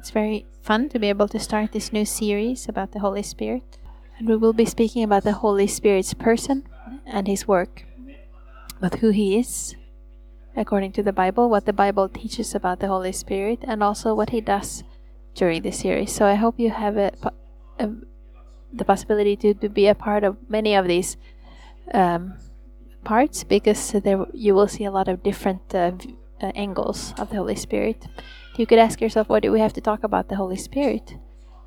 It's 0.00 0.08
very 0.08 0.46
fun 0.62 0.88
to 0.88 0.98
be 0.98 1.10
able 1.10 1.28
to 1.28 1.38
start 1.38 1.72
this 1.72 1.92
new 1.92 2.06
series 2.06 2.70
about 2.70 2.92
the 2.92 3.00
Holy 3.00 3.22
Spirit. 3.22 3.76
And 4.16 4.26
we 4.26 4.34
will 4.34 4.54
be 4.54 4.64
speaking 4.64 5.02
about 5.04 5.24
the 5.24 5.44
Holy 5.44 5.66
Spirit's 5.66 6.14
person 6.14 6.66
and 7.04 7.28
his 7.28 7.46
work, 7.46 7.84
but 8.80 8.94
who 8.94 9.10
he 9.10 9.38
is 9.38 9.76
according 10.56 10.92
to 10.92 11.02
the 11.02 11.12
Bible, 11.12 11.50
what 11.50 11.66
the 11.66 11.74
Bible 11.74 12.08
teaches 12.08 12.54
about 12.54 12.80
the 12.80 12.88
Holy 12.88 13.12
Spirit, 13.12 13.58
and 13.64 13.82
also 13.82 14.14
what 14.14 14.30
he 14.30 14.40
does 14.40 14.84
during 15.34 15.60
the 15.60 15.70
series. 15.70 16.10
So 16.10 16.24
I 16.24 16.34
hope 16.34 16.58
you 16.58 16.70
have 16.70 16.96
a, 16.96 17.12
a, 17.78 17.90
the 18.72 18.86
possibility 18.86 19.36
to, 19.36 19.52
to 19.52 19.68
be 19.68 19.86
a 19.86 19.94
part 19.94 20.24
of 20.24 20.38
many 20.48 20.74
of 20.76 20.88
these 20.88 21.18
um, 21.92 22.38
parts 23.04 23.44
because 23.44 23.92
there 23.92 24.24
you 24.32 24.54
will 24.54 24.68
see 24.68 24.86
a 24.86 24.90
lot 24.90 25.08
of 25.08 25.22
different 25.22 25.74
uh, 25.74 25.92
uh, 26.40 26.52
angles 26.54 27.12
of 27.18 27.28
the 27.28 27.36
Holy 27.36 27.54
Spirit. 27.54 28.06
You 28.56 28.66
could 28.66 28.78
ask 28.78 29.00
yourself, 29.00 29.28
what 29.28 29.42
do 29.42 29.52
we 29.52 29.60
have 29.60 29.72
to 29.74 29.80
talk 29.80 30.02
about 30.02 30.28
the 30.28 30.36
Holy 30.36 30.56
Spirit? 30.56 31.14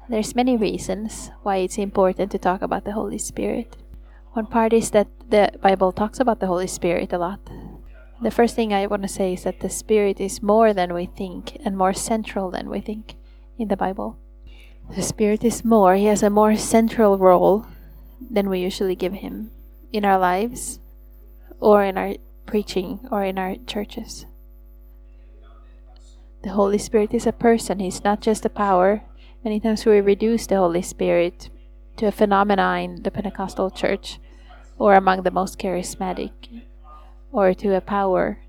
There's 0.10 0.36
many 0.36 0.58
reasons 0.58 1.32
why 1.42 1.58
it's 1.58 1.78
important 1.78 2.32
to 2.32 2.38
talk 2.38 2.62
about 2.62 2.84
the 2.84 2.92
Holy 2.92 3.18
Spirit. 3.18 3.78
One 4.34 4.48
part 4.48 4.74
is 4.74 4.92
that 4.92 5.08
the 5.30 5.52
Bible 5.62 5.92
talks 5.92 6.20
about 6.20 6.40
the 6.40 6.48
Holy 6.48 6.68
Spirit 6.68 7.14
a 7.14 7.18
lot. 7.18 7.40
The 8.22 8.32
first 8.32 8.56
thing 8.56 8.74
I 8.74 8.88
want 8.88 9.02
to 9.04 9.08
say 9.08 9.34
is 9.34 9.44
that 9.44 9.62
the 9.62 9.70
Spirit 9.70 10.20
is 10.20 10.44
more 10.44 10.74
than 10.74 10.94
we 10.94 11.06
think 11.06 11.58
and 11.64 11.78
more 11.78 11.94
central 11.94 12.52
than 12.52 12.70
we 12.70 12.82
think 12.82 13.16
in 13.58 13.70
the 13.70 13.78
Bible. 13.78 14.18
The 14.96 15.02
Spirit 15.02 15.44
is 15.44 15.64
more, 15.64 15.96
He 15.96 16.06
has 16.06 16.22
a 16.22 16.30
more 16.30 16.56
central 16.56 17.18
role 17.18 17.66
than 18.20 18.50
we 18.50 18.60
usually 18.60 18.96
give 18.96 19.14
Him 19.14 19.52
in 19.92 20.04
our 20.04 20.20
lives 20.20 20.80
or 21.60 21.84
in 21.84 21.98
our 21.98 22.16
preaching 22.46 23.00
or 23.10 23.24
in 23.24 23.38
our 23.38 23.56
churches. 23.68 24.26
The 26.44 26.52
Holy 26.52 26.78
Spirit 26.78 27.14
is 27.14 27.26
a 27.26 27.32
person, 27.32 27.80
He's 27.80 28.04
not 28.04 28.20
just 28.20 28.46
a 28.46 28.50
power. 28.50 29.04
Many 29.44 29.60
times 29.62 29.86
we 29.86 30.02
reduce 30.02 30.46
the 30.46 30.58
Holy 30.58 30.82
Spirit 30.82 31.50
to 31.98 32.08
a 32.08 32.12
phenomenon 32.12 32.80
in 32.80 33.04
the 33.04 33.12
Pentecostal 33.12 33.72
church 33.72 34.20
or 34.78 34.96
among 34.96 35.24
the 35.24 35.32
most 35.32 35.58
charismatic 35.58 36.32
or 37.32 37.54
to 37.54 37.76
a 37.76 37.82
power 37.82 38.40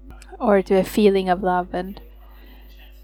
or 0.40 0.60
to 0.62 0.74
a 0.74 0.84
feeling 0.84 1.28
of 1.28 1.42
love 1.42 1.72
and 1.72 2.00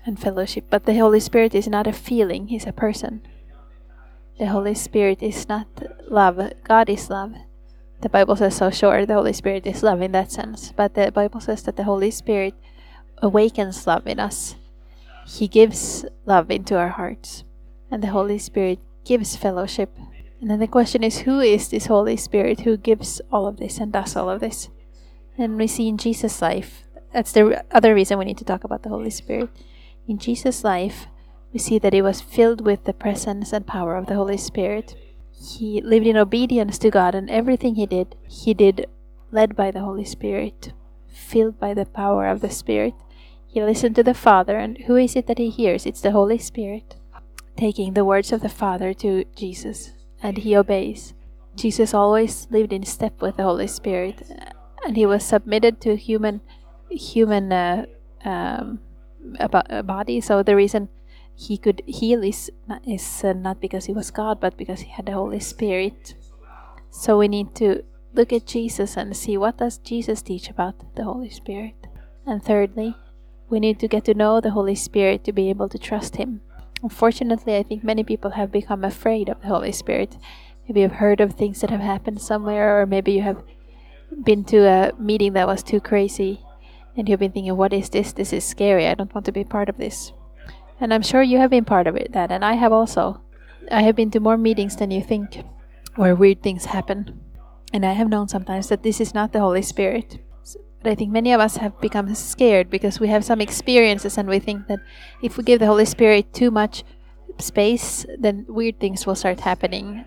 and 0.04 0.18
fellowship. 0.18 0.64
But 0.70 0.86
the 0.86 0.98
Holy 0.98 1.20
Spirit 1.20 1.54
is 1.54 1.68
not 1.68 1.86
a 1.86 1.92
feeling, 1.92 2.48
He's 2.48 2.66
a 2.66 2.72
person. 2.72 3.22
The 4.38 4.46
Holy 4.46 4.74
Spirit 4.74 5.22
is 5.22 5.48
not 5.48 5.68
love, 6.08 6.40
God 6.64 6.88
is 6.88 7.10
love. 7.10 7.34
The 8.00 8.08
Bible 8.08 8.34
says 8.34 8.56
so 8.56 8.70
sure 8.70 9.06
the 9.06 9.14
Holy 9.14 9.34
Spirit 9.34 9.66
is 9.66 9.82
love 9.82 10.00
in 10.00 10.12
that 10.12 10.32
sense. 10.32 10.72
But 10.74 10.94
the 10.94 11.12
Bible 11.12 11.40
says 11.40 11.62
that 11.62 11.76
the 11.76 11.84
Holy 11.84 12.10
Spirit 12.10 12.54
awakens 13.22 13.86
love 13.86 14.06
in 14.06 14.18
us. 14.18 14.56
He 15.30 15.46
gives 15.46 16.04
love 16.26 16.50
into 16.50 16.76
our 16.76 16.88
hearts. 16.88 17.44
And 17.88 18.02
the 18.02 18.08
Holy 18.08 18.38
Spirit 18.38 18.80
gives 19.04 19.36
fellowship. 19.36 19.96
And 20.40 20.50
then 20.50 20.58
the 20.58 20.66
question 20.66 21.04
is 21.04 21.20
who 21.20 21.38
is 21.38 21.68
this 21.68 21.86
Holy 21.86 22.16
Spirit 22.16 22.60
who 22.60 22.76
gives 22.76 23.20
all 23.30 23.46
of 23.46 23.58
this 23.58 23.78
and 23.78 23.92
does 23.92 24.16
all 24.16 24.28
of 24.28 24.40
this? 24.40 24.70
And 25.38 25.56
we 25.56 25.68
see 25.68 25.86
in 25.88 25.98
Jesus' 25.98 26.42
life, 26.42 26.82
that's 27.12 27.30
the 27.30 27.64
other 27.70 27.94
reason 27.94 28.18
we 28.18 28.24
need 28.24 28.38
to 28.38 28.44
talk 28.44 28.64
about 28.64 28.82
the 28.82 28.88
Holy 28.88 29.10
Spirit. 29.10 29.50
In 30.08 30.18
Jesus' 30.18 30.64
life, 30.64 31.06
we 31.52 31.60
see 31.60 31.78
that 31.78 31.92
he 31.92 32.02
was 32.02 32.20
filled 32.20 32.66
with 32.66 32.84
the 32.84 32.92
presence 32.92 33.52
and 33.52 33.66
power 33.66 33.94
of 33.96 34.06
the 34.06 34.14
Holy 34.14 34.36
Spirit. 34.36 34.96
He 35.32 35.80
lived 35.80 36.06
in 36.06 36.16
obedience 36.16 36.76
to 36.78 36.90
God, 36.90 37.14
and 37.14 37.30
everything 37.30 37.76
he 37.76 37.86
did, 37.86 38.16
he 38.28 38.52
did 38.52 38.86
led 39.30 39.54
by 39.54 39.70
the 39.70 39.80
Holy 39.80 40.04
Spirit, 40.04 40.72
filled 41.08 41.58
by 41.58 41.74
the 41.74 41.86
power 41.86 42.26
of 42.26 42.40
the 42.40 42.50
Spirit. 42.50 42.94
He 43.52 43.62
listened 43.62 43.96
to 43.96 44.04
the 44.04 44.14
Father, 44.14 44.58
and 44.58 44.78
who 44.86 44.94
is 44.94 45.16
it 45.16 45.26
that 45.26 45.38
he 45.38 45.50
hears? 45.50 45.84
It's 45.84 46.00
the 46.00 46.12
Holy 46.12 46.38
Spirit, 46.38 46.94
taking 47.56 47.94
the 47.94 48.04
words 48.04 48.32
of 48.32 48.42
the 48.42 48.48
Father 48.48 48.94
to 48.94 49.24
Jesus, 49.34 49.90
and 50.22 50.38
he 50.38 50.56
obeys. 50.56 51.14
Jesus 51.56 51.92
always 51.92 52.46
lived 52.50 52.72
in 52.72 52.84
step 52.84 53.20
with 53.20 53.38
the 53.38 53.42
Holy 53.42 53.66
Spirit, 53.66 54.22
and 54.84 54.96
he 54.96 55.04
was 55.04 55.24
submitted 55.24 55.80
to 55.80 55.96
human 55.96 56.42
human 56.90 57.52
uh, 57.52 57.86
um, 58.24 58.78
a 59.40 59.82
body. 59.82 60.20
So 60.20 60.42
the 60.42 60.54
reason 60.54 60.88
he 61.34 61.58
could 61.58 61.82
heal 61.86 62.22
is 62.22 62.50
is 62.86 63.24
uh, 63.24 63.32
not 63.32 63.60
because 63.60 63.86
he 63.86 63.92
was 63.92 64.12
God, 64.12 64.38
but 64.38 64.56
because 64.56 64.82
he 64.82 64.90
had 64.90 65.06
the 65.06 65.12
Holy 65.12 65.40
Spirit. 65.40 66.14
So 66.90 67.18
we 67.18 67.26
need 67.26 67.54
to 67.56 67.82
look 68.14 68.32
at 68.32 68.46
Jesus 68.46 68.96
and 68.96 69.16
see 69.16 69.36
what 69.36 69.58
does 69.58 69.78
Jesus 69.78 70.22
teach 70.22 70.50
about 70.50 70.94
the 70.94 71.04
Holy 71.04 71.30
Spirit. 71.30 71.86
And 72.26 72.44
thirdly, 72.44 72.94
we 73.50 73.60
need 73.60 73.78
to 73.80 73.88
get 73.88 74.04
to 74.04 74.14
know 74.14 74.40
the 74.40 74.52
Holy 74.52 74.74
Spirit 74.74 75.24
to 75.24 75.32
be 75.32 75.50
able 75.50 75.68
to 75.68 75.78
trust 75.78 76.16
him. 76.16 76.40
Unfortunately, 76.82 77.56
I 77.56 77.62
think 77.62 77.84
many 77.84 78.04
people 78.04 78.30
have 78.30 78.50
become 78.50 78.84
afraid 78.84 79.28
of 79.28 79.42
the 79.42 79.48
Holy 79.48 79.72
Spirit. 79.72 80.16
Maybe 80.66 80.80
you've 80.80 80.92
heard 80.92 81.20
of 81.20 81.34
things 81.34 81.60
that 81.60 81.70
have 81.70 81.80
happened 81.80 82.22
somewhere, 82.22 82.80
or 82.80 82.86
maybe 82.86 83.12
you 83.12 83.22
have 83.22 83.42
been 84.24 84.44
to 84.44 84.66
a 84.66 84.92
meeting 84.98 85.34
that 85.34 85.46
was 85.46 85.62
too 85.62 85.80
crazy 85.80 86.40
and 86.96 87.08
you've 87.08 87.20
been 87.20 87.32
thinking, 87.32 87.56
what 87.56 87.72
is 87.72 87.88
this? 87.88 88.12
This 88.12 88.32
is 88.32 88.44
scary. 88.44 88.86
I 88.86 88.94
don't 88.94 89.14
want 89.14 89.24
to 89.26 89.32
be 89.32 89.44
part 89.44 89.68
of 89.68 89.78
this. 89.78 90.12
And 90.80 90.92
I'm 90.92 91.02
sure 91.02 91.22
you 91.22 91.38
have 91.38 91.50
been 91.50 91.64
part 91.64 91.86
of 91.86 91.96
it, 91.96 92.12
that, 92.12 92.32
and 92.32 92.44
I 92.44 92.54
have 92.54 92.72
also. 92.72 93.20
I 93.70 93.82
have 93.82 93.96
been 93.96 94.10
to 94.12 94.20
more 94.20 94.36
meetings 94.36 94.76
than 94.76 94.90
you 94.90 95.02
think 95.02 95.42
where 95.96 96.14
weird 96.14 96.42
things 96.42 96.66
happen. 96.66 97.20
And 97.72 97.86
I 97.86 97.92
have 97.92 98.08
known 98.08 98.28
sometimes 98.28 98.68
that 98.68 98.82
this 98.82 99.00
is 99.00 99.14
not 99.14 99.32
the 99.32 99.40
Holy 99.40 99.62
Spirit. 99.62 100.18
But 100.82 100.92
I 100.92 100.94
think 100.94 101.12
many 101.12 101.32
of 101.32 101.40
us 101.40 101.56
have 101.56 101.78
become 101.80 102.14
scared 102.14 102.70
because 102.70 103.00
we 103.00 103.08
have 103.08 103.24
some 103.24 103.40
experiences 103.40 104.16
and 104.16 104.28
we 104.28 104.38
think 104.38 104.66
that 104.68 104.80
if 105.22 105.36
we 105.36 105.44
give 105.44 105.60
the 105.60 105.66
Holy 105.66 105.84
Spirit 105.84 106.32
too 106.32 106.50
much 106.50 106.84
space, 107.38 108.06
then 108.18 108.46
weird 108.48 108.80
things 108.80 109.06
will 109.06 109.14
start 109.14 109.40
happening. 109.40 110.06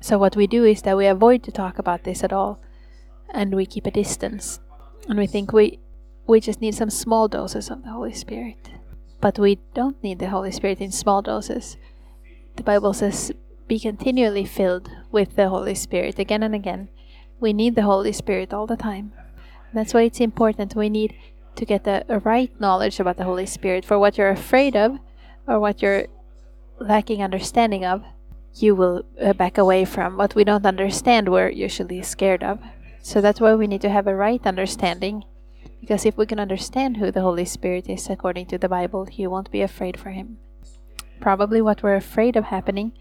So 0.00 0.18
what 0.18 0.36
we 0.36 0.46
do 0.46 0.64
is 0.64 0.82
that 0.82 0.96
we 0.96 1.06
avoid 1.06 1.42
to 1.44 1.50
talk 1.50 1.78
about 1.78 2.04
this 2.04 2.22
at 2.22 2.32
all 2.32 2.60
and 3.30 3.54
we 3.54 3.66
keep 3.66 3.86
a 3.86 3.90
distance 3.90 4.60
and 5.08 5.18
we 5.18 5.26
think 5.26 5.52
we 5.52 5.80
we 6.28 6.40
just 6.40 6.60
need 6.60 6.74
some 6.74 6.90
small 6.90 7.28
doses 7.28 7.70
of 7.70 7.82
the 7.82 7.90
Holy 7.90 8.12
Spirit. 8.12 8.70
But 9.20 9.38
we 9.38 9.58
don't 9.74 10.02
need 10.02 10.18
the 10.18 10.30
Holy 10.30 10.50
Spirit 10.50 10.80
in 10.80 10.90
small 10.90 11.22
doses. 11.22 11.76
The 12.56 12.64
Bible 12.64 12.92
says, 12.92 13.32
be 13.68 13.78
continually 13.78 14.44
filled 14.44 14.90
with 15.10 15.36
the 15.36 15.48
Holy 15.48 15.74
Spirit 15.74 16.18
again 16.18 16.42
and 16.42 16.54
again. 16.54 16.88
We 17.40 17.52
need 17.52 17.74
the 17.74 17.82
Holy 17.82 18.12
Spirit 18.12 18.52
all 18.52 18.66
the 18.66 18.76
time. 18.76 19.12
That's 19.76 19.92
why 19.92 20.04
it's 20.04 20.20
important. 20.20 20.74
We 20.74 20.88
need 20.88 21.14
to 21.54 21.66
get 21.66 21.86
a 21.86 22.22
right 22.24 22.50
knowledge 22.58 22.98
about 22.98 23.18
the 23.18 23.24
Holy 23.24 23.44
Spirit 23.44 23.84
for 23.84 23.98
what 23.98 24.16
you're 24.16 24.30
afraid 24.30 24.74
of 24.74 24.98
or 25.46 25.60
what 25.60 25.82
you're 25.82 26.06
lacking 26.80 27.22
understanding 27.22 27.84
of. 27.84 28.02
You 28.54 28.74
will 28.74 29.04
uh, 29.22 29.34
back 29.34 29.58
away 29.58 29.84
from 29.84 30.16
what 30.16 30.34
we 30.34 30.44
don't 30.44 30.64
understand, 30.64 31.28
we're 31.28 31.50
usually 31.50 32.00
scared 32.00 32.42
of. 32.42 32.58
So 33.02 33.20
that's 33.20 33.38
why 33.38 33.54
we 33.54 33.66
need 33.66 33.82
to 33.82 33.90
have 33.90 34.06
a 34.06 34.14
right 34.14 34.40
understanding. 34.46 35.24
Because 35.78 36.06
if 36.06 36.16
we 36.16 36.24
can 36.24 36.40
understand 36.40 36.96
who 36.96 37.10
the 37.10 37.20
Holy 37.20 37.44
Spirit 37.44 37.86
is 37.86 38.08
according 38.08 38.46
to 38.46 38.56
the 38.56 38.70
Bible, 38.70 39.06
you 39.12 39.28
won't 39.28 39.50
be 39.50 39.60
afraid 39.60 40.00
for 40.00 40.08
Him. 40.08 40.38
Probably 41.20 41.60
what 41.60 41.82
we're 41.82 41.96
afraid 41.96 42.34
of 42.36 42.44
happening 42.44 42.92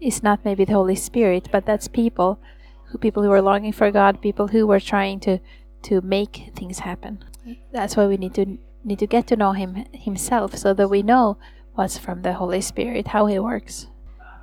is 0.00 0.22
not 0.22 0.44
maybe 0.44 0.64
the 0.64 0.74
Holy 0.74 0.94
Spirit, 0.94 1.48
but 1.50 1.66
that's 1.66 1.88
people 1.88 2.38
who 2.84 2.98
people 2.98 3.24
who 3.24 3.32
are 3.32 3.42
longing 3.42 3.72
for 3.72 3.90
God, 3.90 4.22
people 4.22 4.46
who 4.46 4.70
are 4.70 4.78
trying 4.78 5.18
to 5.20 5.40
to 5.86 6.00
make 6.00 6.52
things 6.54 6.80
happen. 6.80 7.24
That's 7.72 7.96
why 7.96 8.06
we 8.06 8.16
need 8.16 8.34
to 8.34 8.58
need 8.84 8.98
to 8.98 9.06
get 9.06 9.26
to 9.28 9.36
know 9.36 9.52
Him 9.52 9.84
Himself, 9.92 10.56
so 10.56 10.74
that 10.74 10.88
we 10.88 11.02
know 11.02 11.38
what's 11.74 11.98
from 11.98 12.22
the 12.22 12.34
Holy 12.34 12.60
Spirit, 12.60 13.08
how 13.08 13.26
He 13.26 13.38
works. 13.38 13.86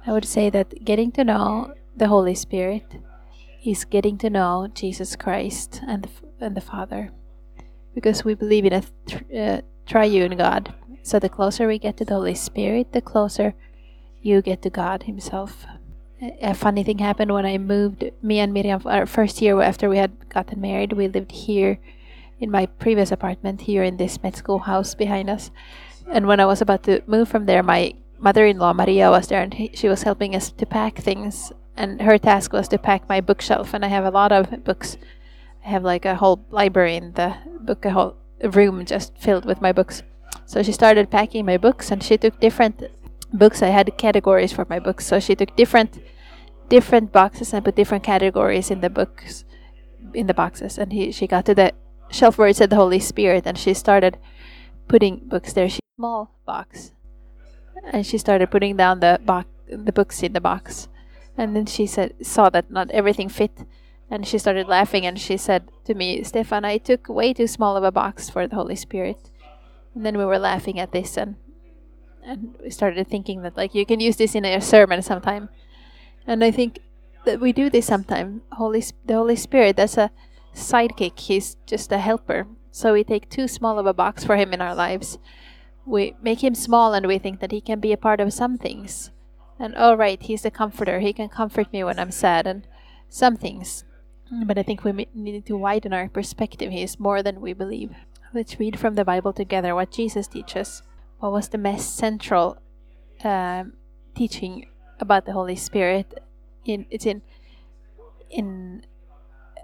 I 0.05 0.11
would 0.11 0.25
say 0.25 0.49
that 0.49 0.83
getting 0.83 1.11
to 1.13 1.23
know 1.23 1.73
the 1.95 2.07
Holy 2.07 2.35
Spirit 2.35 2.83
is 3.63 3.85
getting 3.85 4.17
to 4.17 4.29
know 4.29 4.67
Jesus 4.73 5.15
Christ 5.15 5.81
and 5.87 6.03
the, 6.03 6.45
and 6.45 6.55
the 6.55 6.61
Father, 6.61 7.11
because 7.95 8.25
we 8.25 8.33
believe 8.33 8.65
in 8.65 8.73
a 8.73 8.83
uh, 9.37 9.61
triune 9.85 10.35
God. 10.37 10.73
So 11.03 11.19
the 11.19 11.29
closer 11.29 11.67
we 11.67 11.79
get 11.79 11.97
to 11.97 12.05
the 12.05 12.15
Holy 12.15 12.35
Spirit, 12.35 12.91
the 12.91 13.01
closer 13.01 13.53
you 14.21 14.41
get 14.41 14.61
to 14.61 14.69
God 14.69 15.03
Himself. 15.03 15.65
A 16.41 16.53
funny 16.53 16.83
thing 16.83 16.99
happened 16.99 17.33
when 17.33 17.45
I 17.45 17.57
moved. 17.57 18.05
Me 18.21 18.39
and 18.39 18.53
Miriam, 18.53 18.81
our 18.85 19.05
first 19.05 19.41
year 19.41 19.61
after 19.61 19.89
we 19.89 19.97
had 19.97 20.29
gotten 20.29 20.61
married, 20.61 20.93
we 20.93 21.07
lived 21.07 21.31
here 21.31 21.79
in 22.39 22.49
my 22.49 22.65
previous 22.65 23.11
apartment 23.11 23.61
here 23.61 23.83
in 23.83 23.97
this 23.97 24.21
med 24.23 24.35
school 24.35 24.59
house 24.59 24.95
behind 24.95 25.29
us. 25.29 25.51
And 26.07 26.27
when 26.27 26.39
I 26.39 26.45
was 26.45 26.61
about 26.61 26.83
to 26.83 27.01
move 27.07 27.27
from 27.27 27.45
there, 27.45 27.63
my 27.63 27.95
mother-in-law 28.19 28.73
Maria 28.73 29.09
was 29.09 29.27
there, 29.27 29.41
and 29.41 29.53
he, 29.53 29.71
she 29.73 29.89
was 29.89 30.03
helping 30.03 30.35
us 30.35 30.51
to 30.51 30.65
pack 30.65 30.97
things 30.97 31.51
and 31.75 32.01
her 32.01 32.17
task 32.17 32.53
was 32.53 32.67
to 32.67 32.77
pack 32.77 33.07
my 33.09 33.19
bookshelf 33.19 33.73
and 33.73 33.83
i 33.83 33.87
have 33.87 34.05
a 34.05 34.11
lot 34.11 34.31
of 34.31 34.63
books 34.63 34.97
i 35.65 35.69
have 35.69 35.83
like 35.83 36.05
a 36.05 36.15
whole 36.15 36.45
library 36.51 36.95
in 36.95 37.13
the 37.13 37.35
book 37.61 37.85
a 37.85 37.91
whole 37.91 38.15
room 38.43 38.85
just 38.85 39.17
filled 39.17 39.45
with 39.45 39.61
my 39.61 39.71
books 39.71 40.03
so 40.45 40.61
she 40.61 40.71
started 40.71 41.09
packing 41.09 41.45
my 41.45 41.57
books 41.57 41.91
and 41.91 42.03
she 42.03 42.17
took 42.17 42.39
different 42.39 42.83
books 43.31 43.61
i 43.61 43.69
had 43.69 43.97
categories 43.97 44.53
for 44.53 44.65
my 44.69 44.79
books 44.79 45.05
so 45.05 45.19
she 45.19 45.35
took 45.35 45.55
different 45.55 45.99
different 46.73 47.11
boxes 47.11 47.53
and 47.53 47.63
put 47.63 47.75
different 47.75 48.03
categories 48.03 48.71
in 48.71 48.81
the 48.81 48.89
books 48.89 49.45
in 50.15 50.25
the 50.25 50.33
boxes. 50.33 50.79
And 50.79 50.91
he, 50.91 51.11
she 51.11 51.27
got 51.27 51.45
to 51.45 51.53
the 51.53 51.71
shelf 52.09 52.39
where 52.39 52.47
it 52.47 52.55
said 52.57 52.71
the 52.71 52.81
holy 52.83 52.99
spirit 52.99 53.45
and 53.45 53.57
she 53.57 53.75
started 53.75 54.17
putting 54.87 55.21
books 55.29 55.53
there. 55.53 55.69
She 55.69 55.81
small 55.95 56.31
box. 56.47 56.91
And 57.91 58.03
she 58.03 58.17
started 58.17 58.49
putting 58.49 58.75
down 58.75 59.01
the 59.01 59.19
box, 59.23 59.47
the 59.69 59.91
books 59.91 60.23
in 60.23 60.33
the 60.33 60.41
box, 60.41 60.87
and 61.37 61.55
then 61.55 61.67
she 61.67 61.85
said 61.85 62.13
saw 62.25 62.49
that 62.49 62.71
not 62.71 62.89
everything 62.91 63.29
fit, 63.29 63.65
and 64.09 64.25
she 64.25 64.37
started 64.37 64.67
laughing 64.67 65.05
and 65.05 65.19
she 65.19 65.37
said 65.37 65.69
to 65.85 65.93
me, 65.93 66.23
Stefan, 66.23 66.63
I 66.65 66.77
took 66.77 67.09
way 67.09 67.33
too 67.33 67.47
small 67.47 67.75
of 67.75 67.83
a 67.83 67.91
box 67.91 68.29
for 68.29 68.47
the 68.47 68.55
Holy 68.55 68.75
Spirit, 68.75 69.29
and 69.93 70.05
then 70.05 70.17
we 70.17 70.25
were 70.25 70.39
laughing 70.39 70.79
at 70.79 70.91
this 70.91 71.17
and 71.17 71.35
and 72.25 72.55
we 72.63 72.69
started 72.69 73.07
thinking 73.07 73.41
that 73.41 73.57
like 73.57 73.75
you 73.75 73.85
can 73.85 73.99
use 73.99 74.15
this 74.15 74.33
in 74.33 74.45
a 74.45 74.61
sermon 74.61 75.01
sometime, 75.01 75.49
and 76.27 76.43
I 76.43 76.51
think 76.51 76.79
that 77.25 77.39
we 77.39 77.53
do 77.53 77.69
this 77.69 77.85
sometimes. 77.85 78.41
Holy 78.53 78.83
the 79.05 79.15
Holy 79.15 79.35
Spirit, 79.35 79.77
that's 79.77 79.97
a 79.97 80.11
sidekick. 80.53 81.19
He's 81.19 81.55
just 81.65 81.91
a 81.91 81.97
helper. 81.97 82.47
So 82.71 82.93
we 82.93 83.03
take 83.03 83.29
too 83.29 83.47
small 83.47 83.77
of 83.77 83.85
a 83.85 83.93
box 83.93 84.23
for 84.23 84.35
him 84.35 84.53
in 84.53 84.61
our 84.61 84.75
lives. 84.75 85.19
We 85.85 86.15
make 86.21 86.43
him 86.43 86.55
small 86.55 86.93
and 86.93 87.05
we 87.05 87.19
think 87.19 87.39
that 87.39 87.51
he 87.51 87.61
can 87.61 87.79
be 87.79 87.91
a 87.91 87.97
part 87.97 88.19
of 88.19 88.33
some 88.33 88.57
things. 88.57 89.11
And 89.59 89.75
oh 89.77 89.95
right, 89.95 90.21
he's 90.21 90.41
the 90.41 90.51
comforter. 90.51 90.99
He 90.99 91.13
can 91.13 91.29
comfort 91.29 91.71
me 91.71 91.83
when 91.83 91.99
I'm 91.99 92.11
sad 92.11 92.47
and 92.47 92.67
some 93.09 93.37
things. 93.37 93.83
But 94.45 94.57
I 94.57 94.63
think 94.63 94.83
we 94.83 95.07
need 95.13 95.45
to 95.45 95.57
widen 95.57 95.93
our 95.93 96.09
perspective. 96.09 96.71
He 96.71 96.81
is 96.81 96.99
more 96.99 97.21
than 97.21 97.39
we 97.39 97.53
believe. 97.53 97.91
Let's 98.33 98.59
read 98.59 98.79
from 98.79 98.95
the 98.95 99.05
Bible 99.05 99.31
together 99.31 99.75
what 99.75 99.91
Jesus 99.91 100.27
teaches. 100.27 100.81
What 101.19 101.31
was 101.31 101.49
the 101.49 101.59
most 101.59 101.95
central 101.95 102.57
um, 103.23 103.73
teaching 104.15 104.65
about 105.03 105.25
the 105.25 105.33
Holy 105.33 105.55
Spirit? 105.55 106.17
In 106.65 106.87
it's 106.89 107.05
in 107.05 107.21
in 108.31 108.85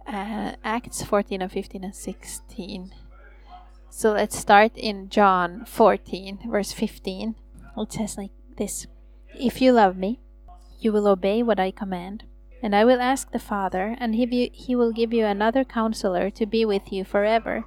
uh, 0.05 0.53
Acts 0.63 1.01
14 1.01 1.41
and 1.41 1.51
15 1.51 1.83
and 1.83 1.95
16. 1.95 2.93
So 3.89 4.11
let's 4.13 4.37
start 4.37 4.77
in 4.77 5.09
John 5.09 5.65
14, 5.65 6.39
verse 6.45 6.71
15. 6.71 7.35
It 7.77 7.93
says 7.93 8.17
like 8.17 8.31
this 8.57 8.85
If 9.33 9.61
you 9.61 9.71
love 9.71 9.97
me, 9.97 10.19
you 10.79 10.91
will 10.91 11.07
obey 11.07 11.41
what 11.41 11.59
I 11.59 11.71
command. 11.71 12.23
And 12.61 12.75
I 12.75 12.83
will 12.83 13.01
ask 13.01 13.31
the 13.31 13.39
Father, 13.39 13.95
and 13.99 14.15
he, 14.15 14.51
he 14.53 14.75
will 14.75 14.91
give 14.91 15.13
you 15.13 15.25
another 15.25 15.63
counselor 15.63 16.29
to 16.31 16.45
be 16.45 16.65
with 16.65 16.91
you 16.91 17.05
forever 17.05 17.63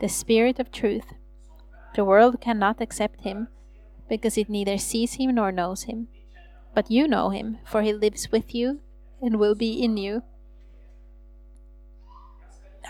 the 0.00 0.08
Spirit 0.08 0.60
of 0.60 0.70
truth. 0.70 1.14
The 1.96 2.04
world 2.04 2.40
cannot 2.40 2.80
accept 2.80 3.22
him, 3.22 3.48
because 4.08 4.38
it 4.38 4.48
neither 4.48 4.78
sees 4.78 5.14
him 5.14 5.34
nor 5.34 5.50
knows 5.50 5.84
him. 5.84 6.08
But 6.74 6.90
you 6.90 7.08
know 7.08 7.30
him, 7.30 7.58
for 7.64 7.82
he 7.82 7.92
lives 7.92 8.30
with 8.30 8.54
you 8.54 8.80
and 9.20 9.38
will 9.38 9.54
be 9.54 9.82
in 9.82 9.96
you. 9.96 10.22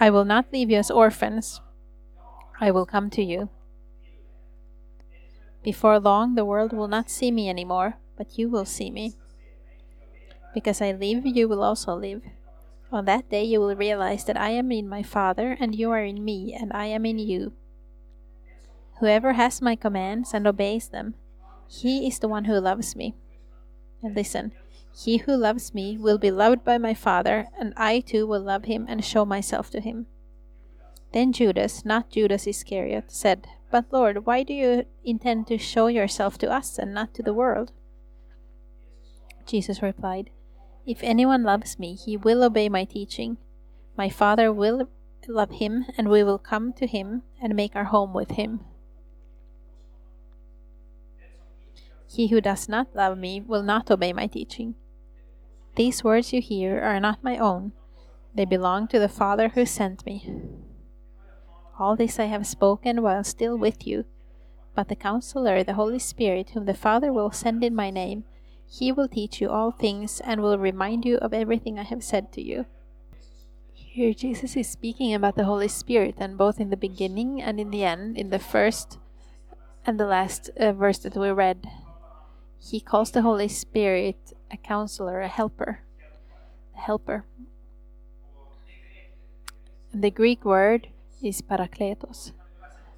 I 0.01 0.11
will 0.11 0.25
not 0.25 0.53
leave 0.53 0.71
you 0.71 0.79
as 0.79 0.91
orphans. 0.91 1.61
I 2.61 2.71
will 2.71 2.87
come 2.87 3.11
to 3.11 3.23
you. 3.23 3.49
Before 5.63 5.99
long, 5.99 6.35
the 6.35 6.45
world 6.45 6.73
will 6.73 6.89
not 6.89 7.11
see 7.11 7.31
me 7.31 7.49
anymore, 7.49 7.99
but 8.17 8.39
you 8.39 8.49
will 8.49 8.65
see 8.65 8.91
me. 8.91 9.15
Because 10.55 10.81
I 10.81 10.93
live, 10.93 11.27
you 11.27 11.49
will 11.49 11.63
also 11.63 11.95
live. 11.95 12.23
On 12.91 13.05
that 13.05 13.29
day, 13.29 13.45
you 13.45 13.61
will 13.61 13.75
realize 13.77 14.25
that 14.25 14.41
I 14.41 14.51
am 14.51 14.73
in 14.73 14.89
my 14.89 15.03
Father, 15.03 15.57
and 15.61 15.75
you 15.75 15.91
are 15.91 16.03
in 16.03 16.25
me, 16.25 16.57
and 16.59 16.73
I 16.73 16.87
am 16.87 17.05
in 17.05 17.19
you. 17.19 17.53
Whoever 19.01 19.35
has 19.35 19.61
my 19.61 19.77
commands 19.77 20.33
and 20.33 20.47
obeys 20.47 20.89
them, 20.89 21.15
he 21.69 22.07
is 22.09 22.19
the 22.19 22.29
one 22.29 22.47
who 22.47 22.59
loves 22.59 22.97
me. 22.97 23.15
And 24.03 24.15
listen, 24.15 24.53
he 24.95 25.19
who 25.19 25.37
loves 25.37 25.75
me 25.75 25.97
will 25.97 26.19
be 26.19 26.31
loved 26.31 26.65
by 26.65 26.79
my 26.79 26.95
Father, 26.95 27.49
and 27.59 27.73
I 27.77 28.01
too 28.01 28.27
will 28.27 28.41
love 28.41 28.65
him 28.65 28.87
and 28.89 29.05
show 29.05 29.25
myself 29.25 29.71
to 29.71 29.81
him. 29.81 30.07
Then 31.13 31.33
Judas, 31.33 31.85
not 31.85 32.11
Judas 32.11 32.47
Iscariot, 32.47 33.11
said, 33.11 33.47
But 33.71 33.87
Lord, 33.93 34.27
why 34.27 34.43
do 34.43 34.53
you 34.53 34.85
intend 35.05 35.47
to 35.47 35.59
show 35.59 35.87
yourself 35.87 36.37
to 36.39 36.51
us 36.51 36.79
and 36.79 36.93
not 36.93 37.15
to 37.15 37.23
the 37.23 37.33
world? 37.33 37.73
Jesus 39.47 39.83
replied, 39.83 40.31
If 40.87 41.03
anyone 41.03 41.43
loves 41.43 41.79
me, 41.79 41.95
he 41.95 42.17
will 42.17 42.43
obey 42.43 42.69
my 42.69 42.85
teaching. 42.85 43.39
My 43.97 44.11
Father 44.11 44.53
will 44.53 44.89
love 45.27 45.53
him, 45.53 45.87
and 45.97 46.09
we 46.09 46.23
will 46.23 46.39
come 46.39 46.73
to 46.75 46.87
him 46.87 47.23
and 47.41 47.55
make 47.55 47.75
our 47.75 47.85
home 47.85 48.13
with 48.13 48.33
him. 48.33 48.61
He 52.09 52.29
who 52.29 52.41
does 52.41 52.69
not 52.69 52.97
love 52.97 53.19
me 53.19 53.41
will 53.41 53.63
not 53.63 53.91
obey 53.91 54.13
my 54.13 54.27
teaching. 54.27 54.75
These 55.77 56.03
words 56.03 56.33
you 56.33 56.41
hear 56.41 56.81
are 56.81 56.99
not 56.99 57.23
my 57.23 57.39
own, 57.39 57.73
they 58.35 58.45
belong 58.45 58.89
to 58.89 58.99
the 58.99 59.09
Father 59.09 59.51
who 59.51 59.67
sent 59.67 60.05
me. 60.07 60.31
All 61.79 61.97
this 61.97 62.19
I 62.19 62.25
have 62.25 62.47
spoken 62.47 63.03
while 63.03 63.23
still 63.25 63.57
with 63.57 63.87
you. 63.87 64.05
But 64.75 64.89
the 64.89 64.97
Counselor, 64.97 65.63
the 65.63 65.75
Holy 65.75 65.99
Spirit, 65.99 66.51
whom 66.51 66.65
the 66.65 66.75
Father 66.75 67.13
will 67.13 67.31
send 67.31 67.63
in 67.63 67.75
my 67.75 67.91
name, 67.91 68.25
he 68.67 68.93
will 68.93 69.09
teach 69.09 69.41
you 69.41 69.51
all 69.51 69.71
things 69.71 70.21
and 70.21 70.41
will 70.41 70.59
remind 70.59 71.05
you 71.05 71.17
of 71.19 71.33
everything 71.33 71.79
I 71.79 71.85
have 71.85 72.05
said 72.05 72.33
to 72.33 72.43
you. 72.43 72.67
Here, 73.73 74.13
Jesus 74.13 74.57
is 74.57 74.69
speaking 74.69 75.15
about 75.15 75.37
the 75.37 75.45
Holy 75.45 75.69
Spirit, 75.69 76.17
and 76.19 76.39
both 76.39 76.61
in 76.61 76.71
the 76.71 76.77
beginning 76.77 77.43
and 77.43 77.59
in 77.59 77.71
the 77.71 77.85
end, 77.85 78.17
in 78.17 78.31
the 78.31 78.39
first 78.39 78.99
and 79.87 79.99
the 79.99 80.07
last 80.07 80.51
uh, 80.61 80.73
verse 80.73 80.99
that 80.99 81.17
we 81.17 81.31
read, 81.31 81.67
he 82.61 82.81
calls 82.81 83.11
the 83.11 83.23
Holy 83.23 83.49
Spirit 83.49 84.33
a 84.51 84.57
counselor, 84.57 85.21
a 85.21 85.29
helper. 85.29 85.81
A 86.77 86.81
helper. 86.81 87.25
The 89.93 90.11
Greek 90.11 90.45
word 90.45 90.89
is 91.23 91.41
parakletos, 91.41 92.33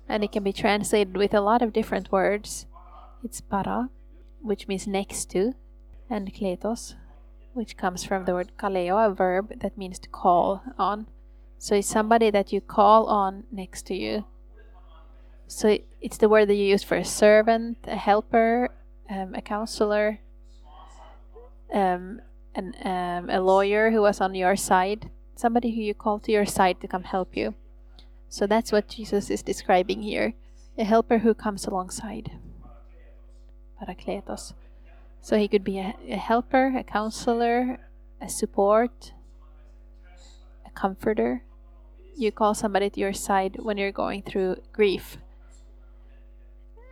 and 0.08 0.24
it 0.24 0.32
can 0.32 0.42
be 0.42 0.52
translated 0.52 1.16
with 1.16 1.34
a 1.34 1.40
lot 1.40 1.62
of 1.62 1.72
different 1.72 2.10
words. 2.10 2.66
It's 3.22 3.40
para, 3.40 3.90
which 4.42 4.66
means 4.66 4.86
next 4.86 5.30
to, 5.30 5.54
and 6.08 6.34
kletos, 6.34 6.94
which 7.54 7.76
comes 7.76 8.04
from 8.04 8.24
the 8.24 8.32
word 8.32 8.52
kaleo, 8.58 9.06
a 9.06 9.14
verb 9.14 9.60
that 9.60 9.78
means 9.78 9.98
to 10.00 10.08
call 10.08 10.62
on. 10.78 11.06
So 11.58 11.76
it's 11.76 11.88
somebody 11.88 12.30
that 12.30 12.52
you 12.52 12.60
call 12.60 13.06
on 13.06 13.44
next 13.52 13.86
to 13.86 13.94
you. 13.94 14.24
So 15.46 15.78
it's 16.00 16.16
the 16.16 16.28
word 16.28 16.48
that 16.48 16.54
you 16.54 16.64
use 16.64 16.82
for 16.82 16.96
a 16.96 17.04
servant, 17.04 17.78
a 17.84 17.96
helper, 17.96 18.70
um, 19.10 19.34
a 19.34 19.42
counselor, 19.42 20.20
um, 21.72 22.20
um, 22.56 23.30
a 23.30 23.40
lawyer 23.40 23.90
who 23.90 24.02
was 24.02 24.20
on 24.20 24.34
your 24.34 24.56
side, 24.56 25.10
somebody 25.34 25.74
who 25.74 25.82
you 25.82 25.94
call 25.94 26.18
to 26.20 26.32
your 26.32 26.46
side 26.46 26.80
to 26.80 26.88
come 26.88 27.02
help 27.02 27.36
you. 27.36 27.54
So 28.28 28.46
that's 28.46 28.70
what 28.70 28.88
Jesus 28.88 29.28
is 29.30 29.42
describing 29.42 30.02
here 30.02 30.34
a 30.78 30.84
helper 30.84 31.18
who 31.18 31.34
comes 31.34 31.66
alongside. 31.66 32.30
Parakletos. 33.78 34.54
So 35.20 35.36
he 35.36 35.49
could 35.49 35.64
be 35.64 35.78
a, 35.78 35.94
a 36.08 36.16
helper, 36.16 36.73
a 36.78 36.85
counselor, 36.85 37.78
a 38.20 38.28
support, 38.28 39.12
a 40.64 40.70
comforter. 40.70 41.42
You 42.16 42.32
call 42.32 42.54
somebody 42.54 42.88
to 42.88 43.00
your 43.00 43.12
side 43.12 43.58
when 43.61 43.76
you're 43.76 43.92
going 43.92 44.23
through 44.23 44.62
grief 44.73 45.18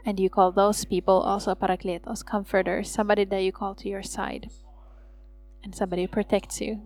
and 0.08 0.18
you 0.18 0.30
call 0.30 0.50
those 0.50 0.86
people 0.86 1.20
also 1.20 1.54
parakletos, 1.54 2.24
comforters, 2.24 2.90
somebody 2.90 3.26
that 3.26 3.42
you 3.42 3.52
call 3.52 3.74
to 3.74 3.90
your 3.90 4.02
side, 4.02 4.48
and 5.62 5.74
somebody 5.74 6.00
who 6.00 6.08
protects 6.08 6.62
you. 6.62 6.80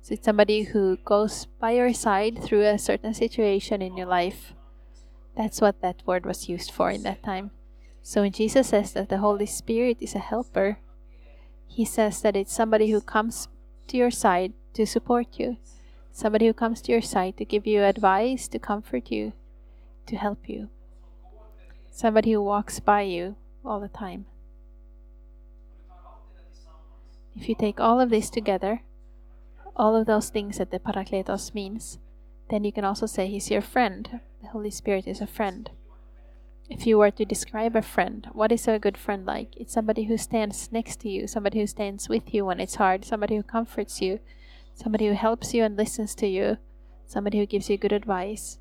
So 0.00 0.14
it's 0.14 0.24
somebody 0.24 0.62
who 0.62 0.96
goes 1.04 1.44
by 1.60 1.72
your 1.72 1.92
side 1.92 2.42
through 2.42 2.62
a 2.62 2.78
certain 2.78 3.12
situation 3.12 3.82
in 3.82 3.98
your 3.98 4.06
life. 4.06 4.54
That's 5.36 5.60
what 5.60 5.82
that 5.82 6.00
word 6.06 6.24
was 6.24 6.48
used 6.48 6.70
for 6.70 6.90
in 6.90 7.02
that 7.02 7.22
time. 7.22 7.50
So 8.02 8.22
when 8.22 8.32
Jesus 8.32 8.68
says 8.68 8.94
that 8.94 9.10
the 9.10 9.18
Holy 9.18 9.44
Spirit 9.44 9.98
is 10.00 10.14
a 10.14 10.18
helper, 10.30 10.78
he 11.66 11.84
says 11.84 12.22
that 12.22 12.34
it's 12.34 12.54
somebody 12.54 12.90
who 12.90 13.02
comes 13.02 13.48
to 13.88 13.98
your 13.98 14.10
side 14.10 14.54
to 14.72 14.86
support 14.86 15.38
you, 15.38 15.58
somebody 16.12 16.46
who 16.46 16.54
comes 16.54 16.80
to 16.80 16.92
your 16.92 17.02
side 17.02 17.36
to 17.36 17.44
give 17.44 17.66
you 17.66 17.82
advice, 17.82 18.48
to 18.48 18.58
comfort 18.58 19.10
you, 19.10 19.34
to 20.06 20.16
help 20.16 20.48
you 20.48 20.70
somebody 21.96 22.32
who 22.32 22.42
walks 22.42 22.78
by 22.78 23.00
you 23.00 23.34
all 23.64 23.80
the 23.80 23.88
time. 23.88 24.26
If 27.34 27.48
you 27.48 27.54
take 27.54 27.80
all 27.80 28.00
of 28.00 28.10
this 28.10 28.28
together, 28.28 28.82
all 29.74 29.96
of 29.96 30.06
those 30.06 30.28
things 30.28 30.58
that 30.58 30.70
the 30.70 30.78
Parakletos 30.78 31.54
means, 31.54 31.98
then 32.50 32.64
you 32.64 32.72
can 32.72 32.84
also 32.84 33.06
say 33.06 33.28
he's 33.28 33.50
your 33.50 33.62
friend. 33.62 34.20
The 34.42 34.48
Holy 34.48 34.70
Spirit 34.70 35.06
is 35.06 35.22
a 35.22 35.26
friend. 35.26 35.70
If 36.68 36.86
you 36.86 36.98
were 36.98 37.10
to 37.12 37.24
describe 37.24 37.74
a 37.74 37.80
friend, 37.80 38.28
what 38.34 38.52
is 38.52 38.68
a 38.68 38.78
good 38.78 38.98
friend 38.98 39.24
like? 39.24 39.56
It's 39.56 39.72
somebody 39.72 40.04
who 40.04 40.18
stands 40.18 40.70
next 40.70 41.00
to 41.00 41.08
you, 41.08 41.26
somebody 41.26 41.60
who 41.60 41.66
stands 41.66 42.10
with 42.10 42.34
you 42.34 42.44
when 42.44 42.60
it's 42.60 42.74
hard, 42.74 43.06
somebody 43.06 43.36
who 43.36 43.42
comforts 43.42 44.02
you, 44.02 44.20
somebody 44.74 45.06
who 45.06 45.14
helps 45.14 45.54
you 45.54 45.64
and 45.64 45.78
listens 45.78 46.14
to 46.16 46.26
you, 46.26 46.58
somebody 47.06 47.38
who 47.38 47.46
gives 47.46 47.70
you 47.70 47.78
good 47.78 47.92
advice, 47.92 48.58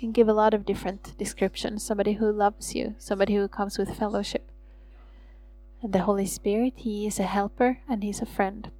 can 0.00 0.12
give 0.12 0.28
a 0.28 0.32
lot 0.32 0.54
of 0.54 0.64
different 0.64 1.16
descriptions. 1.18 1.84
Somebody 1.84 2.14
who 2.14 2.32
loves 2.32 2.74
you, 2.74 2.94
somebody 2.98 3.34
who 3.34 3.46
comes 3.48 3.78
with 3.78 3.96
fellowship. 3.96 4.50
And 5.82 5.92
the 5.92 6.00
Holy 6.00 6.26
Spirit, 6.26 6.74
He 6.76 7.06
is 7.06 7.20
a 7.20 7.24
helper 7.24 7.78
and 7.88 8.02
He's 8.02 8.22
a 8.22 8.26
friend. 8.26 8.70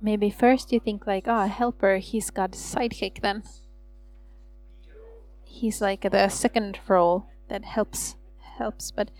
Maybe 0.00 0.28
first 0.28 0.72
you 0.72 0.80
think 0.80 1.06
like, 1.06 1.24
oh, 1.26 1.44
a 1.44 1.46
helper, 1.46 1.96
he's 1.96 2.28
God's 2.28 2.58
sidekick 2.58 3.22
then. 3.22 3.42
He's 5.42 5.80
like 5.80 6.02
the 6.02 6.28
second 6.28 6.78
role 6.88 7.26
that 7.48 7.64
helps 7.64 8.16
helps, 8.58 8.90
but 8.90 9.10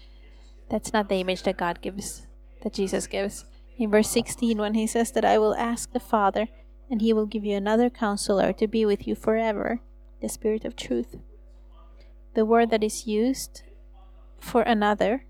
that's 0.71 0.93
not 0.93 1.09
the 1.09 1.21
image 1.21 1.43
that 1.45 1.57
God 1.57 1.81
gives, 1.81 2.27
that 2.63 2.75
Jesus 2.75 3.07
gives. 3.07 3.47
In 3.79 3.91
verse 3.91 4.11
16, 4.11 4.59
when 4.59 4.75
he 4.75 4.87
says 4.87 5.11
that 5.13 5.25
I 5.25 5.39
will 5.39 5.55
ask 5.55 5.93
the 5.93 6.01
Father, 6.01 6.49
and 6.95 7.03
he 7.03 7.13
will 7.13 7.27
give 7.27 7.45
you 7.45 7.57
another 7.57 7.91
counselor 7.91 8.53
to 8.53 8.69
be 8.69 8.87
with 8.87 9.05
you 9.05 9.17
forever, 9.17 9.81
the 10.23 10.29
Spirit 10.29 10.65
of 10.65 10.77
truth. 10.77 11.17
The 12.35 12.45
word 12.45 12.71
that 12.71 12.85
is 12.85 13.05
used 13.05 13.63
for 14.39 14.63
another, 14.63 15.25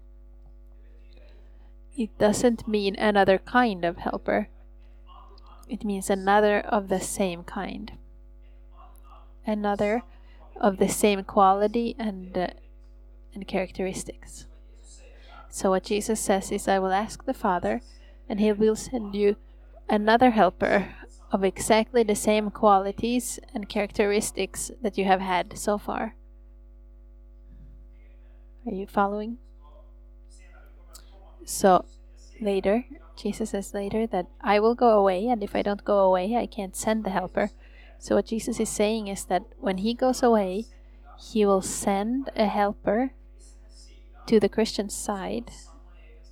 it 1.97 2.11
doesn't 2.19 2.69
mean 2.69 2.97
another 2.97 3.39
kind 3.39 3.83
of 3.83 3.97
helper. 3.97 4.51
It 5.67 5.87
means 5.87 6.11
another 6.11 6.61
of 6.61 6.89
the 6.89 7.01
same 7.01 7.45
kind. 7.45 7.93
Another 9.47 10.03
of 10.61 10.77
the 10.77 10.91
same 10.91 11.25
quality 11.25 11.97
and 11.99 12.37
uh, 12.37 12.49
and 13.33 13.49
characteristics. 13.49 14.45
So 15.49 15.71
what 15.71 15.85
Jesus 15.85 16.21
says 16.21 16.53
is 16.53 16.69
I 16.69 16.79
will 16.79 16.93
ask 16.93 17.25
the 17.25 17.33
Father 17.33 17.81
and 18.29 18.39
he 18.39 18.53
will 18.53 18.77
send 18.77 19.15
you 19.15 19.37
another 19.89 20.33
helper 20.33 20.95
of 21.35 21.43
exactly 21.43 22.05
the 22.05 22.15
same 22.15 22.49
qualities 22.49 23.41
and 23.53 23.69
characteristics 23.69 24.71
that 24.81 24.97
you 24.97 25.05
have 25.05 25.21
had 25.21 25.59
so 25.59 25.77
far. 25.77 26.15
Are 28.65 28.73
you 28.73 28.87
following? 28.87 29.39
So 31.45 31.87
later, 32.41 32.85
Jesus 33.17 33.51
says 33.51 33.75
later 33.75 34.07
that 34.07 34.29
I 34.41 34.61
will 34.61 34.77
go 34.77 34.91
away, 34.91 35.27
and 35.27 35.43
if 35.43 35.57
I 35.57 35.63
don't 35.63 35.85
go 35.85 35.99
away, 35.99 36.37
I 36.37 36.47
can't 36.47 36.77
send 36.77 37.03
the 37.03 37.11
helper. 37.11 37.51
So, 37.99 38.15
what 38.15 38.27
Jesus 38.27 38.61
is 38.61 38.69
saying 38.69 39.09
is 39.09 39.25
that 39.25 39.43
when 39.59 39.79
he 39.79 39.93
goes 39.93 40.23
away, 40.23 40.67
he 41.19 41.45
will 41.45 41.63
send 41.63 42.31
a 42.37 42.47
helper 42.47 43.11
to 44.29 44.39
the 44.39 44.49
Christian 44.49 44.89
side, 44.89 45.51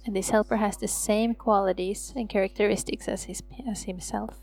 and 0.07 0.15
this 0.15 0.31
helper 0.31 0.59
has 0.59 0.77
the 0.77 0.89
same 0.89 1.35
qualities 1.35 2.13
and 2.15 2.29
characteristics 2.29 3.09
as, 3.09 3.25
his, 3.25 3.43
as 3.69 3.83
himself. 3.83 4.39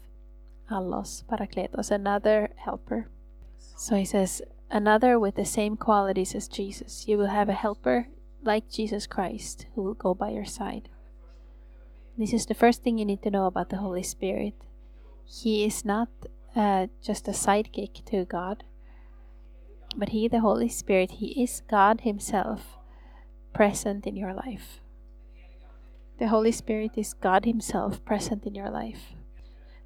Allos, 0.72 1.24
Parakletos, 1.30 1.92
another 1.92 2.50
helper. 2.56 3.10
So 3.58 3.96
he 3.96 4.06
says, 4.06 4.42
another 4.70 5.20
with 5.20 5.36
the 5.36 5.46
same 5.46 5.78
qualities 5.78 6.36
as 6.36 6.48
Jesus. 6.48 7.08
You 7.08 7.18
will 7.18 7.28
have 7.28 7.50
a 7.50 7.54
helper 7.54 8.08
like 8.44 8.70
Jesus 8.70 9.08
Christ 9.08 9.68
who 9.74 9.84
will 9.84 9.94
go 9.94 10.14
by 10.14 10.30
your 10.30 10.46
side. 10.46 10.90
This 12.18 12.34
is 12.34 12.46
the 12.46 12.54
first 12.54 12.84
thing 12.84 12.98
you 12.98 13.06
need 13.06 13.22
to 13.24 13.32
know 13.32 13.46
about 13.46 13.70
the 13.70 13.78
Holy 13.78 14.04
Spirit. 14.04 14.54
He 15.26 15.66
is 15.66 15.86
not 15.86 16.10
uh, 16.56 16.88
just 17.02 17.28
a 17.28 17.32
sidekick 17.32 18.04
to 18.06 18.26
God, 18.26 18.64
but 19.96 20.10
He, 20.10 20.28
the 20.28 20.42
Holy 20.42 20.70
Spirit, 20.70 21.12
He 21.12 21.42
is 21.42 21.62
God 21.70 22.02
Himself 22.02 22.78
present 23.54 24.06
in 24.06 24.16
your 24.16 24.34
life. 24.34 24.82
The 26.20 26.28
Holy 26.28 26.52
Spirit 26.52 26.92
is 26.98 27.14
God 27.14 27.46
Himself 27.46 28.04
present 28.04 28.46
in 28.46 28.56
your 28.56 28.70
life. 28.70 29.14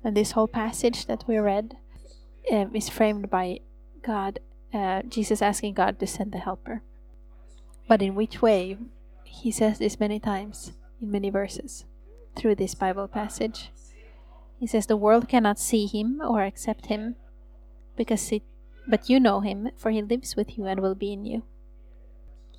And 0.03 0.17
this 0.17 0.31
whole 0.31 0.48
passage 0.48 1.05
that 1.05 1.24
we 1.27 1.38
read 1.38 1.77
um, 2.51 2.75
is 2.75 2.89
framed 2.89 3.29
by 3.29 3.60
God, 4.01 4.39
uh, 4.74 5.03
Jesus 5.03 5.41
asking 5.41 5.75
God 5.75 6.00
to 6.00 6.07
send 6.07 6.31
the 6.31 6.39
helper. 6.39 6.81
But 7.88 8.01
in 8.01 8.15
which 8.15 8.41
way? 8.41 8.77
He 9.24 9.51
says 9.51 9.79
this 9.79 10.00
many 10.00 10.19
times 10.19 10.74
in 11.01 11.12
many 11.12 11.29
verses 11.29 11.86
through 12.36 12.55
this 12.55 12.75
Bible 12.75 13.07
passage. 13.07 13.72
He 14.60 14.67
says, 14.67 14.86
The 14.86 14.98
world 14.98 15.27
cannot 15.27 15.60
see 15.60 15.86
him 15.86 16.22
or 16.24 16.43
accept 16.43 16.86
him 16.86 17.15
because 17.98 18.31
it, 18.31 18.43
but 18.88 19.10
you 19.10 19.19
know 19.19 19.41
him, 19.41 19.69
for 19.77 19.91
he 19.91 20.01
lives 20.01 20.36
with 20.36 20.57
you 20.57 20.65
and 20.65 20.79
will 20.79 20.95
be 20.95 21.12
in 21.12 21.25
you. 21.25 21.43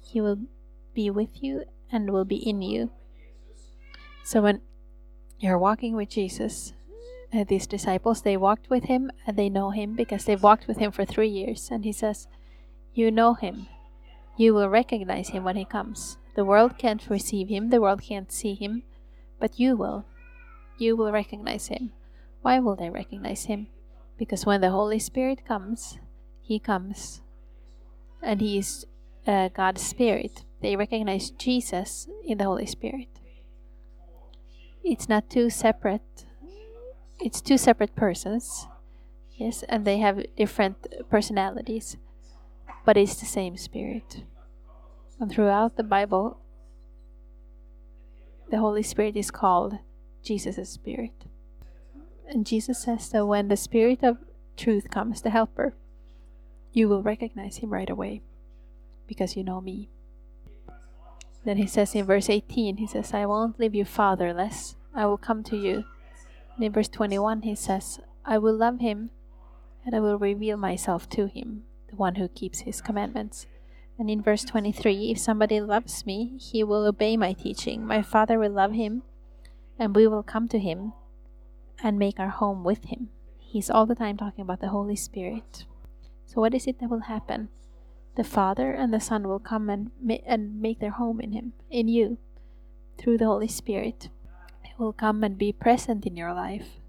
He 0.02 0.20
will 0.20 0.40
be 0.94 1.10
with 1.10 1.42
you 1.42 1.64
and 1.90 2.10
will 2.10 2.24
be 2.24 2.36
in 2.36 2.60
you. 2.60 2.90
So 4.22 4.42
when 4.42 4.60
you're 5.38 5.58
walking 5.58 5.96
with 5.96 6.10
Jesus, 6.10 6.73
these 7.42 7.66
disciples 7.66 8.22
they 8.22 8.36
walked 8.36 8.70
with 8.70 8.84
him 8.84 9.10
and 9.26 9.36
they 9.36 9.48
know 9.48 9.70
him 9.70 9.96
because 9.96 10.24
they've 10.24 10.42
walked 10.42 10.68
with 10.68 10.78
him 10.78 10.92
for 10.92 11.04
three 11.04 11.28
years. 11.28 11.68
And 11.72 11.84
he 11.84 11.92
says 11.92 12.28
you 12.92 13.10
know 13.10 13.34
him. 13.34 13.66
You 14.36 14.54
will 14.54 14.68
recognize 14.68 15.30
him 15.30 15.42
when 15.42 15.56
he 15.56 15.64
comes. 15.64 16.18
The 16.36 16.44
world 16.44 16.78
can't 16.78 17.08
receive 17.10 17.48
him. 17.48 17.70
The 17.70 17.80
world 17.80 18.02
can't 18.02 18.30
see 18.30 18.54
him. 18.54 18.82
But 19.40 19.58
you 19.58 19.76
will. 19.76 20.04
You 20.78 20.96
will 20.96 21.10
recognize 21.10 21.68
him. 21.68 21.92
Why 22.42 22.60
will 22.60 22.76
they 22.76 22.90
recognize 22.90 23.46
him? 23.46 23.68
Because 24.18 24.46
when 24.46 24.60
the 24.60 24.70
holy 24.70 25.00
spirit 25.00 25.44
comes 25.44 25.98
he 26.44 26.58
comes. 26.58 27.22
And 28.22 28.40
he 28.40 28.58
is 28.58 28.86
uh, 29.26 29.48
god's 29.48 29.82
spirit. 29.82 30.44
They 30.60 30.76
recognize 30.76 31.30
jesus 31.30 32.06
in 32.24 32.38
the 32.38 32.44
holy 32.44 32.66
spirit. 32.66 33.08
It's 34.84 35.08
not 35.08 35.30
two 35.30 35.48
separate 35.48 36.26
it's 37.24 37.40
two 37.40 37.56
separate 37.56 37.96
persons. 37.96 38.68
Yes 39.32 39.64
and 39.68 39.84
they 39.84 39.98
have 39.98 40.22
different 40.36 40.86
personalities 41.10 41.96
but 42.84 42.96
it's 42.98 43.16
the 43.16 43.26
same 43.26 43.56
spirit. 43.56 44.22
And 45.18 45.32
throughout 45.32 45.76
the 45.76 45.82
bible 45.82 46.38
the 48.50 48.58
holy 48.58 48.82
spirit 48.82 49.16
is 49.16 49.30
called 49.30 49.78
jesus' 50.22 50.68
spirit. 50.68 51.24
And 52.28 52.46
jesus 52.46 52.84
says 52.84 53.08
that 53.08 53.26
when 53.26 53.48
the 53.48 53.56
spirit 53.56 54.04
of 54.04 54.18
truth 54.56 54.90
comes 54.90 55.22
the 55.22 55.30
helper 55.30 55.74
you 56.72 56.88
will 56.88 57.02
recognize 57.02 57.56
him 57.56 57.70
right 57.70 57.90
away 57.90 58.20
because 59.06 59.36
you 59.36 59.44
know 59.44 59.60
me. 59.60 59.88
Then 61.44 61.56
he 61.56 61.66
says 61.66 61.94
in 61.94 62.04
verse 62.04 62.28
18 62.28 62.76
he 62.76 62.86
says 62.86 63.14
i 63.14 63.24
won't 63.24 63.58
leave 63.58 63.74
you 63.74 63.86
fatherless. 63.86 64.76
I 64.94 65.06
will 65.06 65.18
come 65.18 65.42
to 65.44 65.56
you 65.56 65.84
in 66.58 66.72
verse 66.72 66.88
21, 66.88 67.42
he 67.42 67.54
says, 67.54 68.00
I 68.24 68.38
will 68.38 68.54
love 68.54 68.80
him 68.80 69.10
and 69.84 69.94
I 69.94 70.00
will 70.00 70.18
reveal 70.18 70.56
myself 70.56 71.08
to 71.10 71.26
him, 71.26 71.64
the 71.88 71.96
one 71.96 72.14
who 72.14 72.28
keeps 72.28 72.60
his 72.60 72.80
commandments. 72.80 73.46
And 73.98 74.10
in 74.10 74.22
verse 74.22 74.44
23, 74.44 75.10
if 75.10 75.18
somebody 75.18 75.60
loves 75.60 76.06
me, 76.06 76.38
he 76.40 76.64
will 76.64 76.86
obey 76.86 77.16
my 77.16 77.32
teaching. 77.32 77.86
My 77.86 78.02
Father 78.02 78.38
will 78.38 78.52
love 78.52 78.72
him, 78.72 79.02
and 79.78 79.94
we 79.94 80.06
will 80.06 80.22
come 80.22 80.48
to 80.48 80.58
him 80.58 80.92
and 81.82 81.98
make 81.98 82.18
our 82.18 82.30
home 82.30 82.64
with 82.64 82.86
him. 82.86 83.10
He's 83.38 83.70
all 83.70 83.86
the 83.86 83.94
time 83.94 84.16
talking 84.16 84.42
about 84.42 84.60
the 84.60 84.70
Holy 84.70 84.96
Spirit. 84.96 85.66
So, 86.26 86.40
what 86.40 86.54
is 86.54 86.66
it 86.66 86.80
that 86.80 86.90
will 86.90 87.00
happen? 87.00 87.50
The 88.16 88.24
Father 88.24 88.72
and 88.72 88.92
the 88.92 89.00
Son 89.00 89.28
will 89.28 89.38
come 89.38 89.68
and, 89.68 89.90
ma- 90.00 90.24
and 90.26 90.60
make 90.60 90.80
their 90.80 90.92
home 90.92 91.20
in 91.20 91.32
him, 91.32 91.52
in 91.70 91.86
you, 91.86 92.18
through 92.98 93.18
the 93.18 93.26
Holy 93.26 93.48
Spirit 93.48 94.08
will 94.78 94.92
come 94.92 95.22
and 95.22 95.38
be 95.38 95.52
present 95.52 96.06
in 96.06 96.16
your 96.16 96.32
life. 96.32 96.80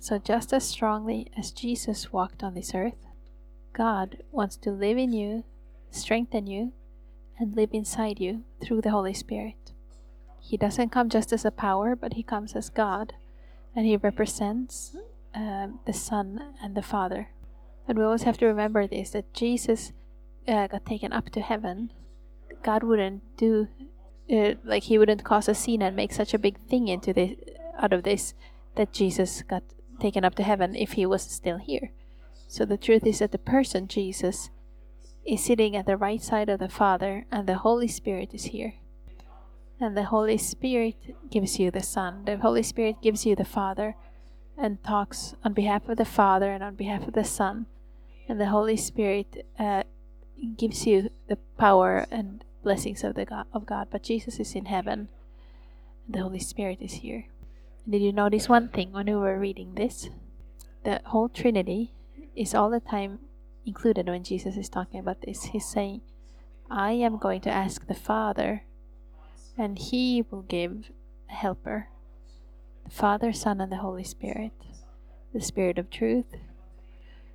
So, 0.00 0.18
just 0.18 0.52
as 0.52 0.68
strongly 0.68 1.30
as 1.36 1.50
Jesus 1.50 2.12
walked 2.12 2.42
on 2.42 2.54
this 2.54 2.74
earth, 2.74 3.06
God 3.72 4.18
wants 4.30 4.56
to 4.58 4.70
live 4.70 4.98
in 4.98 5.12
you, 5.12 5.44
strengthen 5.90 6.46
you, 6.46 6.72
and 7.38 7.54
live 7.54 7.70
inside 7.72 8.20
you 8.20 8.44
through 8.62 8.82
the 8.82 8.90
Holy 8.90 9.14
Spirit. 9.14 9.72
He 10.40 10.56
doesn't 10.56 10.90
come 10.90 11.08
just 11.08 11.32
as 11.32 11.44
a 11.44 11.50
power, 11.50 11.96
but 11.96 12.14
He 12.14 12.22
comes 12.22 12.54
as 12.54 12.68
God, 12.68 13.14
and 13.74 13.86
He 13.86 13.96
represents 13.96 14.96
uh, 15.34 15.68
the 15.86 15.92
Son 15.92 16.54
and 16.62 16.74
the 16.74 16.82
Father. 16.82 17.30
And 17.88 17.98
we 17.98 18.04
always 18.04 18.22
have 18.22 18.38
to 18.38 18.46
remember 18.46 18.86
this 18.86 19.10
that 19.10 19.32
Jesus 19.32 19.92
uh, 20.46 20.66
got 20.66 20.86
taken 20.86 21.12
up 21.12 21.30
to 21.30 21.40
heaven. 21.40 21.92
God 22.62 22.82
wouldn't 22.82 23.36
do 23.36 23.68
uh, 24.30 24.54
like 24.64 24.84
he 24.84 24.98
wouldn't 24.98 25.24
cause 25.24 25.48
a 25.48 25.54
scene 25.54 25.82
and 25.82 25.94
make 25.94 26.12
such 26.12 26.34
a 26.34 26.38
big 26.38 26.58
thing 26.58 26.88
into 26.88 27.12
this 27.12 27.36
out 27.78 27.92
of 27.92 28.02
this 28.02 28.34
that 28.74 28.92
Jesus 28.92 29.42
got 29.42 29.62
taken 30.00 30.24
up 30.24 30.34
to 30.36 30.42
heaven 30.42 30.74
if 30.74 30.92
he 30.92 31.06
was 31.06 31.22
still 31.22 31.58
here. 31.58 31.90
So 32.48 32.64
the 32.64 32.76
truth 32.76 33.06
is 33.06 33.18
that 33.18 33.32
the 33.32 33.38
person 33.38 33.88
Jesus 33.88 34.50
is 35.26 35.44
sitting 35.44 35.76
at 35.76 35.86
the 35.86 35.96
right 35.96 36.22
side 36.22 36.48
of 36.48 36.60
the 36.60 36.68
Father 36.68 37.26
and 37.30 37.46
the 37.46 37.58
Holy 37.58 37.88
Spirit 37.88 38.32
is 38.32 38.44
here. 38.44 38.74
And 39.80 39.96
the 39.96 40.04
Holy 40.04 40.38
Spirit 40.38 40.96
gives 41.30 41.58
you 41.58 41.70
the 41.70 41.82
Son. 41.82 42.24
The 42.24 42.38
Holy 42.38 42.62
Spirit 42.62 43.02
gives 43.02 43.26
you 43.26 43.36
the 43.36 43.44
Father 43.44 43.96
and 44.56 44.82
talks 44.82 45.34
on 45.44 45.52
behalf 45.52 45.88
of 45.88 45.98
the 45.98 46.04
Father 46.04 46.50
and 46.50 46.62
on 46.62 46.76
behalf 46.76 47.06
of 47.06 47.14
the 47.14 47.24
Son. 47.24 47.66
And 48.28 48.40
the 48.40 48.46
Holy 48.46 48.76
Spirit 48.76 49.46
uh, 49.58 49.82
gives 50.56 50.86
you 50.86 51.10
the 51.28 51.36
power 51.58 52.06
and 52.10 52.42
blessings 52.66 53.04
of 53.04 53.14
the 53.14 53.24
God, 53.24 53.46
of 53.52 53.64
God, 53.64 53.86
but 53.92 54.02
Jesus 54.02 54.40
is 54.40 54.56
in 54.56 54.64
heaven. 54.64 55.06
And 56.04 56.14
the 56.16 56.22
Holy 56.22 56.40
Spirit 56.40 56.78
is 56.80 56.94
here. 56.94 57.26
And 57.84 57.92
did 57.92 58.02
you 58.02 58.12
notice 58.12 58.48
one 58.48 58.70
thing 58.70 58.90
when 58.90 59.06
we 59.06 59.14
were 59.14 59.38
reading 59.38 59.76
this? 59.76 60.10
The 60.82 61.00
whole 61.04 61.28
Trinity 61.28 61.92
is 62.34 62.56
all 62.56 62.68
the 62.68 62.80
time 62.80 63.20
included 63.64 64.08
when 64.08 64.24
Jesus 64.24 64.56
is 64.56 64.68
talking 64.68 64.98
about 64.98 65.22
this. 65.22 65.44
He's 65.44 65.64
saying, 65.64 66.00
I 66.68 66.90
am 66.90 67.18
going 67.18 67.40
to 67.42 67.50
ask 67.50 67.86
the 67.86 67.94
Father, 67.94 68.64
and 69.56 69.78
He 69.78 70.24
will 70.28 70.42
give 70.42 70.90
a 71.30 71.34
helper 71.34 71.86
the 72.82 72.90
Father, 72.90 73.32
Son, 73.32 73.60
and 73.60 73.70
the 73.70 73.76
Holy 73.76 74.02
Spirit, 74.02 74.50
the 75.32 75.40
Spirit 75.40 75.78
of 75.78 75.88
truth. 75.88 76.34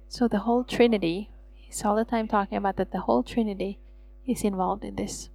So 0.10 0.28
the 0.28 0.40
whole 0.40 0.66
Trinity 0.66 1.30
He's 1.54 1.86
all 1.86 1.96
the 1.96 2.04
time 2.04 2.28
talking 2.28 2.58
about 2.58 2.76
that 2.76 2.92
the 2.92 3.00
whole 3.08 3.24
Trinity 3.24 3.80
is 4.26 4.44
involved 4.44 4.84
in 4.84 4.96
this. 4.96 5.30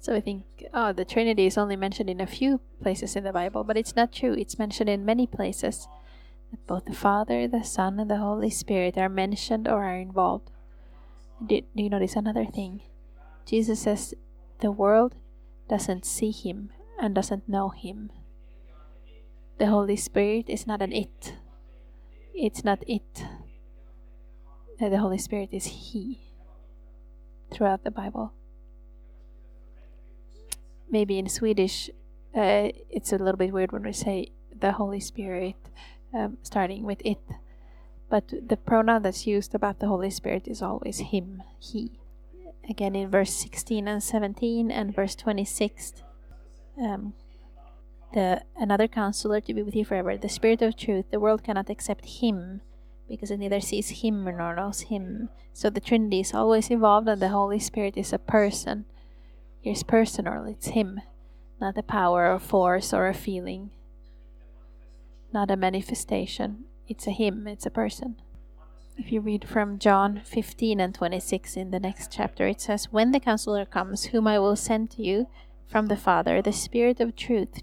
So 0.00 0.14
I 0.14 0.20
think, 0.20 0.44
oh, 0.74 0.92
the 0.92 1.04
Trinity 1.04 1.46
is 1.46 1.56
only 1.56 1.76
mentioned 1.76 2.10
in 2.10 2.20
a 2.20 2.26
few 2.26 2.60
places 2.82 3.14
in 3.14 3.22
the 3.22 3.32
Bible, 3.32 3.62
but 3.62 3.76
it's 3.76 3.94
not 3.94 4.12
true. 4.12 4.34
It's 4.34 4.58
mentioned 4.58 4.90
in 4.90 5.04
many 5.04 5.26
places 5.26 5.86
that 6.50 6.66
both 6.66 6.86
the 6.86 6.92
Father, 6.92 7.46
the 7.46 7.62
Son, 7.62 8.00
and 8.00 8.10
the 8.10 8.16
Holy 8.16 8.50
Spirit 8.50 8.98
are 8.98 9.08
mentioned 9.08 9.68
or 9.68 9.84
are 9.84 9.96
involved. 9.96 10.50
Do, 11.44 11.60
do 11.60 11.82
you 11.82 11.90
notice 11.90 12.16
another 12.16 12.44
thing? 12.44 12.82
Jesus 13.46 13.82
says 13.82 14.14
the 14.60 14.72
world 14.72 15.14
doesn't 15.68 16.04
see 16.04 16.32
him 16.32 16.70
and 17.00 17.14
doesn't 17.14 17.48
know 17.48 17.68
him. 17.68 18.10
The 19.58 19.66
Holy 19.66 19.96
Spirit 19.96 20.48
is 20.48 20.66
not 20.66 20.82
an 20.82 20.92
it. 20.92 21.34
It's 22.34 22.64
not 22.64 22.82
it. 22.88 23.24
Uh, 24.80 24.88
the 24.88 24.98
Holy 24.98 25.18
Spirit 25.18 25.50
is 25.52 25.66
He 25.66 26.31
throughout 27.52 27.84
the 27.84 27.90
Bible. 27.90 28.32
Maybe 30.90 31.18
in 31.18 31.28
Swedish, 31.28 31.90
uh, 32.34 32.68
it's 32.90 33.12
a 33.12 33.18
little 33.18 33.36
bit 33.36 33.52
weird 33.52 33.72
when 33.72 33.82
we 33.82 33.92
say 33.92 34.32
the 34.58 34.72
Holy 34.72 35.00
Spirit 35.00 35.56
um, 36.14 36.38
starting 36.42 36.84
with 36.84 37.00
it. 37.04 37.20
But 38.10 38.28
the 38.28 38.56
pronoun 38.56 39.02
that's 39.02 39.26
used 39.26 39.54
about 39.54 39.78
the 39.78 39.88
Holy 39.88 40.10
Spirit 40.10 40.46
is 40.46 40.60
always 40.60 40.98
Him, 40.98 41.42
He. 41.58 41.98
Again, 42.68 42.94
in 42.94 43.10
verse 43.10 43.32
16 43.32 43.88
and 43.88 44.02
17 44.02 44.70
and 44.70 44.94
verse 44.94 45.16
26, 45.16 45.94
um, 46.80 47.14
the 48.12 48.42
another 48.56 48.86
counselor 48.86 49.40
to 49.40 49.54
be 49.54 49.62
with 49.62 49.74
you 49.74 49.84
forever, 49.84 50.16
the 50.16 50.28
Spirit 50.28 50.60
of 50.60 50.76
truth. 50.76 51.06
The 51.10 51.20
world 51.20 51.42
cannot 51.42 51.70
accept 51.70 52.04
Him 52.20 52.60
because 53.12 53.30
it 53.30 53.36
neither 53.36 53.60
sees 53.60 54.00
Him 54.00 54.24
nor 54.24 54.56
knows 54.56 54.80
Him. 54.88 55.28
So 55.52 55.68
the 55.68 55.80
Trinity 55.82 56.20
is 56.20 56.32
always 56.32 56.70
involved, 56.70 57.06
and 57.08 57.20
the 57.20 57.28
Holy 57.28 57.58
Spirit 57.58 57.98
is 57.98 58.10
a 58.10 58.18
person. 58.18 58.86
Here's 59.60 59.82
personal, 59.82 60.46
it's 60.46 60.68
Him, 60.68 61.02
not 61.60 61.76
a 61.76 61.82
power 61.82 62.32
or 62.32 62.38
force 62.38 62.94
or 62.94 63.06
a 63.08 63.12
feeling, 63.12 63.70
not 65.30 65.50
a 65.50 65.56
manifestation. 65.58 66.64
It's 66.88 67.06
a 67.06 67.10
Him, 67.10 67.46
it's 67.46 67.66
a 67.66 67.70
person. 67.70 68.16
If 68.96 69.12
you 69.12 69.20
read 69.20 69.46
from 69.46 69.78
John 69.78 70.22
15 70.24 70.80
and 70.80 70.94
26 70.94 71.54
in 71.58 71.70
the 71.70 71.80
next 71.80 72.10
chapter, 72.10 72.46
it 72.46 72.62
says, 72.62 72.90
When 72.90 73.12
the 73.12 73.20
counselor 73.20 73.66
comes, 73.66 74.06
whom 74.06 74.26
I 74.26 74.38
will 74.38 74.56
send 74.56 74.90
to 74.92 75.02
you 75.02 75.26
from 75.68 75.88
the 75.88 75.98
Father, 75.98 76.40
the 76.40 76.52
Spirit 76.52 76.98
of 76.98 77.14
truth, 77.14 77.62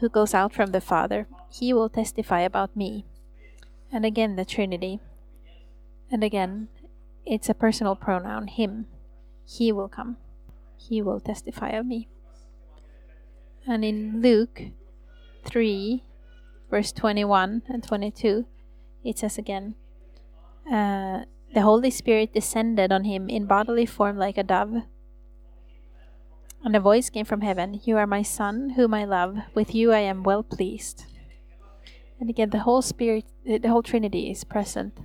who 0.00 0.08
goes 0.08 0.34
out 0.34 0.52
from 0.52 0.72
the 0.72 0.80
Father, 0.80 1.28
he 1.48 1.72
will 1.72 1.88
testify 1.88 2.40
about 2.40 2.76
me. 2.76 3.04
And 3.92 4.04
again, 4.04 4.36
the 4.36 4.44
Trinity. 4.44 5.00
And 6.10 6.22
again, 6.22 6.68
it's 7.26 7.48
a 7.48 7.54
personal 7.54 7.96
pronoun, 7.96 8.48
him. 8.48 8.86
He 9.46 9.72
will 9.72 9.88
come. 9.88 10.16
He 10.76 11.02
will 11.02 11.20
testify 11.20 11.70
of 11.70 11.86
me. 11.86 12.08
And 13.66 13.84
in 13.84 14.22
Luke 14.22 14.62
3, 15.44 16.02
verse 16.70 16.92
21 16.92 17.62
and 17.68 17.82
22, 17.82 18.46
it 19.04 19.18
says 19.18 19.38
again, 19.38 19.74
uh, 20.66 21.24
The 21.52 21.62
Holy 21.62 21.90
Spirit 21.90 22.32
descended 22.32 22.92
on 22.92 23.04
him 23.04 23.28
in 23.28 23.46
bodily 23.46 23.86
form 23.86 24.16
like 24.16 24.38
a 24.38 24.42
dove 24.42 24.82
and 26.62 26.76
a 26.76 26.80
voice 26.80 27.08
came 27.08 27.24
from 27.24 27.40
heaven 27.40 27.80
You 27.84 27.96
are 27.96 28.06
my 28.06 28.22
Son, 28.22 28.70
whom 28.70 28.92
I 28.94 29.04
love. 29.04 29.38
With 29.54 29.74
you 29.74 29.92
I 29.92 30.00
am 30.00 30.22
well 30.22 30.42
pleased. 30.42 31.04
And 32.20 32.28
again, 32.28 32.50
the 32.50 32.60
whole 32.60 32.82
Spirit, 32.82 33.24
the 33.46 33.68
whole 33.68 33.82
Trinity 33.82 34.30
is 34.30 34.44
present. 34.44 34.98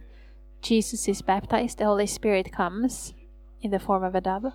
Jesus 0.62 1.08
is 1.08 1.22
baptized, 1.22 1.78
the 1.78 1.86
Holy 1.86 2.08
Spirit 2.08 2.52
comes 2.52 3.14
in 3.62 3.72
the 3.72 3.80
form 3.80 4.04
of 4.04 4.16
a 4.16 4.22
dove, 4.22 4.52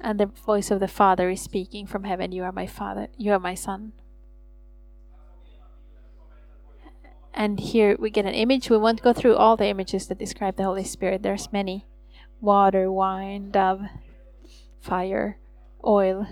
and 0.00 0.18
the 0.18 0.26
voice 0.26 0.70
of 0.70 0.80
the 0.80 0.88
Father 0.88 1.28
is 1.28 1.42
speaking 1.42 1.86
from 1.86 2.04
heaven 2.04 2.32
You 2.32 2.44
are 2.44 2.52
my 2.52 2.66
Father, 2.66 3.08
you 3.18 3.32
are 3.32 3.38
my 3.38 3.54
Son. 3.54 3.92
And 7.34 7.60
here 7.60 7.96
we 7.98 8.10
get 8.10 8.26
an 8.26 8.34
image. 8.34 8.70
We 8.70 8.76
won't 8.78 9.02
go 9.02 9.12
through 9.12 9.36
all 9.36 9.56
the 9.56 9.66
images 9.66 10.08
that 10.08 10.18
describe 10.18 10.56
the 10.56 10.64
Holy 10.64 10.84
Spirit, 10.84 11.22
there's 11.22 11.52
many 11.52 11.84
water, 12.40 12.90
wine, 12.90 13.50
dove, 13.50 13.82
fire 14.80 15.38
oil, 15.84 16.26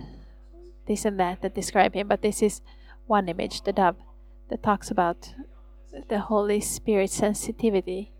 this 0.87 1.05
and 1.05 1.21
that 1.21 1.43
that 1.43 1.55
describe 1.55 1.95
him. 1.95 2.09
But 2.09 2.23
this 2.23 2.43
is 2.43 2.63
one 3.07 3.29
image, 3.29 3.63
the 3.63 3.73
dove, 3.73 3.97
that 4.49 4.63
talks 4.63 4.91
about 4.91 5.35
the 6.09 6.21
Holy 6.21 6.61
Spirit 6.61 7.11
sensitivity. 7.11 8.13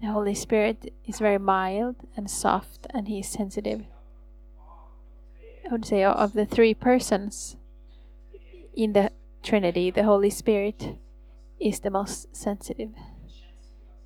The 0.00 0.08
Holy 0.08 0.34
Spirit 0.34 0.92
is 1.06 1.18
very 1.18 1.38
mild 1.38 1.96
and 2.16 2.30
soft, 2.30 2.86
and 2.90 3.08
he 3.08 3.20
is 3.20 3.28
sensitive. 3.28 3.84
I 5.66 5.72
would 5.72 5.86
say 5.86 6.04
of 6.04 6.34
the 6.34 6.44
three 6.44 6.74
persons 6.74 7.56
in 8.74 8.92
the 8.92 9.10
Trinity, 9.42 9.90
the 9.90 10.04
Holy 10.04 10.30
Spirit 10.30 10.96
is 11.60 11.80
the 11.80 11.90
most 11.90 12.34
sensitive. 12.36 12.90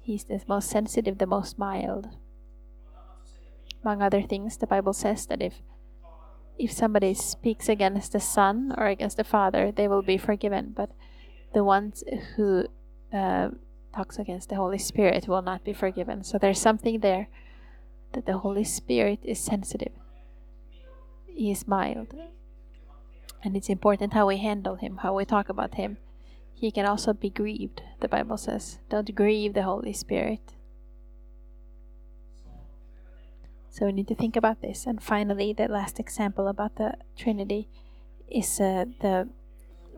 He's 0.00 0.24
the 0.24 0.40
most 0.48 0.70
sensitive, 0.70 1.18
the 1.18 1.26
most 1.26 1.58
mild. 1.58 2.08
Among 3.82 4.02
other 4.02 4.22
things, 4.22 4.56
the 4.56 4.66
Bible 4.66 4.92
says 4.92 5.26
that 5.26 5.42
if 5.42 5.62
if 6.58 6.72
somebody 6.72 7.14
speaks 7.14 7.68
against 7.68 8.12
the 8.12 8.20
Son 8.20 8.74
or 8.76 8.86
against 8.86 9.16
the 9.16 9.24
Father, 9.24 9.70
they 9.70 9.86
will 9.86 10.02
be 10.02 10.18
forgiven. 10.18 10.72
But 10.74 10.90
the 11.52 11.64
ones 11.64 12.04
who 12.36 12.66
uh, 13.12 13.50
talks 13.94 14.18
against 14.18 14.48
the 14.48 14.56
Holy 14.56 14.78
Spirit 14.78 15.28
will 15.28 15.42
not 15.42 15.64
be 15.64 15.72
forgiven. 15.72 16.22
So 16.22 16.38
there's 16.38 16.60
something 16.60 17.00
there 17.00 17.28
that 18.12 18.26
the 18.26 18.38
Holy 18.38 18.64
Spirit 18.64 19.20
is 19.22 19.38
sensitive. 19.38 19.92
He 21.26 21.50
is 21.50 21.66
mild. 21.66 22.14
And 23.42 23.56
it's 23.56 23.68
important 23.68 24.12
how 24.14 24.26
we 24.26 24.38
handle 24.38 24.76
him, 24.76 24.98
how 24.98 25.14
we 25.14 25.24
talk 25.24 25.48
about 25.48 25.74
him. 25.74 25.98
He 26.52 26.70
can 26.72 26.86
also 26.86 27.12
be 27.12 27.30
grieved, 27.30 27.82
the 28.00 28.08
Bible 28.08 28.36
says. 28.36 28.78
Don't 28.90 29.14
grieve 29.14 29.54
the 29.54 29.62
Holy 29.62 29.92
Spirit. 29.92 30.40
So 33.70 33.86
we 33.86 33.92
need 33.92 34.08
to 34.08 34.16
think 34.16 34.34
about 34.34 34.60
this. 34.60 34.86
And 34.86 35.00
finally, 35.00 35.52
the 35.52 35.68
last 35.68 36.00
example 36.00 36.48
about 36.48 36.74
the 36.76 36.94
Trinity 37.16 37.68
is 38.28 38.60
uh, 38.60 38.86
the 39.00 39.28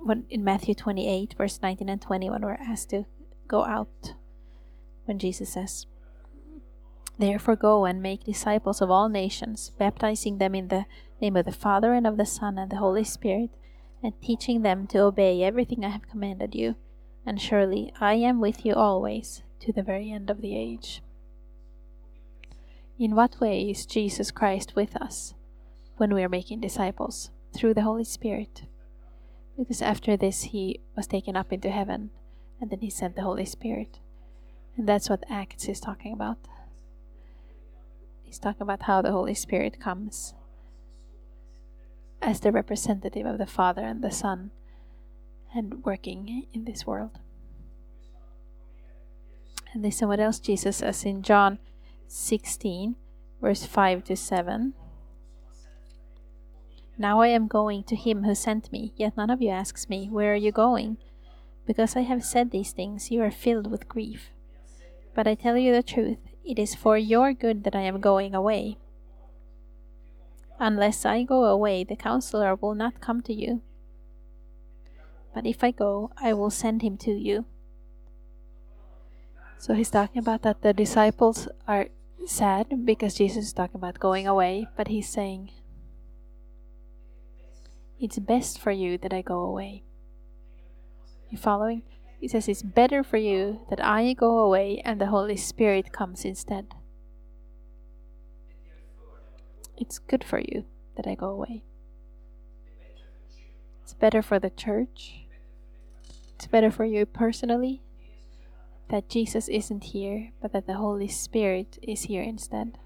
when 0.02 0.24
in 0.30 0.44
Matthew 0.44 0.74
28, 0.74 1.34
verse 1.36 1.60
19 1.62 1.88
and 1.88 2.00
20, 2.00 2.30
when 2.30 2.42
we're 2.42 2.52
asked 2.54 2.90
to 2.90 3.04
go 3.48 3.64
out, 3.64 4.14
when 5.04 5.18
Jesus 5.18 5.52
says, 5.52 5.86
Therefore 7.18 7.56
go 7.56 7.84
and 7.84 8.00
make 8.00 8.24
disciples 8.24 8.80
of 8.80 8.90
all 8.90 9.08
nations, 9.08 9.72
baptizing 9.78 10.38
them 10.38 10.54
in 10.54 10.68
the 10.68 10.86
name 11.20 11.36
of 11.36 11.44
the 11.44 11.52
Father 11.52 11.92
and 11.92 12.06
of 12.06 12.16
the 12.16 12.24
Son 12.24 12.56
and 12.58 12.70
the 12.70 12.76
Holy 12.76 13.04
Spirit, 13.04 13.50
and 14.02 14.14
teaching 14.22 14.62
them 14.62 14.86
to 14.86 15.00
obey 15.00 15.42
everything 15.42 15.84
I 15.84 15.90
have 15.90 16.08
commanded 16.08 16.54
you. 16.54 16.76
And 17.26 17.40
surely 17.40 17.92
I 18.00 18.14
am 18.14 18.40
with 18.40 18.64
you 18.64 18.72
always, 18.74 19.42
to 19.60 19.72
the 19.72 19.82
very 19.82 20.10
end 20.10 20.30
of 20.30 20.40
the 20.40 20.56
age. 20.56 21.02
In 22.98 23.14
what 23.14 23.40
way 23.40 23.68
is 23.70 23.84
Jesus 23.84 24.30
Christ 24.30 24.74
with 24.74 24.96
us 24.96 25.34
when 25.98 26.14
we 26.14 26.22
are 26.22 26.28
making 26.28 26.60
disciples? 26.60 27.30
Through 27.52 27.74
the 27.74 27.82
Holy 27.82 28.04
Spirit. 28.04 28.62
Because 29.60 29.82
after 29.82 30.16
this, 30.16 30.44
he 30.44 30.80
was 30.96 31.06
taken 31.06 31.36
up 31.36 31.52
into 31.52 31.70
heaven 31.70 32.08
and 32.62 32.70
then 32.70 32.80
he 32.80 32.88
sent 32.88 33.14
the 33.14 33.22
Holy 33.22 33.44
Spirit. 33.44 33.98
And 34.74 34.88
that's 34.88 35.10
what 35.10 35.22
Acts 35.28 35.68
is 35.68 35.80
talking 35.80 36.14
about. 36.14 36.38
He's 38.22 38.38
talking 38.38 38.62
about 38.62 38.84
how 38.84 39.02
the 39.02 39.12
Holy 39.12 39.34
Spirit 39.34 39.78
comes 39.78 40.32
as 42.22 42.40
the 42.40 42.52
representative 42.52 43.26
of 43.26 43.36
the 43.36 43.46
Father 43.46 43.82
and 43.82 44.02
the 44.02 44.10
Son 44.10 44.50
and 45.54 45.84
working 45.84 46.46
in 46.54 46.64
this 46.64 46.86
world. 46.86 47.18
And 49.74 49.82
listen 49.82 50.08
what 50.08 50.20
else 50.20 50.40
Jesus 50.40 50.78
says 50.78 51.04
in 51.04 51.20
John 51.20 51.58
16, 52.08 52.96
verse 53.42 53.66
5 53.66 54.04
to 54.04 54.16
7. 54.16 54.72
Now 57.00 57.22
I 57.22 57.28
am 57.28 57.48
going 57.48 57.84
to 57.84 57.96
him 57.96 58.24
who 58.24 58.34
sent 58.34 58.70
me, 58.70 58.92
yet 58.94 59.16
none 59.16 59.30
of 59.30 59.40
you 59.40 59.48
asks 59.48 59.88
me, 59.88 60.10
Where 60.10 60.34
are 60.34 60.36
you 60.36 60.52
going? 60.52 60.98
Because 61.66 61.96
I 61.96 62.00
have 62.02 62.22
said 62.22 62.50
these 62.50 62.72
things, 62.72 63.10
you 63.10 63.22
are 63.22 63.30
filled 63.30 63.70
with 63.70 63.88
grief. 63.88 64.28
But 65.14 65.26
I 65.26 65.34
tell 65.34 65.56
you 65.56 65.72
the 65.72 65.82
truth, 65.82 66.18
it 66.44 66.58
is 66.58 66.74
for 66.74 66.98
your 66.98 67.32
good 67.32 67.64
that 67.64 67.74
I 67.74 67.80
am 67.80 68.02
going 68.02 68.34
away. 68.34 68.76
Unless 70.58 71.06
I 71.06 71.22
go 71.22 71.46
away, 71.46 71.84
the 71.84 71.96
counselor 71.96 72.54
will 72.54 72.74
not 72.74 73.00
come 73.00 73.22
to 73.22 73.32
you. 73.32 73.62
But 75.34 75.46
if 75.46 75.64
I 75.64 75.70
go, 75.70 76.10
I 76.20 76.34
will 76.34 76.50
send 76.50 76.82
him 76.82 76.98
to 76.98 77.12
you. 77.12 77.46
So 79.56 79.72
he's 79.72 79.88
talking 79.88 80.18
about 80.18 80.42
that 80.42 80.60
the 80.60 80.74
disciples 80.74 81.48
are 81.66 81.88
sad 82.26 82.84
because 82.84 83.14
Jesus 83.14 83.46
is 83.46 83.52
talking 83.54 83.80
about 83.80 83.98
going 83.98 84.26
away, 84.26 84.68
but 84.76 84.88
he's 84.88 85.08
saying, 85.08 85.48
It's 88.00 88.18
best 88.18 88.58
for 88.58 88.72
you 88.72 88.96
that 88.98 89.12
I 89.12 89.20
go 89.20 89.42
away. 89.42 89.82
You 91.28 91.36
following? 91.36 91.82
He 92.18 92.28
says, 92.28 92.48
It's 92.48 92.62
better 92.62 93.04
for 93.04 93.18
you 93.18 93.60
that 93.68 93.84
I 93.84 94.14
go 94.14 94.38
away 94.38 94.80
and 94.84 94.98
the 94.98 95.06
Holy 95.06 95.36
Spirit 95.36 95.92
comes 95.92 96.24
instead. 96.24 96.68
It's 99.76 99.98
good 99.98 100.24
for 100.24 100.38
you 100.38 100.64
that 100.96 101.06
I 101.06 101.14
go 101.14 101.28
away. 101.28 101.62
It's 103.82 103.92
better 103.92 104.22
for 104.22 104.38
the 104.38 104.50
church. 104.50 105.26
It's 106.36 106.46
better 106.46 106.70
for 106.70 106.86
you 106.86 107.04
personally 107.04 107.82
that 108.88 109.10
Jesus 109.10 109.46
isn't 109.48 109.84
here, 109.84 110.32
but 110.40 110.52
that 110.52 110.66
the 110.66 110.74
Holy 110.74 111.08
Spirit 111.08 111.78
is 111.82 112.04
here 112.04 112.22
instead. 112.22 112.78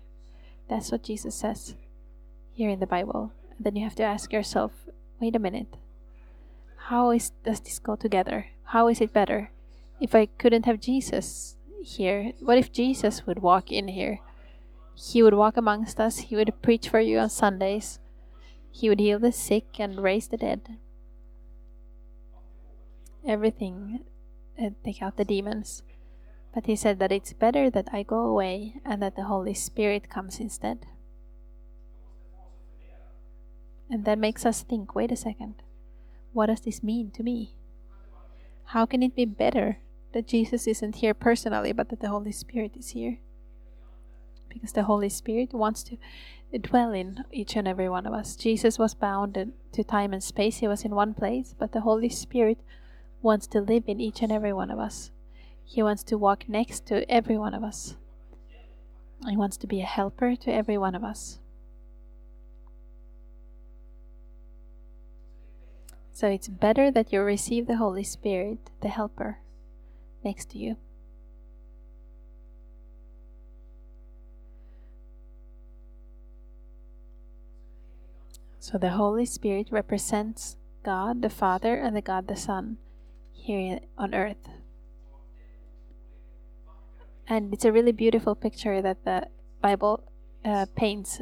That's 0.68 0.90
what 0.90 1.04
Jesus 1.04 1.36
says 1.36 1.76
here 2.52 2.68
in 2.68 2.80
the 2.80 2.86
Bible. 2.86 3.32
And 3.56 3.64
then 3.64 3.76
you 3.76 3.84
have 3.84 3.94
to 3.96 4.02
ask 4.02 4.32
yourself 4.32 4.72
wait 5.20 5.36
a 5.36 5.38
minute. 5.38 5.76
How 6.88 7.10
is, 7.10 7.30
does 7.44 7.60
this 7.60 7.78
go 7.78 7.96
together? 7.96 8.46
How 8.64 8.88
is 8.88 9.00
it 9.00 9.12
better? 9.12 9.50
If 10.00 10.14
I 10.14 10.26
couldn't 10.26 10.66
have 10.66 10.80
Jesus 10.80 11.56
here, 11.82 12.32
what 12.40 12.58
if 12.58 12.72
Jesus 12.72 13.26
would 13.26 13.40
walk 13.40 13.72
in 13.72 13.88
here? 13.88 14.20
He 14.94 15.22
would 15.22 15.34
walk 15.34 15.56
amongst 15.56 15.98
us, 15.98 16.18
he 16.18 16.36
would 16.36 16.62
preach 16.62 16.88
for 16.88 17.00
you 17.00 17.18
on 17.18 17.30
Sundays, 17.30 17.98
he 18.70 18.88
would 18.88 19.00
heal 19.00 19.18
the 19.18 19.32
sick 19.32 19.78
and 19.78 20.02
raise 20.02 20.28
the 20.28 20.36
dead. 20.36 20.78
Everything, 23.26 24.00
uh, 24.60 24.70
take 24.84 25.00
out 25.00 25.16
the 25.16 25.24
demons. 25.24 25.82
But 26.54 26.66
he 26.66 26.76
said 26.76 26.98
that 26.98 27.10
it's 27.10 27.32
better 27.32 27.70
that 27.70 27.88
I 27.92 28.02
go 28.02 28.20
away 28.20 28.76
and 28.84 29.02
that 29.02 29.16
the 29.16 29.24
Holy 29.24 29.54
Spirit 29.54 30.08
comes 30.08 30.38
instead. 30.38 30.86
And 33.90 34.04
that 34.04 34.18
makes 34.18 34.46
us 34.46 34.62
think 34.62 34.94
wait 34.94 35.12
a 35.12 35.16
second, 35.16 35.56
what 36.32 36.46
does 36.46 36.60
this 36.60 36.82
mean 36.82 37.10
to 37.12 37.22
me? 37.22 37.54
How 38.66 38.86
can 38.86 39.02
it 39.02 39.14
be 39.14 39.24
better 39.24 39.78
that 40.12 40.26
Jesus 40.26 40.66
isn't 40.66 40.96
here 40.96 41.14
personally, 41.14 41.72
but 41.72 41.90
that 41.90 42.00
the 42.00 42.08
Holy 42.08 42.32
Spirit 42.32 42.72
is 42.76 42.90
here? 42.90 43.18
Because 44.48 44.72
the 44.72 44.84
Holy 44.84 45.08
Spirit 45.08 45.52
wants 45.52 45.82
to 45.84 45.96
dwell 46.58 46.92
in 46.92 47.24
each 47.32 47.56
and 47.56 47.66
every 47.66 47.88
one 47.88 48.06
of 48.06 48.12
us. 48.12 48.36
Jesus 48.36 48.78
was 48.78 48.94
bound 48.94 49.52
to 49.72 49.84
time 49.84 50.12
and 50.12 50.22
space, 50.22 50.58
he 50.58 50.68
was 50.68 50.84
in 50.84 50.94
one 50.94 51.14
place, 51.14 51.54
but 51.58 51.72
the 51.72 51.80
Holy 51.80 52.08
Spirit 52.08 52.58
wants 53.22 53.46
to 53.48 53.60
live 53.60 53.84
in 53.86 54.00
each 54.00 54.22
and 54.22 54.30
every 54.30 54.52
one 54.52 54.70
of 54.70 54.78
us. 54.78 55.10
He 55.64 55.82
wants 55.82 56.02
to 56.04 56.18
walk 56.18 56.48
next 56.48 56.86
to 56.86 57.10
every 57.10 57.38
one 57.38 57.54
of 57.54 57.64
us. 57.64 57.96
He 59.28 59.36
wants 59.36 59.56
to 59.58 59.66
be 59.66 59.80
a 59.80 59.86
helper 59.86 60.36
to 60.36 60.52
every 60.52 60.78
one 60.78 60.94
of 60.94 61.02
us. 61.02 61.38
So 66.14 66.28
it's 66.28 66.46
better 66.46 66.92
that 66.92 67.12
you 67.12 67.20
receive 67.22 67.66
the 67.66 67.76
Holy 67.76 68.04
Spirit, 68.04 68.70
the 68.80 68.88
helper, 68.88 69.38
next 70.22 70.48
to 70.50 70.58
you. 70.58 70.76
So 78.60 78.78
the 78.78 78.90
Holy 78.90 79.26
Spirit 79.26 79.68
represents 79.72 80.56
God 80.84 81.20
the 81.20 81.28
Father 81.28 81.74
and 81.74 81.96
the 81.96 82.00
God 82.00 82.28
the 82.28 82.36
Son 82.36 82.78
here 83.32 83.80
on 83.98 84.14
earth. 84.14 84.48
And 87.26 87.52
it's 87.52 87.64
a 87.64 87.72
really 87.72 87.92
beautiful 87.92 88.36
picture 88.36 88.80
that 88.80 89.04
the 89.04 89.26
Bible 89.60 90.04
uh, 90.44 90.66
paints 90.76 91.20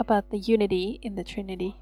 about 0.00 0.30
the 0.30 0.38
unity 0.38 0.98
in 1.00 1.14
the 1.14 1.22
Trinity. 1.22 1.76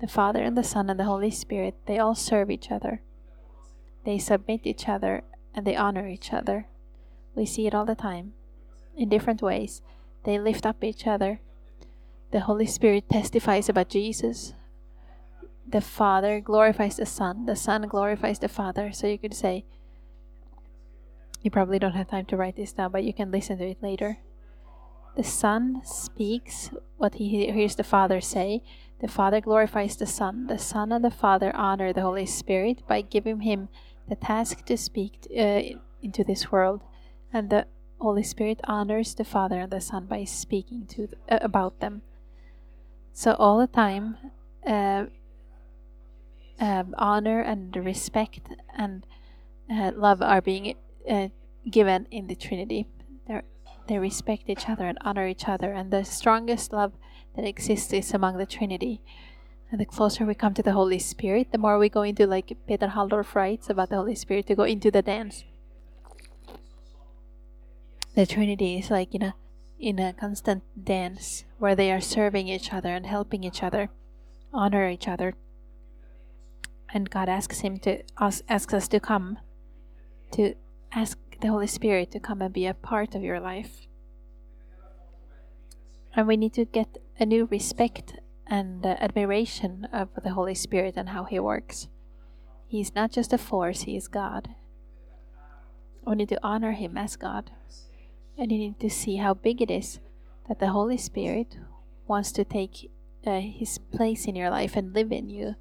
The 0.00 0.08
Father 0.08 0.42
and 0.42 0.56
the 0.56 0.64
Son 0.64 0.90
and 0.90 1.00
the 1.00 1.04
Holy 1.04 1.30
Spirit, 1.30 1.74
they 1.86 1.98
all 1.98 2.14
serve 2.14 2.50
each 2.50 2.70
other. 2.70 3.00
They 4.04 4.18
submit 4.18 4.60
each 4.64 4.88
other 4.88 5.24
and 5.54 5.66
they 5.66 5.76
honor 5.76 6.06
each 6.06 6.32
other. 6.32 6.66
We 7.34 7.46
see 7.46 7.66
it 7.66 7.74
all 7.74 7.86
the 7.86 7.94
time 7.94 8.34
in 8.96 9.08
different 9.08 9.42
ways. 9.42 9.82
They 10.24 10.38
lift 10.38 10.66
up 10.66 10.84
each 10.84 11.06
other. 11.06 11.40
The 12.30 12.40
Holy 12.40 12.66
Spirit 12.66 13.08
testifies 13.08 13.68
about 13.68 13.88
Jesus. 13.88 14.52
The 15.66 15.80
Father 15.80 16.40
glorifies 16.40 16.96
the 16.96 17.06
Son. 17.06 17.46
The 17.46 17.56
Son 17.56 17.82
glorifies 17.88 18.38
the 18.38 18.48
Father. 18.48 18.92
So 18.92 19.06
you 19.06 19.18
could 19.18 19.34
say, 19.34 19.64
you 21.42 21.50
probably 21.50 21.78
don't 21.78 21.92
have 21.92 22.08
time 22.08 22.26
to 22.26 22.36
write 22.36 22.56
this 22.56 22.72
down, 22.72 22.92
but 22.92 23.04
you 23.04 23.12
can 23.12 23.30
listen 23.30 23.58
to 23.58 23.68
it 23.68 23.82
later. 23.82 24.18
The 25.16 25.24
Son 25.24 25.80
speaks 25.84 26.70
what 26.98 27.14
he 27.14 27.50
hears 27.50 27.76
the 27.76 27.84
Father 27.84 28.20
say. 28.20 28.62
The 29.00 29.08
Father 29.08 29.40
glorifies 29.40 29.96
the 29.96 30.06
Son. 30.06 30.46
The 30.46 30.58
Son 30.58 30.90
and 30.92 31.04
the 31.04 31.10
Father 31.10 31.54
honor 31.54 31.92
the 31.92 32.02
Holy 32.02 32.26
Spirit 32.26 32.82
by 32.88 33.02
giving 33.02 33.40
him 33.40 33.68
the 34.08 34.16
task 34.16 34.64
to 34.66 34.76
speak 34.76 35.26
uh, 35.36 35.60
into 36.02 36.24
this 36.24 36.50
world, 36.50 36.80
and 37.32 37.50
the 37.50 37.66
Holy 38.00 38.22
Spirit 38.22 38.60
honors 38.64 39.14
the 39.14 39.24
Father 39.24 39.60
and 39.60 39.72
the 39.72 39.80
Son 39.80 40.06
by 40.06 40.24
speaking 40.24 40.86
to 40.86 41.08
uh, 41.28 41.38
about 41.42 41.80
them. 41.80 42.02
So 43.12 43.32
all 43.32 43.58
the 43.58 43.66
time, 43.66 44.16
uh, 44.66 45.06
um, 46.58 46.94
honor 46.96 47.40
and 47.40 47.76
respect 47.76 48.48
and 48.74 49.06
uh, 49.70 49.92
love 49.94 50.22
are 50.22 50.40
being 50.40 50.74
uh, 51.08 51.28
given 51.70 52.06
in 52.10 52.28
the 52.28 52.36
Trinity. 52.36 52.86
They're, 53.86 54.00
respect 54.00 54.48
each 54.48 54.68
other 54.68 54.86
and 54.86 54.98
honor 55.02 55.26
each 55.26 55.48
other, 55.48 55.72
and 55.72 55.90
the 55.90 56.04
strongest 56.04 56.72
love 56.72 56.92
that 57.34 57.46
exists 57.46 57.92
is 57.92 58.12
among 58.12 58.38
the 58.38 58.46
Trinity. 58.46 59.00
And 59.70 59.80
the 59.80 59.84
closer 59.84 60.24
we 60.24 60.34
come 60.34 60.54
to 60.54 60.62
the 60.62 60.72
Holy 60.72 60.98
Spirit, 60.98 61.52
the 61.52 61.58
more 61.58 61.78
we 61.78 61.88
go 61.88 62.02
into, 62.02 62.26
like 62.26 62.56
Peter 62.66 62.88
Halldorf 62.88 63.34
writes 63.34 63.68
about 63.68 63.90
the 63.90 63.96
Holy 63.96 64.14
Spirit, 64.14 64.46
to 64.46 64.54
go 64.54 64.62
into 64.62 64.90
the 64.90 65.02
dance. 65.02 65.44
The 68.14 68.26
Trinity 68.26 68.78
is 68.78 68.90
like 68.90 69.14
in 69.14 69.22
a 69.22 69.34
in 69.78 69.98
a 69.98 70.14
constant 70.14 70.62
dance 70.82 71.44
where 71.58 71.74
they 71.74 71.92
are 71.92 72.00
serving 72.00 72.48
each 72.48 72.72
other 72.72 72.94
and 72.94 73.04
helping 73.06 73.44
each 73.44 73.62
other, 73.62 73.90
honor 74.52 74.88
each 74.88 75.06
other. 75.06 75.34
And 76.94 77.10
God 77.10 77.28
asks 77.28 77.60
him 77.60 77.78
to 77.80 78.02
asks 78.18 78.72
us 78.72 78.88
to 78.88 79.00
come 79.00 79.38
to 80.32 80.54
the 81.40 81.48
Holy 81.48 81.66
Spirit 81.66 82.10
to 82.12 82.20
come 82.20 82.42
and 82.42 82.52
be 82.52 82.66
a 82.66 82.74
part 82.74 83.14
of 83.14 83.22
your 83.22 83.40
life. 83.40 83.86
And 86.14 86.26
we 86.26 86.36
need 86.36 86.54
to 86.54 86.64
get 86.64 86.98
a 87.18 87.26
new 87.26 87.46
respect 87.50 88.14
and 88.46 88.84
uh, 88.86 88.96
admiration 89.00 89.86
of 89.92 90.08
the 90.22 90.30
Holy 90.30 90.54
Spirit 90.54 90.94
and 90.96 91.10
how 91.10 91.24
He 91.24 91.38
works. 91.38 91.88
He's 92.66 92.94
not 92.94 93.12
just 93.12 93.32
a 93.32 93.38
force, 93.38 93.82
He 93.82 93.96
is 93.96 94.08
God. 94.08 94.48
We 96.06 96.14
need 96.14 96.28
to 96.30 96.40
honor 96.42 96.72
Him 96.72 96.96
as 96.96 97.16
God. 97.16 97.50
And 98.38 98.52
you 98.52 98.58
need 98.58 98.80
to 98.80 98.90
see 98.90 99.16
how 99.16 99.34
big 99.34 99.60
it 99.60 99.70
is 99.70 100.00
that 100.48 100.60
the 100.60 100.68
Holy 100.68 100.96
Spirit 100.96 101.58
wants 102.06 102.32
to 102.32 102.44
take 102.44 102.90
uh, 103.26 103.40
His 103.40 103.78
place 103.78 104.26
in 104.26 104.36
your 104.36 104.50
life 104.50 104.76
and 104.76 104.94
live 104.94 105.12
in 105.12 105.28
you. 105.28 105.56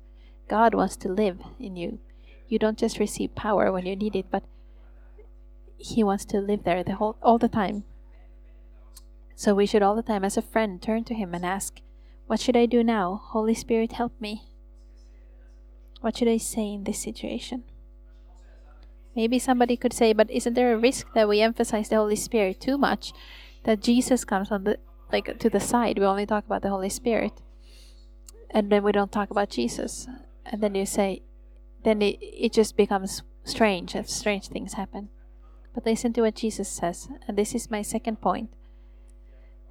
God 0.48 0.76
wants 0.76 0.96
to 0.98 1.10
live 1.10 1.40
in 1.60 1.76
you. 1.76 2.00
You 2.48 2.60
don't 2.60 2.78
just 2.78 3.00
receive 3.00 3.34
power 3.34 3.72
when 3.72 3.86
you 3.86 3.96
need 3.96 4.16
it, 4.16 4.28
but 4.30 4.44
he 5.86 6.04
wants 6.04 6.26
to 6.26 6.40
live 6.40 6.64
there 6.64 6.84
the 6.84 6.96
whole 6.96 7.18
all 7.22 7.38
the 7.38 7.48
time. 7.48 7.84
So 9.36 9.54
we 9.54 9.66
should 9.66 9.84
all 9.84 9.96
the 9.96 10.04
time 10.04 10.24
as 10.24 10.38
a 10.38 10.42
friend 10.42 10.82
turn 10.82 11.04
to 11.06 11.14
him 11.14 11.34
and 11.34 11.46
ask, 11.46 11.82
What 12.28 12.40
should 12.40 12.58
I 12.58 12.66
do 12.66 12.84
now? 12.84 13.22
Holy 13.32 13.54
Spirit 13.54 13.94
help 13.94 14.14
me. 14.20 14.44
What 16.02 16.18
should 16.18 16.28
I 16.28 16.38
say 16.38 16.74
in 16.74 16.84
this 16.84 17.00
situation? 17.00 17.64
Maybe 19.16 19.40
somebody 19.40 19.78
could 19.78 19.94
say, 19.94 20.12
but 20.12 20.30
isn't 20.30 20.54
there 20.56 20.74
a 20.74 20.78
risk 20.78 21.08
that 21.14 21.30
we 21.30 21.40
emphasize 21.42 21.90
the 21.90 21.96
Holy 21.96 22.18
Spirit 22.18 22.60
too 22.60 22.78
much? 22.78 23.14
That 23.64 23.82
Jesus 23.82 24.26
comes 24.26 24.52
on 24.52 24.66
the 24.66 24.78
like 25.12 25.40
to 25.40 25.50
the 25.50 25.60
side. 25.60 25.98
We 25.98 26.06
only 26.06 26.26
talk 26.26 26.46
about 26.46 26.62
the 26.62 26.70
Holy 26.70 26.90
Spirit. 26.90 27.42
And 28.50 28.72
then 28.72 28.84
we 28.84 28.92
don't 28.92 29.12
talk 29.12 29.30
about 29.30 29.50
Jesus. 29.50 30.08
And 30.46 30.62
then 30.62 30.76
you 30.76 30.86
say 30.86 31.24
then 31.84 32.02
it, 32.02 32.18
it 32.22 32.52
just 32.52 32.76
becomes 32.76 33.24
strange 33.44 33.96
and 33.96 34.10
strange 34.10 34.50
things 34.50 34.74
happen. 34.74 35.10
But 35.76 35.86
listen 35.86 36.14
to 36.14 36.22
what 36.22 36.36
Jesus 36.36 36.70
says, 36.70 37.10
and 37.28 37.38
this 37.38 37.54
is 37.54 37.70
my 37.70 37.82
second 37.82 38.22
point 38.22 38.50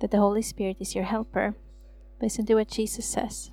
that 0.00 0.10
the 0.10 0.18
Holy 0.18 0.42
Spirit 0.42 0.76
is 0.78 0.94
your 0.94 1.04
helper. 1.04 1.54
Listen 2.20 2.44
to 2.44 2.56
what 2.56 2.68
Jesus 2.68 3.06
says. 3.06 3.50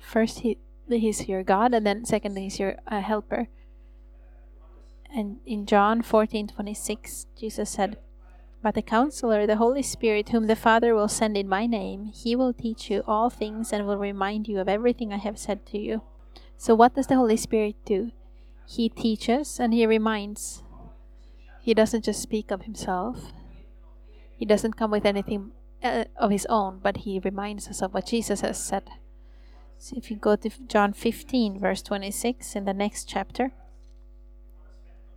First, 0.00 0.40
he, 0.40 0.58
He's 0.88 1.28
your 1.28 1.44
God, 1.44 1.74
and 1.74 1.86
then 1.86 2.04
secondly, 2.04 2.42
He's 2.42 2.58
your 2.58 2.76
uh, 2.88 3.00
helper. 3.00 3.46
And 5.14 5.38
in 5.46 5.64
John 5.64 6.02
14 6.02 6.48
26, 6.48 7.26
Jesus 7.38 7.70
said, 7.70 7.98
But 8.60 8.74
the 8.74 8.82
counselor, 8.82 9.46
the 9.46 9.56
Holy 9.56 9.82
Spirit, 9.82 10.30
whom 10.30 10.48
the 10.48 10.56
Father 10.56 10.92
will 10.92 11.08
send 11.08 11.36
in 11.36 11.48
my 11.48 11.66
name, 11.66 12.06
he 12.12 12.34
will 12.34 12.52
teach 12.52 12.90
you 12.90 13.04
all 13.06 13.30
things 13.30 13.72
and 13.72 13.86
will 13.86 13.96
remind 13.96 14.48
you 14.48 14.58
of 14.58 14.68
everything 14.68 15.12
I 15.12 15.18
have 15.18 15.38
said 15.38 15.66
to 15.66 15.78
you. 15.78 16.02
So, 16.58 16.74
what 16.74 16.96
does 16.96 17.06
the 17.06 17.14
Holy 17.14 17.36
Spirit 17.36 17.76
do? 17.84 18.10
He 18.66 18.88
teaches 18.88 19.60
and 19.60 19.72
he 19.72 19.86
reminds. 19.86 20.64
He 21.66 21.74
doesn't 21.74 22.04
just 22.04 22.22
speak 22.22 22.52
of 22.52 22.62
himself. 22.62 23.32
He 24.36 24.44
doesn't 24.46 24.76
come 24.76 24.92
with 24.92 25.04
anything 25.04 25.50
uh, 25.82 26.04
of 26.16 26.30
his 26.30 26.46
own, 26.48 26.78
but 26.80 26.98
he 26.98 27.18
reminds 27.18 27.66
us 27.66 27.82
of 27.82 27.92
what 27.92 28.06
Jesus 28.06 28.42
has 28.42 28.64
said. 28.64 28.84
So 29.76 29.96
if 29.96 30.08
you 30.08 30.16
go 30.16 30.36
to 30.36 30.50
John 30.68 30.92
15, 30.92 31.58
verse 31.58 31.82
26, 31.82 32.54
in 32.54 32.66
the 32.66 32.72
next 32.72 33.08
chapter, 33.08 33.50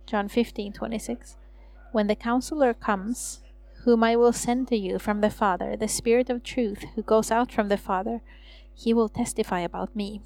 John 0.06 0.26
15, 0.26 0.72
26, 0.72 1.36
when 1.92 2.08
the 2.08 2.16
counselor 2.16 2.74
comes, 2.74 3.42
whom 3.84 4.02
I 4.02 4.16
will 4.16 4.32
send 4.32 4.66
to 4.68 4.76
you 4.76 4.98
from 4.98 5.20
the 5.20 5.30
Father, 5.30 5.76
the 5.76 5.86
Spirit 5.86 6.28
of 6.30 6.42
truth, 6.42 6.84
who 6.96 7.02
goes 7.04 7.30
out 7.30 7.52
from 7.52 7.68
the 7.68 7.78
Father, 7.78 8.22
he 8.74 8.92
will 8.92 9.08
testify 9.08 9.60
about 9.60 9.94
me. 9.94 10.22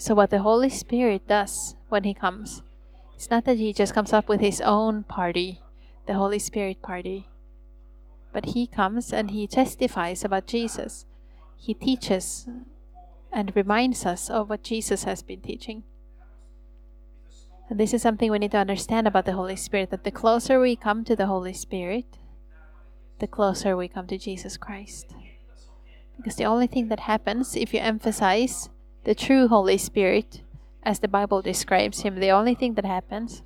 So, 0.00 0.16
what 0.16 0.30
the 0.30 0.40
Holy 0.40 0.68
Spirit 0.68 1.28
does 1.28 1.76
when 1.90 2.02
he 2.02 2.12
comes, 2.12 2.62
it's 3.22 3.30
not 3.30 3.44
that 3.44 3.58
he 3.58 3.72
just 3.72 3.94
comes 3.94 4.12
up 4.12 4.28
with 4.28 4.40
his 4.40 4.60
own 4.60 5.04
party, 5.04 5.60
the 6.08 6.14
Holy 6.14 6.40
Spirit 6.40 6.82
party, 6.82 7.28
but 8.32 8.46
he 8.46 8.66
comes 8.66 9.12
and 9.12 9.30
he 9.30 9.46
testifies 9.46 10.24
about 10.24 10.48
Jesus. 10.48 11.06
He 11.56 11.72
teaches 11.72 12.48
and 13.32 13.54
reminds 13.54 14.04
us 14.04 14.28
of 14.28 14.50
what 14.50 14.64
Jesus 14.64 15.04
has 15.04 15.22
been 15.22 15.40
teaching. 15.40 15.84
And 17.70 17.78
this 17.78 17.94
is 17.94 18.02
something 18.02 18.28
we 18.28 18.40
need 18.40 18.50
to 18.50 18.58
understand 18.58 19.06
about 19.06 19.24
the 19.24 19.34
Holy 19.34 19.54
Spirit 19.54 19.90
that 19.90 20.02
the 20.02 20.10
closer 20.10 20.58
we 20.58 20.74
come 20.74 21.04
to 21.04 21.14
the 21.14 21.26
Holy 21.26 21.52
Spirit, 21.52 22.18
the 23.20 23.28
closer 23.28 23.76
we 23.76 23.86
come 23.86 24.08
to 24.08 24.18
Jesus 24.18 24.56
Christ. 24.56 25.14
Because 26.16 26.34
the 26.34 26.46
only 26.46 26.66
thing 26.66 26.88
that 26.88 27.06
happens 27.06 27.54
if 27.54 27.72
you 27.72 27.78
emphasize 27.78 28.68
the 29.04 29.14
true 29.14 29.46
Holy 29.46 29.78
Spirit, 29.78 30.42
as 30.82 31.00
the 31.00 31.08
Bible 31.08 31.42
describes 31.42 32.00
him, 32.00 32.18
the 32.18 32.30
only 32.30 32.54
thing 32.54 32.74
that 32.74 32.84
happens 32.84 33.42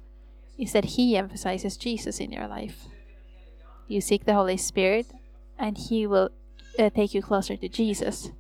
is 0.59 0.73
that 0.73 0.97
he 0.97 1.17
emphasizes 1.17 1.77
Jesus 1.77 2.19
in 2.19 2.33
your 2.33 2.47
life. 2.47 2.87
You 3.89 4.01
seek 4.01 4.25
the 4.25 4.35
Holy 4.35 4.57
Spirit, 4.57 5.07
and 5.59 5.77
he 5.77 6.07
will 6.07 6.31
uh, 6.79 6.91
take 6.91 7.15
you 7.15 7.23
closer 7.23 7.57
to 7.57 7.69
Jesus. 7.69 8.31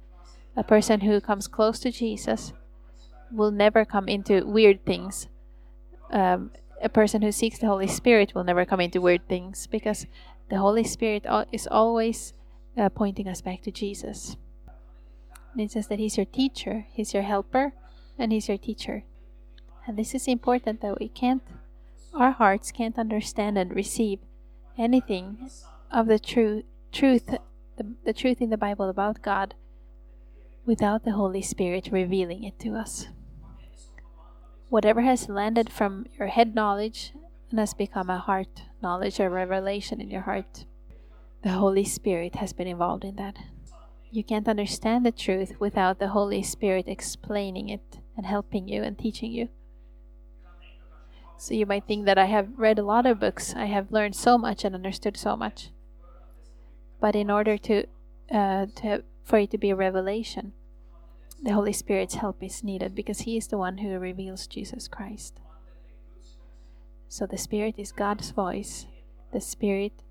A 0.56 0.64
person 0.64 1.00
who 1.00 1.20
comes 1.20 1.46
close 1.46 1.78
to 1.80 1.90
Jesus 1.90 2.52
will 3.30 3.50
never 3.50 3.85
come 3.85 4.09
into 4.09 4.46
weird 4.46 4.85
things 4.87 5.28
um, 6.11 6.50
a 6.82 6.88
person 6.88 7.22
who 7.22 7.32
seeks 7.32 7.59
the 7.59 7.66
Holy 7.66 7.87
Spirit 7.87 8.35
will 8.35 8.44
never 8.44 8.64
come 8.64 8.80
into 8.80 9.00
weird 9.00 9.28
things 9.28 9.66
because 9.66 10.06
the 10.50 10.59
Holy 10.59 10.85
Spirit 10.85 11.26
is 11.52 11.66
always 11.70 12.32
uh, 12.76 12.88
pointing 12.90 13.28
us 13.28 13.40
back 13.40 13.62
to 13.62 13.70
Jesus. 13.70 14.37
It 15.56 15.70
says 15.70 15.88
that 15.88 15.98
He's 15.98 16.16
your 16.16 16.26
teacher, 16.26 16.87
He's 16.92 17.14
your 17.14 17.22
helper, 17.22 17.72
and 18.18 18.33
He's 18.33 18.48
your 18.48 18.59
teacher. 18.59 19.05
And 19.87 19.98
this 19.98 20.14
is 20.14 20.26
important 20.26 20.81
that 20.81 20.98
we 20.98 21.09
can't, 21.09 21.42
our 22.14 22.33
hearts 22.33 22.72
can't 22.72 22.98
understand 22.98 23.57
and 23.57 23.74
receive 23.74 24.18
anything 24.76 25.50
of 25.90 26.07
the 26.07 26.18
true 26.18 26.64
truth, 26.92 27.26
the, 27.76 27.87
the 28.05 28.12
truth 28.12 28.40
in 28.40 28.50
the 28.50 28.57
Bible 28.57 28.88
about 28.88 29.22
God 29.22 29.55
without 30.64 31.05
the 31.05 31.12
Holy 31.12 31.42
Spirit 31.42 31.90
revealing 31.92 32.42
it 32.42 32.59
to 32.61 32.74
us 32.74 33.09
whatever 34.68 35.02
has 35.02 35.29
landed 35.29 35.70
from 35.70 36.07
your 36.18 36.29
head 36.29 36.55
knowledge 36.55 37.12
and 37.50 37.59
has 37.59 37.74
become 37.74 38.11
a 38.11 38.18
heart 38.18 38.62
knowledge 38.83 39.20
or 39.20 39.31
revelation 39.31 40.00
in 40.00 40.11
your 40.11 40.22
heart, 40.22 40.64
the 41.42 41.50
Holy 41.50 41.85
Spirit 41.85 42.37
has 42.37 42.52
been 42.52 42.66
involved 42.66 43.05
in 43.05 43.16
that. 43.16 43.37
You 44.11 44.24
can't 44.24 44.48
understand 44.48 45.05
the 45.05 45.12
truth 45.12 45.55
without 45.59 45.98
the 45.98 46.09
Holy 46.09 46.42
Spirit 46.42 46.88
explaining 46.88 47.68
it 47.68 47.98
and 48.16 48.26
helping 48.26 48.68
you 48.68 48.83
and 48.83 48.98
teaching 48.98 49.33
you. 49.33 49.48
So 51.38 51.55
you 51.55 51.66
might 51.66 51.87
think 51.87 52.07
that 52.07 52.18
I 52.18 52.24
have 52.26 52.48
read 52.57 52.79
a 52.79 52.85
lot 52.85 53.07
of 53.07 53.20
books, 53.20 53.55
I 53.55 53.66
have 53.66 53.92
learned 53.92 54.16
so 54.16 54.38
much 54.38 54.64
and 54.64 54.74
understood 54.74 55.16
so 55.16 55.37
much. 55.37 55.70
But 57.00 57.14
in 57.14 57.31
order 57.31 57.59
to, 57.59 57.87
uh, 58.33 58.66
to 58.76 59.05
for 59.22 59.38
it 59.38 59.50
to 59.50 59.59
be 59.59 59.70
a 59.70 59.76
revelation, 59.76 60.52
the 61.42 61.52
Holy 61.52 61.72
Spirit's 61.72 62.14
help 62.14 62.42
is 62.42 62.64
needed 62.64 62.94
because 62.94 63.20
He 63.20 63.37
is 63.37 63.48
the 63.48 63.59
one 63.59 63.79
who 63.79 63.98
reveals 63.98 64.46
Jesus 64.46 64.88
Christ. 64.88 65.40
So 67.09 67.26
the 67.26 67.38
Spirit 67.38 67.74
is 67.79 67.92
God's 67.92 68.31
voice. 68.31 68.87
The 69.33 69.40
Spirit 69.40 70.02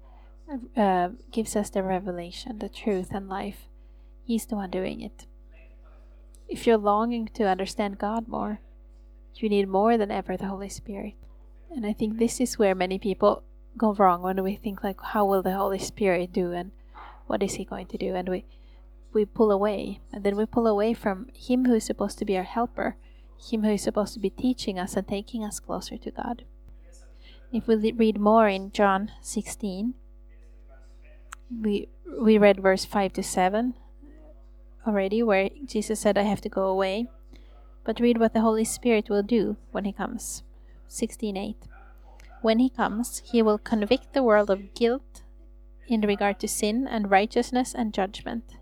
uh, 0.77 1.09
gives 1.31 1.55
us 1.55 1.69
the 1.69 1.81
revelation, 1.81 2.59
the 2.59 2.69
truth, 2.69 3.09
and 3.11 3.27
life. 3.27 3.67
He's 4.23 4.45
the 4.45 4.55
one 4.55 4.69
doing 4.69 5.01
it. 5.01 5.25
If 6.47 6.67
you're 6.67 6.77
longing 6.77 7.29
to 7.33 7.43
understand 7.43 7.97
God 7.97 8.27
more, 8.27 8.59
you 9.35 9.49
need 9.49 9.67
more 9.67 9.97
than 9.97 10.11
ever 10.11 10.37
the 10.37 10.47
Holy 10.47 10.69
Spirit. 10.69 11.15
And 11.75 11.85
I 11.85 11.93
think 11.93 12.17
this 12.17 12.39
is 12.39 12.57
where 12.57 12.75
many 12.75 12.97
people 12.99 13.43
go 13.77 13.93
wrong 13.93 14.21
when 14.21 14.41
we 14.43 14.55
think 14.55 14.83
like, 14.83 15.01
how 15.01 15.25
will 15.25 15.41
the 15.41 15.55
Holy 15.55 15.79
Spirit 15.79 16.31
do 16.31 16.51
and 16.51 16.71
what 17.27 17.43
is 17.43 17.55
He 17.55 17.65
going 17.65 17.87
to 17.87 17.97
do? 17.97 18.15
And 18.15 18.29
we 18.29 18.45
we 19.15 19.23
pull 19.23 19.49
away, 19.49 20.01
and 20.11 20.25
then 20.25 20.35
we 20.35 20.45
pull 20.45 20.67
away 20.67 20.93
from 20.93 21.29
Him 21.33 21.65
who 21.65 21.75
is 21.75 21.85
supposed 21.85 22.19
to 22.19 22.25
be 22.25 22.37
our 22.37 22.43
helper, 22.43 22.97
Him 23.49 23.63
who 23.63 23.71
is 23.71 23.81
supposed 23.81 24.13
to 24.13 24.19
be 24.19 24.29
teaching 24.29 24.77
us 24.77 24.97
and 24.97 25.07
taking 25.07 25.43
us 25.43 25.61
closer 25.61 25.97
to 25.97 26.11
God. 26.11 26.43
If 27.51 27.65
we 27.65 27.93
read 27.93 28.19
more 28.19 28.49
in 28.49 28.73
John 28.73 29.11
16, 29.21 29.93
we 31.61 31.87
we 32.19 32.37
read 32.37 32.59
verse 32.59 32.85
5 32.85 33.13
to 33.13 33.23
7 33.23 33.73
already, 34.87 35.23
where 35.23 35.49
Jesus 35.65 35.99
said, 35.99 36.17
I 36.17 36.23
have 36.23 36.41
to 36.41 36.49
go 36.49 36.67
away. 36.67 37.07
But 37.83 37.99
read 37.99 38.19
what 38.19 38.33
the 38.33 38.41
Holy 38.41 38.65
Spirit 38.65 39.09
will 39.09 39.23
do 39.23 39.57
when 39.71 39.85
He 39.85 39.93
comes. 39.93 40.43
16:8. 40.89 41.55
When 42.41 42.59
He 42.59 42.69
comes, 42.69 43.21
He 43.25 43.41
will 43.41 43.57
convict 43.57 44.13
the 44.13 44.23
world 44.23 44.49
of 44.49 44.73
guilt 44.73 45.23
in 45.87 46.01
regard 46.01 46.39
to 46.39 46.47
sin 46.47 46.87
and 46.87 47.11
righteousness 47.11 47.75
and 47.75 47.93
judgment 47.93 48.57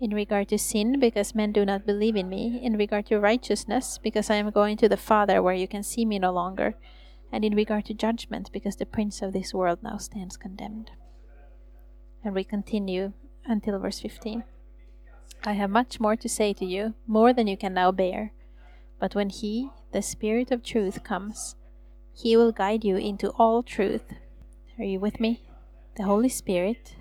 in 0.00 0.14
regard 0.14 0.48
to 0.48 0.58
sin, 0.58 1.00
because 1.00 1.34
men 1.34 1.52
do 1.52 1.64
not 1.64 1.84
believe 1.84 2.14
in 2.14 2.28
me, 2.28 2.60
in 2.62 2.76
regard 2.76 3.06
to 3.06 3.18
righteousness, 3.18 3.98
because 4.00 4.30
I 4.30 4.36
am 4.36 4.50
going 4.50 4.76
to 4.78 4.88
the 4.88 4.96
Father 4.96 5.42
where 5.42 5.54
you 5.54 5.66
can 5.66 5.82
see 5.82 6.04
me 6.04 6.18
no 6.18 6.32
longer, 6.32 6.74
and 7.32 7.44
in 7.44 7.54
regard 7.54 7.86
to 7.86 7.94
judgment, 7.94 8.50
because 8.52 8.76
the 8.76 8.86
prince 8.86 9.22
of 9.22 9.32
this 9.32 9.52
world 9.52 9.80
now 9.82 9.96
stands 9.96 10.36
condemned. 10.36 10.92
And 12.24 12.34
we 12.34 12.44
continue 12.44 13.12
until 13.44 13.78
verse 13.78 14.00
15. 14.00 14.44
I 15.44 15.52
have 15.52 15.70
much 15.70 16.00
more 16.00 16.16
to 16.16 16.28
say 16.28 16.52
to 16.54 16.64
you, 16.64 16.94
more 17.06 17.32
than 17.32 17.46
you 17.46 17.56
can 17.56 17.74
now 17.74 17.92
bear. 17.92 18.32
But 18.98 19.14
when 19.14 19.30
He, 19.30 19.70
the 19.92 20.02
Spirit 20.02 20.50
of 20.50 20.62
truth, 20.62 21.04
comes, 21.04 21.56
He 22.14 22.36
will 22.36 22.52
guide 22.52 22.84
you 22.84 22.96
into 22.96 23.30
all 23.30 23.62
truth. 23.62 24.14
Are 24.78 24.84
you 24.84 25.00
with 25.00 25.20
me? 25.20 25.42
The 25.96 26.04
Holy 26.04 26.28
Spirit 26.28 26.94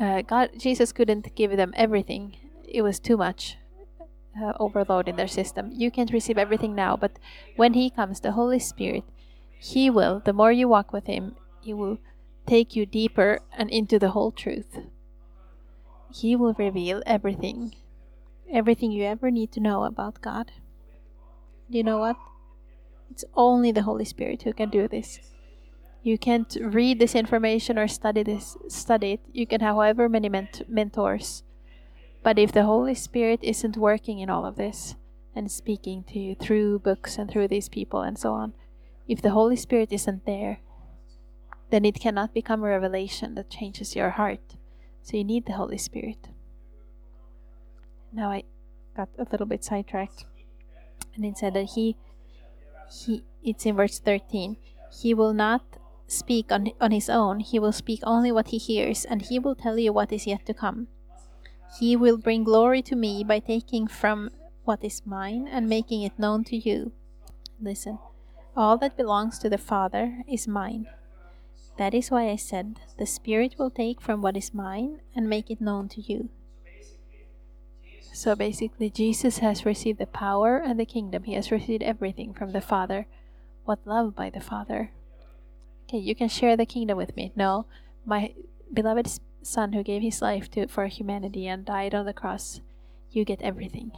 uh, 0.00 0.22
God, 0.22 0.50
Jesus 0.56 0.92
couldn't 0.92 1.34
give 1.34 1.56
them 1.56 1.74
everything. 1.76 2.36
It 2.66 2.82
was 2.82 2.98
too 2.98 3.18
much 3.18 3.58
uh, 4.40 4.52
overload 4.58 5.08
in 5.08 5.16
their 5.16 5.28
system. 5.28 5.70
You 5.74 5.90
can't 5.90 6.12
receive 6.12 6.38
everything 6.38 6.74
now, 6.74 6.96
but 6.96 7.18
when 7.56 7.74
He 7.74 7.90
comes, 7.90 8.20
the 8.20 8.32
Holy 8.32 8.58
Spirit, 8.58 9.04
He 9.58 9.90
will, 9.90 10.22
the 10.24 10.32
more 10.32 10.52
you 10.52 10.68
walk 10.68 10.92
with 10.92 11.06
Him, 11.06 11.36
He 11.60 11.74
will 11.74 11.98
take 12.46 12.74
you 12.74 12.86
deeper 12.86 13.40
and 13.52 13.68
into 13.68 13.98
the 13.98 14.10
whole 14.10 14.32
truth. 14.32 14.78
He 16.12 16.36
will 16.36 16.54
reveal 16.54 17.02
everything, 17.06 17.74
everything 18.50 18.90
you 18.90 19.04
ever 19.04 19.30
need 19.30 19.52
to 19.52 19.60
know 19.60 19.84
about 19.84 20.20
God. 20.20 20.52
You 21.68 21.84
know 21.84 21.98
what? 21.98 22.16
It's 23.10 23.24
only 23.34 23.72
the 23.72 23.82
Holy 23.82 24.04
Spirit 24.04 24.42
who 24.42 24.52
can 24.52 24.70
do 24.70 24.88
this. 24.88 25.20
You 26.02 26.16
can't 26.16 26.56
read 26.60 26.98
this 26.98 27.14
information 27.14 27.78
or 27.78 27.86
study 27.86 28.22
this 28.22 28.56
study 28.68 29.12
it. 29.12 29.20
You 29.32 29.46
can 29.46 29.60
have 29.60 29.74
however 29.74 30.08
many 30.08 30.28
ment- 30.28 30.62
mentors. 30.68 31.42
But 32.22 32.38
if 32.38 32.52
the 32.52 32.64
Holy 32.64 32.94
Spirit 32.94 33.40
isn't 33.42 33.76
working 33.76 34.18
in 34.18 34.30
all 34.30 34.44
of 34.44 34.56
this 34.56 34.96
and 35.34 35.50
speaking 35.50 36.04
to 36.04 36.18
you 36.18 36.34
through 36.34 36.80
books 36.80 37.18
and 37.18 37.30
through 37.30 37.48
these 37.48 37.68
people 37.68 38.00
and 38.00 38.18
so 38.18 38.32
on, 38.32 38.54
if 39.08 39.22
the 39.22 39.30
Holy 39.30 39.56
Spirit 39.56 39.92
isn't 39.92 40.26
there, 40.26 40.60
then 41.70 41.84
it 41.84 42.00
cannot 42.00 42.34
become 42.34 42.62
a 42.62 42.68
revelation 42.68 43.34
that 43.34 43.50
changes 43.50 43.94
your 43.94 44.10
heart. 44.10 44.56
So 45.10 45.16
you 45.16 45.24
need 45.24 45.46
the 45.46 45.54
Holy 45.54 45.78
Spirit. 45.78 46.28
Now 48.12 48.30
I 48.30 48.44
got 48.96 49.08
a 49.18 49.26
little 49.32 49.46
bit 49.46 49.64
sidetracked. 49.64 50.24
And 51.16 51.24
it 51.24 51.36
said 51.36 51.54
that 51.54 51.70
he 51.74 51.96
he 52.88 53.24
it's 53.42 53.66
in 53.66 53.74
verse 53.74 53.98
13 53.98 54.56
he 55.02 55.14
will 55.14 55.32
not 55.32 55.62
speak 56.06 56.52
on, 56.52 56.70
on 56.80 56.90
his 56.90 57.08
own, 57.08 57.40
he 57.40 57.58
will 57.58 57.72
speak 57.72 58.00
only 58.02 58.32
what 58.32 58.48
he 58.48 58.58
hears, 58.58 59.04
and 59.04 59.22
he 59.22 59.38
will 59.38 59.54
tell 59.54 59.78
you 59.78 59.92
what 59.92 60.12
is 60.12 60.26
yet 60.26 60.44
to 60.46 60.54
come. 60.54 60.88
He 61.78 61.94
will 61.94 62.16
bring 62.16 62.42
glory 62.42 62.82
to 62.82 62.96
me 62.96 63.22
by 63.22 63.38
taking 63.38 63.86
from 63.86 64.30
what 64.64 64.82
is 64.82 65.06
mine 65.06 65.48
and 65.50 65.68
making 65.68 66.02
it 66.02 66.18
known 66.18 66.42
to 66.44 66.56
you. 66.56 66.92
Listen, 67.60 67.98
all 68.56 68.76
that 68.78 68.96
belongs 68.96 69.38
to 69.38 69.48
the 69.48 69.58
Father 69.58 70.22
is 70.26 70.48
mine. 70.48 70.86
That 71.80 71.94
is 71.94 72.10
why 72.10 72.28
I 72.28 72.36
said, 72.36 72.78
The 72.98 73.06
Spirit 73.06 73.56
will 73.58 73.70
take 73.70 74.02
from 74.02 74.20
what 74.20 74.36
is 74.36 74.52
mine 74.52 75.00
and 75.16 75.32
make 75.32 75.50
it 75.50 75.60
known 75.60 75.88
to 75.88 76.00
you. 76.00 76.28
So 78.12 78.36
basically, 78.36 78.90
Jesus 78.90 79.38
has 79.38 79.64
received 79.64 79.98
the 79.98 80.06
power 80.06 80.58
and 80.58 80.78
the 80.78 80.84
kingdom. 80.84 81.24
He 81.24 81.32
has 81.32 81.50
received 81.50 81.82
everything 81.82 82.34
from 82.34 82.52
the 82.52 82.60
Father. 82.60 83.06
What 83.64 83.86
love 83.86 84.14
by 84.14 84.28
the 84.28 84.40
Father 84.42 84.92
okay, 85.90 85.98
you 85.98 86.14
can 86.14 86.28
share 86.28 86.56
the 86.56 86.66
kingdom 86.66 86.96
with 86.96 87.16
me. 87.16 87.32
No, 87.34 87.66
my 88.06 88.32
beloved 88.72 89.08
Son 89.42 89.72
who 89.72 89.82
gave 89.82 90.02
his 90.02 90.22
life 90.22 90.50
to, 90.52 90.68
for 90.68 90.86
humanity 90.86 91.48
and 91.48 91.64
died 91.64 91.94
on 91.94 92.06
the 92.06 92.12
cross, 92.12 92.60
you 93.10 93.24
get 93.24 93.42
everything. 93.42 93.90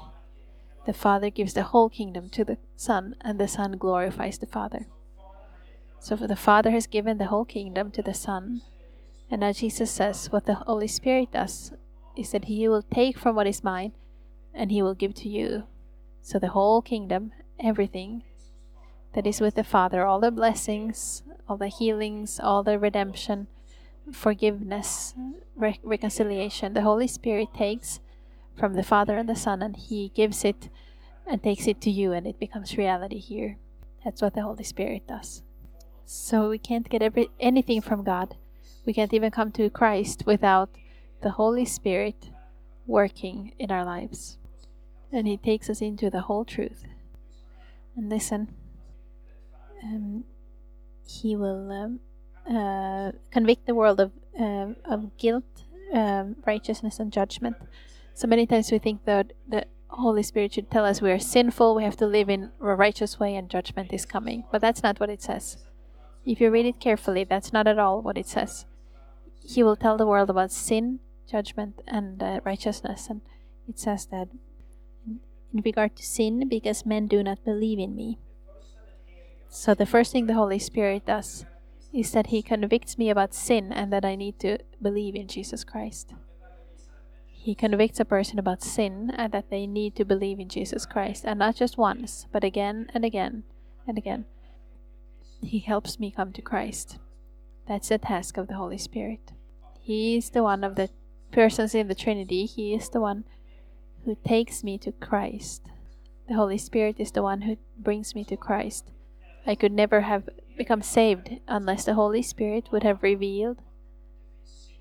The 0.87 0.95
Father 0.95 1.29
gives 1.29 1.53
the 1.53 1.65
whole 1.65 1.91
kingdom 1.91 2.31
to 2.31 2.45
the 2.45 2.57
Son, 2.77 3.15
and 3.21 3.39
the 3.39 3.47
Son 3.47 3.73
glorifies 3.73 4.39
the 4.39 4.47
Father. 4.47 4.87
So, 6.03 6.17
the 6.17 6.35
Father 6.35 6.73
has 6.73 6.89
given 6.89 7.19
the 7.19 7.27
whole 7.27 7.45
kingdom 7.45 7.93
to 7.93 8.03
the 8.03 8.13
Son, 8.13 8.63
And 9.31 9.41
now 9.41 9.53
Jesus 9.53 9.89
says 9.93 10.33
what 10.33 10.47
the 10.47 10.55
Holy 10.55 10.89
Spirit 10.89 11.31
does 11.31 11.71
is 12.17 12.33
that 12.33 12.47
He 12.47 12.67
will 12.67 12.83
take 12.83 13.17
from 13.17 13.37
what 13.37 13.47
is 13.47 13.63
mine 13.63 13.93
and 14.53 14.73
He 14.73 14.83
will 14.83 14.97
give 14.97 15.15
to 15.23 15.29
you. 15.29 15.63
So 16.21 16.41
the 16.41 16.59
whole 16.59 16.83
kingdom, 16.83 17.31
everything 17.61 18.25
that 19.15 19.29
is 19.29 19.41
with 19.41 19.55
the 19.55 19.63
Father, 19.63 20.05
all 20.05 20.19
the 20.19 20.33
blessings, 20.33 21.23
all 21.49 21.57
the 21.57 21.69
healings, 21.69 22.41
all 22.41 22.65
the 22.65 22.81
redemption, 22.81 23.47
forgiveness, 24.11 25.15
re- 25.55 25.79
reconciliation, 25.85 26.73
the 26.73 26.83
Holy 26.83 27.07
Spirit 27.07 27.55
takes 27.55 28.01
from 28.59 28.75
the 28.75 28.83
Father 28.83 29.17
and 29.17 29.29
the 29.29 29.37
Son 29.37 29.63
and 29.63 29.77
He 29.77 30.11
gives 30.17 30.45
it 30.45 30.69
and 31.29 31.41
takes 31.41 31.69
it 31.69 31.81
to 31.83 31.93
you 31.93 32.11
and 32.11 32.27
it 32.27 32.41
becomes 32.41 32.77
reality 32.77 33.21
here. 33.21 33.59
That's 34.05 34.21
what 34.21 34.35
the 34.35 34.43
Holy 34.43 34.65
Spirit 34.65 35.07
does. 35.07 35.45
So 36.05 36.51
we 36.51 36.59
can't 36.59 36.89
get 36.89 37.03
every, 37.03 37.31
anything 37.41 37.81
from 37.81 38.05
God. 38.05 38.37
We 38.85 38.93
can't 38.93 39.15
even 39.15 39.31
come 39.31 39.53
to 39.53 39.71
Christ 39.71 40.25
without 40.27 40.71
the 41.23 41.31
Holy 41.31 41.65
Spirit 41.65 42.31
working 42.87 43.55
in 43.59 43.71
our 43.71 43.85
lives. 43.85 44.39
And 45.13 45.27
He 45.27 45.37
takes 45.37 45.71
us 45.71 45.81
into 45.81 46.11
the 46.11 46.23
whole 46.23 46.45
truth. 46.45 46.85
And 47.97 48.09
listen, 48.09 48.55
um, 49.83 50.25
He 51.07 51.37
will 51.37 51.71
um, 51.71 52.01
uh, 52.49 53.13
convict 53.31 53.67
the 53.67 53.75
world 53.75 54.01
of, 54.01 54.13
uh, 54.39 54.75
of 54.85 55.17
guilt, 55.17 55.45
um, 55.93 56.37
righteousness, 56.47 56.99
and 56.99 57.13
judgment. 57.13 57.57
So 58.15 58.27
many 58.27 58.47
times 58.47 58.71
we 58.73 58.79
think 58.79 59.05
that 59.05 59.33
the 59.49 59.67
Holy 59.89 60.23
Spirit 60.23 60.55
should 60.55 60.71
tell 60.71 60.85
us 60.85 61.03
we 61.03 61.11
are 61.11 61.19
sinful, 61.19 61.75
we 61.75 61.85
have 61.85 61.97
to 61.99 62.07
live 62.07 62.29
in 62.29 62.51
a 62.61 62.75
righteous 62.75 63.21
way, 63.21 63.37
and 63.37 63.49
judgment 63.49 63.93
is 63.93 64.07
coming. 64.07 64.45
But 64.51 64.61
that's 64.61 64.83
not 64.83 64.99
what 64.99 65.11
it 65.11 65.23
says. 65.23 65.59
If 66.25 66.41
you 66.41 66.51
read 66.51 66.67
it 66.67 66.81
carefully, 66.81 67.25
that's 67.25 67.53
not 67.53 67.67
at 67.67 67.79
all 67.79 68.01
what 68.01 68.19
it 68.19 68.27
says. 68.27 68.65
He 69.45 69.63
will 69.63 69.77
tell 69.77 69.97
the 69.97 70.07
world 70.07 70.31
about 70.31 70.53
sin, 70.53 71.01
judgment, 71.29 71.83
and 71.87 72.23
uh, 72.23 72.41
righteousness. 72.45 73.09
And 73.09 73.23
it 73.69 73.79
says 73.79 74.07
that 74.07 74.29
in 75.07 75.63
regard 75.65 75.97
to 75.97 76.05
sin, 76.05 76.49
because 76.49 76.87
men 76.87 77.07
do 77.09 77.23
not 77.23 77.45
believe 77.45 77.79
in 77.79 77.95
me. 77.95 78.19
So 79.49 79.75
the 79.75 79.87
first 79.87 80.13
thing 80.13 80.27
the 80.27 80.35
Holy 80.35 80.59
Spirit 80.59 81.07
does 81.07 81.45
is 81.93 82.13
that 82.13 82.29
He 82.29 82.41
convicts 82.41 82.97
me 82.97 83.11
about 83.11 83.35
sin 83.35 83.73
and 83.73 83.93
that 83.93 84.05
I 84.05 84.15
need 84.15 84.39
to 84.41 84.59
believe 84.81 85.15
in 85.15 85.29
Jesus 85.29 85.63
Christ. 85.63 86.15
He 87.27 87.55
convicts 87.55 88.01
a 88.01 88.05
person 88.05 88.39
about 88.39 88.63
sin 88.63 89.11
and 89.15 89.33
that 89.33 89.51
they 89.51 89.67
need 89.67 89.97
to 89.97 90.05
believe 90.05 90.39
in 90.39 90.49
Jesus 90.49 90.87
Christ, 90.87 91.25
and 91.27 91.41
not 91.41 91.57
just 91.57 91.77
once, 91.77 92.27
but 92.33 92.45
again 92.45 92.89
and 92.95 93.05
again 93.05 93.43
and 93.87 93.99
again. 93.99 94.25
He 95.43 95.59
helps 95.59 95.99
me 95.99 96.11
come 96.11 96.33
to 96.33 96.43
Christ. 96.43 96.99
That's 97.67 97.89
the 97.89 97.99
task 97.99 98.37
of 98.37 98.49
the 98.49 98.55
Holy 98.55 98.79
Spirit. 98.79 99.33
He 99.81 100.17
is 100.17 100.31
the 100.31 100.43
one 100.43 100.65
of 100.65 100.77
the 100.77 100.91
persons 101.33 101.75
in 101.75 101.89
the 101.89 101.95
Trinity. 101.95 102.47
He 102.47 102.75
is 102.75 102.89
the 102.89 103.01
one 103.01 103.25
who 104.05 104.17
takes 104.27 104.63
me 104.65 104.79
to 104.79 104.93
Christ. 104.93 105.63
The 106.29 106.35
Holy 106.35 106.59
Spirit 106.59 106.97
is 106.99 107.11
the 107.11 107.23
one 107.23 107.43
who 107.43 107.57
brings 107.77 108.15
me 108.15 108.25
to 108.25 108.37
Christ. 108.37 108.91
I 109.47 109.55
could 109.55 109.73
never 109.73 110.03
have 110.03 110.29
become 110.57 110.83
saved 110.83 111.41
unless 111.49 111.85
the 111.85 111.95
Holy 111.95 112.23
Spirit 112.23 112.69
would 112.71 112.85
have 112.85 113.03
revealed 113.03 113.59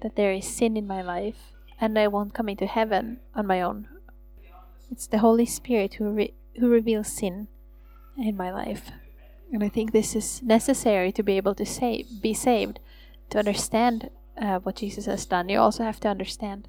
that 0.01 0.15
there 0.15 0.31
is 0.31 0.47
sin 0.47 0.77
in 0.77 0.87
my 0.87 1.01
life 1.01 1.53
and 1.79 1.97
I 1.97 2.07
won't 2.07 2.33
come 2.33 2.49
into 2.49 2.67
heaven 2.67 3.19
on 3.33 3.47
my 3.47 3.61
own. 3.61 3.87
It's 4.91 5.07
the 5.07 5.19
Holy 5.19 5.45
Spirit 5.45 5.95
who, 5.95 6.09
re- 6.11 6.33
who 6.59 6.69
reveals 6.69 7.07
sin 7.07 7.47
in 8.17 8.37
my 8.37 8.51
life. 8.51 8.91
And 9.51 9.63
I 9.63 9.69
think 9.69 9.91
this 9.91 10.15
is 10.15 10.41
necessary 10.41 11.11
to 11.11 11.23
be 11.23 11.37
able 11.37 11.55
to 11.55 12.05
be 12.21 12.33
saved, 12.33 12.79
to 13.29 13.39
understand 13.39 14.09
uh, 14.41 14.59
what 14.59 14.77
Jesus 14.77 15.05
has 15.05 15.25
done. 15.25 15.49
You 15.49 15.59
also 15.59 15.83
have 15.83 15.99
to 16.01 16.07
understand 16.07 16.67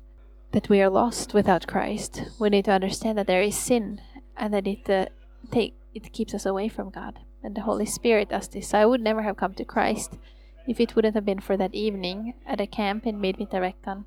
that 0.50 0.68
we 0.68 0.82
are 0.82 0.90
lost 0.90 1.32
without 1.32 1.66
Christ. 1.66 2.24
We 2.38 2.50
need 2.50 2.64
to 2.66 2.72
understand 2.72 3.18
that 3.18 3.26
there 3.26 3.42
is 3.42 3.56
sin 3.56 4.00
and 4.36 4.52
that 4.52 4.66
it 4.66 4.88
uh, 4.90 5.06
take 5.50 5.74
it 5.94 6.12
keeps 6.12 6.34
us 6.34 6.46
away 6.46 6.68
from 6.68 6.90
God. 6.90 7.20
And 7.42 7.54
the 7.54 7.62
Holy 7.62 7.86
Spirit 7.86 8.30
does 8.30 8.48
this. 8.48 8.72
I 8.72 8.86
would 8.86 9.00
never 9.00 9.22
have 9.22 9.36
come 9.36 9.54
to 9.54 9.64
Christ 9.64 10.18
if 10.66 10.80
it 10.80 10.94
wouldn't 10.94 11.14
have 11.14 11.24
been 11.24 11.40
for 11.40 11.56
that 11.56 11.74
evening 11.74 12.34
at 12.46 12.60
a 12.60 12.66
camp 12.66 13.06
in 13.06 13.20
Midvinterveckan 13.20 14.04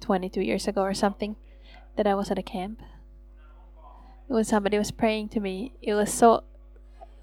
22 0.00 0.42
years 0.42 0.66
ago 0.66 0.82
or 0.82 0.94
something 0.94 1.36
that 1.96 2.06
I 2.06 2.14
was 2.14 2.30
at 2.30 2.38
a 2.38 2.42
camp. 2.42 2.82
When 4.26 4.44
somebody 4.44 4.76
was 4.78 4.90
praying 4.90 5.28
to 5.30 5.40
me, 5.40 5.72
it 5.80 5.94
was 5.94 6.12
so 6.12 6.42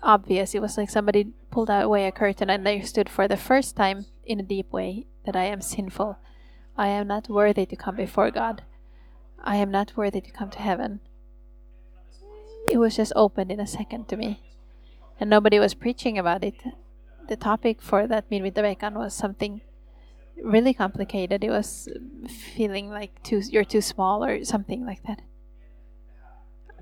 obvious. 0.03 0.53
It 0.53 0.61
was 0.61 0.77
like 0.77 0.89
somebody 0.89 1.33
pulled 1.49 1.69
away 1.69 2.05
a 2.05 2.11
curtain 2.11 2.49
and 2.49 2.67
I 2.67 2.81
stood 2.81 3.09
for 3.09 3.27
the 3.27 3.37
first 3.37 3.75
time 3.75 4.05
in 4.25 4.39
a 4.39 4.43
deep 4.43 4.71
way 4.71 5.07
that 5.25 5.35
I 5.35 5.45
am 5.45 5.61
sinful. 5.61 6.17
I 6.77 6.87
am 6.89 7.07
not 7.07 7.29
worthy 7.29 7.65
to 7.65 7.75
come 7.75 7.95
before 7.95 8.31
God. 8.31 8.63
I 9.43 9.57
am 9.57 9.71
not 9.71 9.95
worthy 9.95 10.21
to 10.21 10.31
come 10.31 10.49
to 10.51 10.59
heaven. 10.59 10.99
It 12.69 12.77
was 12.77 12.95
just 12.95 13.13
opened 13.15 13.51
in 13.51 13.59
a 13.59 13.67
second 13.67 14.07
to 14.09 14.17
me. 14.17 14.41
And 15.19 15.29
nobody 15.29 15.59
was 15.59 15.73
preaching 15.73 16.17
about 16.17 16.43
it. 16.43 16.55
The 17.27 17.35
topic 17.35 17.81
for 17.81 18.07
that 18.07 18.29
Midvinterveckan 18.29 18.93
was 18.95 19.13
something 19.13 19.61
really 20.41 20.73
complicated. 20.73 21.43
It 21.43 21.49
was 21.49 21.87
feeling 22.27 22.89
like 22.89 23.21
too 23.23 23.41
you're 23.49 23.63
too 23.63 23.81
small 23.81 24.23
or 24.23 24.43
something 24.43 24.85
like 24.85 25.03
that. 25.03 25.21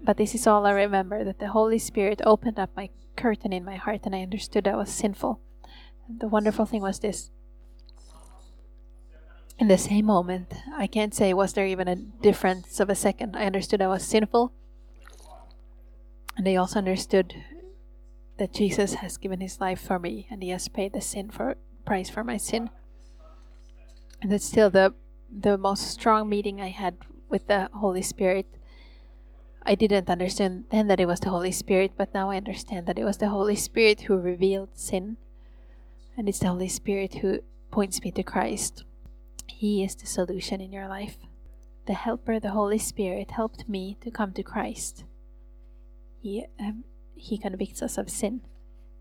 But 0.04 0.18
this 0.18 0.34
is 0.34 0.48
all 0.48 0.66
I 0.66 0.72
remember 0.72 1.24
that 1.24 1.40
the 1.40 1.50
Holy 1.50 1.80
Spirit 1.80 2.22
opened 2.26 2.60
up 2.60 2.72
my 2.76 2.90
curtain 3.16 3.54
in 3.54 3.64
my 3.64 3.76
heart 3.76 4.02
and 4.04 4.16
I 4.16 4.22
understood 4.22 4.68
I 4.68 4.76
was 4.76 4.90
sinful. 4.90 5.40
And 6.08 6.20
the 6.20 6.28
wonderful 6.28 6.66
thing 6.66 6.82
was 6.82 7.00
this. 7.00 7.30
In 9.60 9.68
the 9.68 9.78
same 9.78 10.06
moment, 10.06 10.54
I 10.76 10.88
can't 10.88 11.14
say 11.14 11.34
was 11.34 11.54
there 11.54 11.68
even 11.68 11.88
a 11.88 11.96
difference 11.96 12.80
of 12.80 12.90
a 12.90 12.96
second. 12.96 13.36
I 13.36 13.46
understood 13.46 13.82
I 13.82 13.88
was 13.88 14.04
sinful. 14.04 14.52
And 16.36 16.48
I 16.48 16.56
also 16.56 16.80
understood 16.80 17.36
that 18.40 18.54
Jesus 18.54 18.96
has 18.96 19.18
given 19.18 19.40
his 19.40 19.60
life 19.60 19.80
for 19.80 20.00
me 20.00 20.28
and 20.32 20.42
he 20.42 20.50
has 20.50 20.68
paid 20.68 20.94
the 20.94 21.02
sin 21.02 21.30
for 21.30 21.58
price 21.86 22.10
for 22.10 22.24
my 22.24 22.38
sin 22.38 22.70
and 24.22 24.32
it's 24.32 24.46
still 24.46 24.70
the 24.70 24.94
the 25.34 25.58
most 25.58 25.88
strong 25.90 26.30
meeting 26.30 26.62
I 26.62 26.70
had 26.70 26.98
with 27.30 27.48
the 27.48 27.70
Holy 27.74 28.02
Spirit. 28.02 28.46
I 29.64 29.76
didn't 29.76 30.10
understand 30.10 30.66
then 30.72 30.88
that 30.88 31.00
it 31.00 31.06
was 31.06 31.20
the 31.20 31.30
Holy 31.30 31.52
Spirit, 31.52 31.92
but 31.98 32.14
now 32.14 32.30
I 32.32 32.38
understand 32.38 32.88
that 32.88 32.98
it 32.98 33.04
was 33.04 33.18
the 33.18 33.30
Holy 33.30 33.56
Spirit 33.56 34.02
who 34.02 34.18
revealed 34.18 34.70
sin, 34.74 35.18
and 36.18 36.28
it's 36.28 36.40
the 36.40 36.48
Holy 36.48 36.68
Spirit 36.68 37.16
who 37.16 37.40
points 37.70 38.02
me 38.02 38.12
to 38.12 38.24
Christ. 38.24 38.84
He 39.48 39.84
is 39.84 39.96
the 39.96 40.08
solution 40.08 40.62
in 40.62 40.72
your 40.72 40.88
life. 40.88 41.18
The 41.86 41.94
Helper, 41.94 42.40
the 42.40 42.52
Holy 42.52 42.78
Spirit, 42.78 43.32
helped 43.32 43.70
me 43.70 43.98
to 44.02 44.12
come 44.12 44.34
to 44.34 44.44
Christ. 44.44 45.04
He 46.22 46.46
um, 46.60 46.84
he 47.16 47.38
convicts 47.38 47.82
us 47.82 47.98
of 47.98 48.10
sin. 48.10 48.42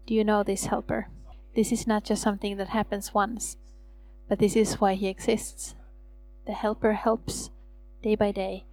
Do 0.06 0.14
you 0.14 0.24
know 0.24 0.42
this 0.42 0.66
Helper? 0.66 1.08
This 1.54 1.72
is 1.72 1.86
not 1.86 2.04
just 2.04 2.22
something 2.22 2.56
that 2.58 2.68
happens 2.68 3.14
once 3.14 3.56
but 4.30 4.38
this 4.38 4.54
is 4.54 4.80
why 4.80 4.94
he 4.94 5.08
exists. 5.08 5.74
The 6.46 6.52
helper 6.52 6.92
helps 6.92 7.50
day 8.00 8.14
by 8.14 8.30
day 8.30 8.64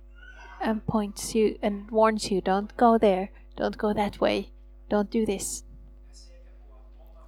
and 0.61 0.85
points 0.85 1.35
you 1.35 1.57
and 1.61 1.89
warns 1.91 2.31
you 2.31 2.41
don't 2.41 2.75
go 2.77 2.97
there, 2.97 3.29
don't 3.55 3.77
go 3.77 3.93
that 3.93 4.19
way, 4.19 4.51
don't 4.89 5.09
do 5.09 5.25
this. 5.25 5.63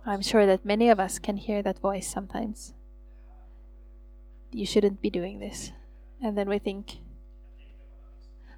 I'm 0.05 0.21
sure 0.21 0.45
that 0.45 0.65
many 0.65 0.89
of 0.89 0.99
us 0.99 1.19
can 1.19 1.37
hear 1.37 1.61
that 1.61 1.79
voice 1.79 2.07
sometimes. 2.07 2.73
You 4.51 4.65
shouldn't 4.65 5.01
be 5.01 5.09
doing 5.09 5.39
this. 5.39 5.71
And 6.21 6.37
then 6.37 6.49
we 6.49 6.59
think, 6.59 6.97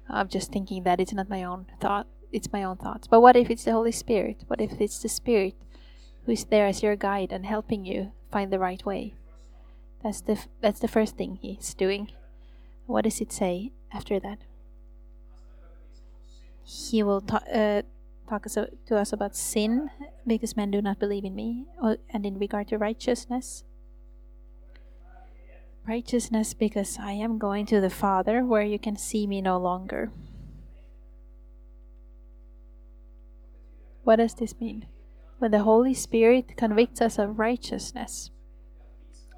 I'm 0.08 0.28
just 0.28 0.50
thinking 0.50 0.84
that 0.84 1.00
it's 1.00 1.12
not 1.12 1.28
my 1.28 1.44
own 1.44 1.66
thought, 1.80 2.06
it's 2.32 2.52
my 2.52 2.62
own 2.64 2.76
thoughts. 2.76 3.06
But 3.06 3.20
what 3.20 3.36
if 3.36 3.50
it's 3.50 3.64
the 3.64 3.72
Holy 3.72 3.92
Spirit? 3.92 4.44
What 4.46 4.60
if 4.60 4.80
it's 4.80 4.98
the 4.98 5.08
Spirit 5.08 5.54
who 6.24 6.32
is 6.32 6.44
there 6.44 6.66
as 6.66 6.82
your 6.82 6.96
guide 6.96 7.32
and 7.32 7.44
helping 7.44 7.84
you 7.84 8.12
find 8.30 8.52
the 8.52 8.58
right 8.58 8.84
way? 8.86 9.14
That's 10.02 10.20
the 10.20 10.38
that's 10.60 10.80
the 10.80 10.88
first 10.88 11.16
thing 11.16 11.38
he's 11.40 11.74
doing. 11.74 12.10
What 12.86 13.04
does 13.04 13.20
it 13.20 13.32
say 13.32 13.72
after 13.92 14.18
that? 14.20 14.38
He 16.64 17.02
will 17.02 17.20
ta- 17.20 17.44
uh, 17.52 17.82
talk 18.28 18.46
us, 18.46 18.54
to 18.54 18.96
us 18.96 19.12
about 19.12 19.36
sin 19.36 19.90
because 20.26 20.56
men 20.56 20.70
do 20.70 20.80
not 20.80 20.98
believe 20.98 21.24
in 21.24 21.34
me, 21.34 21.66
and 22.10 22.24
in 22.24 22.38
regard 22.38 22.68
to 22.68 22.78
righteousness. 22.78 23.64
Righteousness 25.86 26.54
because 26.54 26.98
I 27.00 27.12
am 27.12 27.38
going 27.38 27.66
to 27.66 27.80
the 27.80 27.90
Father 27.90 28.44
where 28.44 28.62
you 28.62 28.78
can 28.78 28.96
see 28.96 29.26
me 29.26 29.42
no 29.42 29.58
longer. 29.58 30.10
What 34.04 34.16
does 34.16 34.34
this 34.34 34.58
mean? 34.60 34.86
When 35.38 35.50
the 35.50 35.62
Holy 35.62 35.94
Spirit 35.94 36.56
convicts 36.56 37.00
us 37.00 37.18
of 37.18 37.38
righteousness, 37.38 38.30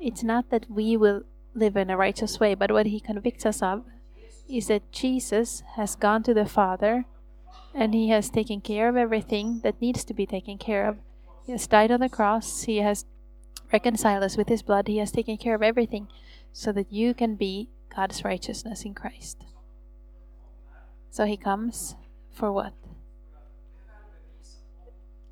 it's 0.01 0.23
not 0.23 0.51
that 0.51 0.71
we 0.71 0.97
will 0.97 1.23
live 1.55 1.77
in 1.77 1.89
a 1.89 1.97
righteous 1.97 2.39
way, 2.39 2.55
but 2.55 2.71
what 2.71 2.87
he 2.87 3.01
convicts 3.01 3.47
us 3.47 3.63
of 3.63 3.85
is 4.49 4.67
that 4.67 4.93
Jesus 4.93 5.63
has 5.77 5.97
gone 5.97 6.23
to 6.25 6.35
the 6.35 6.45
Father 6.45 7.07
and 7.75 7.95
he 7.95 8.09
has 8.09 8.31
taken 8.31 8.61
care 8.61 8.89
of 8.89 8.97
everything 8.97 9.61
that 9.65 9.81
needs 9.81 10.05
to 10.05 10.15
be 10.15 10.27
taken 10.27 10.59
care 10.59 10.87
of. 10.87 10.97
He 11.45 11.53
has 11.53 11.67
died 11.67 11.91
on 11.91 12.01
the 12.01 12.09
cross, 12.09 12.63
he 12.63 12.79
has 12.79 13.05
reconciled 13.73 14.23
us 14.23 14.37
with 14.37 14.49
his 14.49 14.63
blood. 14.63 14.87
He 14.87 14.99
has 14.99 15.11
taken 15.11 15.37
care 15.37 15.55
of 15.55 15.63
everything 15.63 16.07
so 16.53 16.71
that 16.73 16.93
you 16.93 17.13
can 17.13 17.35
be 17.35 17.71
God's 17.95 18.25
righteousness 18.25 18.85
in 18.85 18.95
Christ. 18.95 19.43
So 21.11 21.25
he 21.25 21.37
comes 21.37 21.97
for 22.33 22.53
what? 22.53 22.73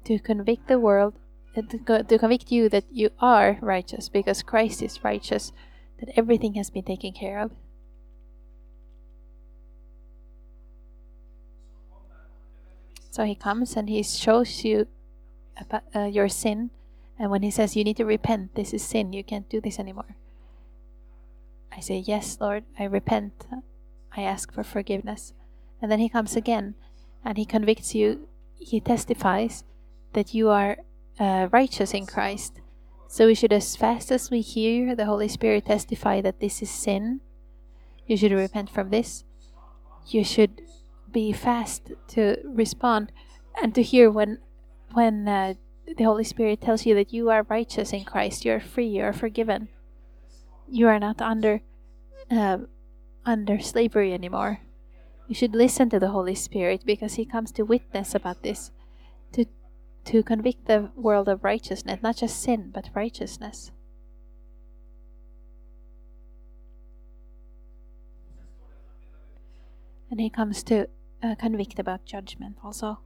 To 0.05 0.19
convict 0.19 0.67
the 0.67 0.81
world, 0.81 1.15
uh, 1.57 1.63
to 1.63 2.19
convict 2.19 2.51
you 2.51 2.69
that 2.69 2.85
you 2.91 3.11
are 3.21 3.59
righteous 3.61 4.09
because 4.09 4.43
Christ 4.43 4.83
is 4.83 5.05
righteous, 5.05 5.53
that 6.01 6.11
everything 6.17 6.55
has 6.55 6.71
been 6.71 6.85
taken 6.85 7.13
care 7.13 7.39
of. 7.39 7.53
So 13.13 13.25
he 13.25 13.35
comes 13.35 13.77
and 13.77 13.91
he 13.91 14.03
shows 14.03 14.65
you 14.65 14.87
about, 15.61 15.83
uh, 15.95 16.05
your 16.07 16.31
sin. 16.31 16.71
And 17.19 17.31
when 17.31 17.43
he 17.43 17.51
says 17.51 17.77
you 17.77 17.85
need 17.85 17.99
to 17.99 18.07
repent, 18.07 18.55
this 18.55 18.73
is 18.73 18.83
sin, 18.83 19.13
you 19.13 19.23
can't 19.23 19.51
do 19.51 19.61
this 19.61 19.79
anymore. 19.79 20.17
I 21.71 21.81
say, 21.81 21.99
Yes, 21.99 22.39
Lord, 22.41 22.65
I 22.79 22.85
repent. 22.85 23.45
I 24.17 24.23
ask 24.23 24.51
for 24.51 24.65
forgiveness. 24.65 25.35
And 25.83 25.93
then 25.93 25.99
he 25.99 26.09
comes 26.09 26.37
again 26.37 26.75
and 27.23 27.37
he 27.37 27.45
convicts 27.45 27.95
you. 27.95 28.29
He 28.59 28.81
testifies 28.81 29.63
that 30.15 30.33
you 30.33 30.49
are 30.49 30.79
uh, 31.21 31.49
righteous 31.53 31.93
in 31.93 32.07
Christ. 32.07 32.63
So 33.09 33.27
we 33.27 33.35
should, 33.35 33.53
as 33.53 33.77
fast 33.77 34.11
as 34.11 34.31
we 34.31 34.41
hear 34.41 34.97
the 34.97 35.05
Holy 35.05 35.29
Spirit 35.29 35.67
testify 35.67 36.23
that 36.23 36.41
this 36.41 36.63
is 36.63 36.71
sin, 36.71 37.21
you 38.07 38.17
should 38.17 38.33
repent 38.33 38.71
from 38.71 38.89
this. 38.89 39.25
You 40.09 40.25
should 40.25 40.63
be 41.13 41.33
fast 41.33 41.93
to 42.09 42.37
respond 42.45 43.13
and 43.61 43.75
to 43.75 43.83
hear 43.83 44.11
when 44.11 44.39
when 44.93 45.29
uh, 45.29 45.55
the 45.97 46.05
Holy 46.05 46.25
Spirit 46.25 46.61
tells 46.61 46.87
you 46.87 46.95
that 46.95 47.13
you 47.13 47.31
are 47.31 47.47
righteous 47.49 47.93
in 47.93 48.05
Christ, 48.05 48.45
you 48.45 48.53
are 48.53 48.61
free, 48.61 48.87
you 48.87 49.03
are 49.03 49.13
forgiven, 49.13 49.69
you 50.69 50.87
are 50.89 50.99
not 50.99 51.21
under 51.21 51.61
uh, 52.31 52.59
under 53.25 53.61
slavery 53.61 54.13
anymore. 54.13 54.61
You 55.29 55.35
should 55.35 55.55
listen 55.55 55.89
to 55.91 55.99
the 55.99 56.11
Holy 56.11 56.35
Spirit 56.35 56.83
because 56.85 57.15
He 57.15 57.25
comes 57.25 57.53
to 57.53 57.63
witness 57.63 58.15
about 58.15 58.43
this, 58.43 58.71
to 59.33 59.47
to 60.05 60.23
convict 60.23 60.67
the 60.67 60.91
world 60.97 61.29
of 61.29 61.45
righteousness, 61.45 62.03
not 62.03 62.17
just 62.17 62.43
sin, 62.43 62.71
but 62.73 62.91
righteousness. 62.95 63.71
And 70.11 70.21
He 70.21 70.29
comes 70.29 70.63
to 70.65 70.89
uh, 71.23 71.35
convict 71.37 71.79
about 71.79 72.05
judgment 72.05 72.57
also. 72.65 73.01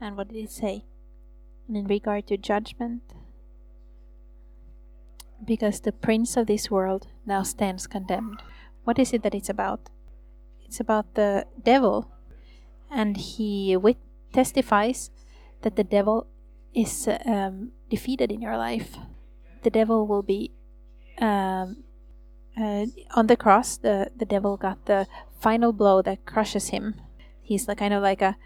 And 0.00 0.16
what 0.16 0.28
did 0.28 0.44
it 0.44 0.50
say? 0.50 0.84
And 1.66 1.76
in 1.76 1.86
regard 1.86 2.26
to 2.28 2.36
judgment, 2.36 3.02
because 5.44 5.80
the 5.80 5.92
prince 5.92 6.36
of 6.36 6.46
this 6.46 6.70
world 6.70 7.06
now 7.26 7.42
stands 7.42 7.86
condemned. 7.86 8.42
What 8.84 8.98
is 8.98 9.12
it 9.12 9.22
that 9.22 9.34
it's 9.34 9.48
about? 9.48 9.90
It's 10.64 10.80
about 10.80 11.14
the 11.14 11.46
devil, 11.62 12.10
and 12.90 13.16
he 13.16 13.76
wit- 13.76 13.98
testifies 14.32 15.10
that 15.62 15.76
the 15.76 15.84
devil 15.84 16.26
is 16.74 17.08
um, 17.24 17.72
defeated 17.88 18.30
in 18.30 18.42
your 18.42 18.56
life. 18.56 18.96
The 19.62 19.70
devil 19.70 20.06
will 20.06 20.22
be 20.22 20.50
um, 21.18 21.84
uh, 22.60 22.86
on 23.14 23.26
the 23.26 23.36
cross. 23.36 23.76
The 23.78 24.10
the 24.16 24.26
devil 24.26 24.56
got 24.56 24.84
the 24.86 25.06
final 25.40 25.72
blow 25.72 26.02
that 26.02 26.26
crushes 26.26 26.68
him 26.68 27.00
he's 27.44 27.68
like 27.68 27.78
kind 27.78 27.94
of 27.94 28.02
like 28.02 28.22
a 28.22 28.36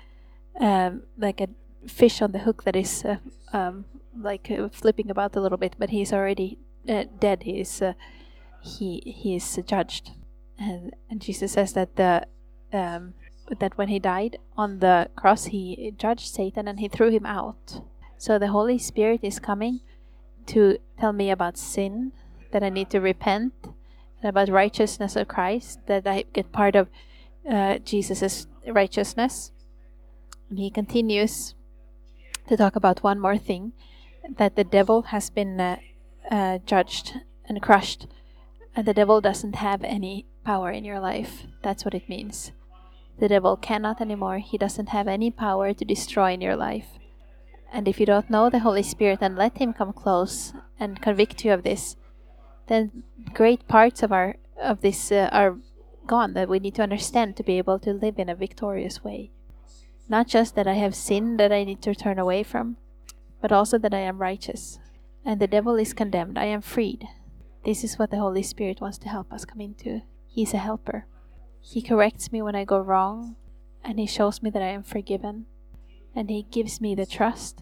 um, 0.61 1.03
like 1.17 1.41
a 1.41 1.49
fish 1.87 2.21
on 2.21 2.33
the 2.33 2.41
hook 2.41 2.65
that 2.65 2.77
is 2.77 3.05
uh, 3.05 3.17
um, 3.53 3.85
like 4.21 4.51
uh, 4.51 4.69
flipping 4.69 5.11
about 5.11 5.37
a 5.37 5.41
little 5.41 5.59
bit, 5.59 5.77
but 5.79 5.91
he's 5.91 6.13
already 6.13 6.59
uh, 6.89 7.05
dead. 7.19 7.45
He's 7.45 7.81
uh, 7.81 7.95
he 8.61 9.03
he 9.07 9.37
is 9.37 9.59
judged, 9.65 10.11
and 10.59 10.93
and 11.09 11.21
Jesus 11.21 11.53
says 11.53 11.73
that 11.73 11.97
the 11.97 12.27
um, 12.73 13.15
that 13.61 13.79
when 13.79 13.89
he 13.89 13.99
died 13.99 14.39
on 14.57 14.81
the 14.81 15.09
cross, 15.17 15.47
he 15.47 15.95
judged 15.97 16.35
Satan 16.35 16.69
and 16.69 16.81
he 16.81 16.89
threw 16.89 17.11
him 17.11 17.25
out. 17.25 17.81
So 18.19 18.39
the 18.39 18.49
Holy 18.49 18.79
Spirit 18.79 19.21
is 19.23 19.39
coming 19.39 19.81
to 20.47 20.79
tell 20.99 21.13
me 21.13 21.31
about 21.31 21.57
sin, 21.57 22.13
that 22.51 22.63
I 22.63 22.69
need 22.69 22.91
to 22.91 23.01
repent, 23.01 23.53
and 24.21 24.29
about 24.29 24.49
righteousness 24.49 25.15
of 25.15 25.29
Christ, 25.29 25.79
that 25.87 26.07
I 26.07 26.25
get 26.33 26.53
part 26.53 26.75
of 26.75 26.89
uh, 27.51 27.79
Jesus's 27.79 28.47
righteousness. 28.67 29.53
And 30.51 30.59
he 30.59 30.71
continues 30.71 31.55
to 32.49 32.57
talk 32.57 32.77
about 32.77 33.03
one 33.03 33.21
more 33.21 33.39
thing 33.39 33.73
that 34.37 34.57
the 34.57 34.65
devil 34.65 35.03
has 35.03 35.31
been 35.31 35.61
uh, 35.61 35.77
uh, 36.31 36.59
judged 36.65 37.15
and 37.49 37.63
crushed, 37.63 38.07
and 38.77 38.87
the 38.87 38.95
devil 38.95 39.21
doesn't 39.21 39.57
have 39.57 39.83
any 39.83 40.27
power 40.45 40.71
in 40.71 40.85
your 40.85 41.01
life. 41.01 41.45
That's 41.63 41.85
what 41.85 41.95
it 41.95 42.09
means. 42.09 42.53
The 43.19 43.29
devil 43.29 43.57
cannot 43.57 44.01
anymore, 44.01 44.39
he 44.39 44.59
doesn't 44.59 44.91
have 44.91 45.09
any 45.09 45.31
power 45.31 45.73
to 45.73 45.85
destroy 45.85 46.33
in 46.33 46.41
your 46.41 46.57
life. 46.57 46.87
And 47.73 47.89
if 47.89 48.01
you 48.01 48.07
don't 48.07 48.31
know 48.31 48.49
the 48.49 48.61
Holy 48.61 48.83
Spirit 48.83 49.19
and 49.21 49.37
let 49.37 49.59
him 49.59 49.73
come 49.73 49.93
close 49.93 50.53
and 50.79 51.03
convict 51.03 51.45
you 51.45 51.53
of 51.53 51.65
this, 51.65 51.97
then 52.69 53.03
great 53.35 53.67
parts 53.69 54.03
of 54.03 54.13
our 54.13 54.37
of 54.61 54.81
this 54.81 55.13
uh, 55.13 55.29
are 55.33 55.57
gone 56.09 56.35
that 56.35 56.49
we 56.49 56.59
need 56.59 56.75
to 56.75 56.83
understand 56.83 57.37
to 57.37 57.45
be 57.45 57.59
able 57.59 57.79
to 57.79 57.93
live 57.93 58.19
in 58.19 58.29
a 58.29 58.35
victorious 58.35 59.05
way. 59.05 59.31
Not 60.09 60.27
just 60.27 60.57
that 60.57 60.67
I 60.67 60.75
have 60.75 60.95
sin 60.97 61.37
that 61.37 61.53
I 61.53 61.63
need 61.63 61.83
to 61.83 61.95
turn 61.95 62.19
away 62.19 62.43
from, 62.43 62.79
but 63.41 63.53
also 63.53 63.79
that 63.79 63.95
I 63.95 64.01
am 64.01 64.21
righteous. 64.21 64.81
And 65.25 65.41
the 65.41 65.47
devil 65.47 65.77
is 65.77 65.93
condemned. 65.93 66.39
I 66.39 66.47
am 66.47 66.63
freed. 66.63 67.07
This 67.65 67.85
is 67.85 67.99
what 67.99 68.11
the 68.11 68.19
Holy 68.19 68.43
Spirit 68.43 68.81
wants 68.81 68.99
to 68.99 69.09
help 69.09 69.33
us 69.33 69.45
come 69.45 69.61
into. 69.61 70.01
He's 70.27 70.55
a 70.55 70.59
helper. 70.59 71.07
He 71.61 71.83
corrects 71.83 72.33
me 72.33 72.41
when 72.41 72.55
I 72.55 72.65
go 72.65 72.79
wrong, 72.79 73.37
and 73.85 73.99
He 73.99 74.07
shows 74.07 74.43
me 74.43 74.51
that 74.51 74.63
I 74.63 74.69
am 74.69 74.83
forgiven. 74.83 75.47
And 76.15 76.31
He 76.31 76.47
gives 76.51 76.81
me 76.81 76.95
the 76.95 77.07
trust 77.07 77.61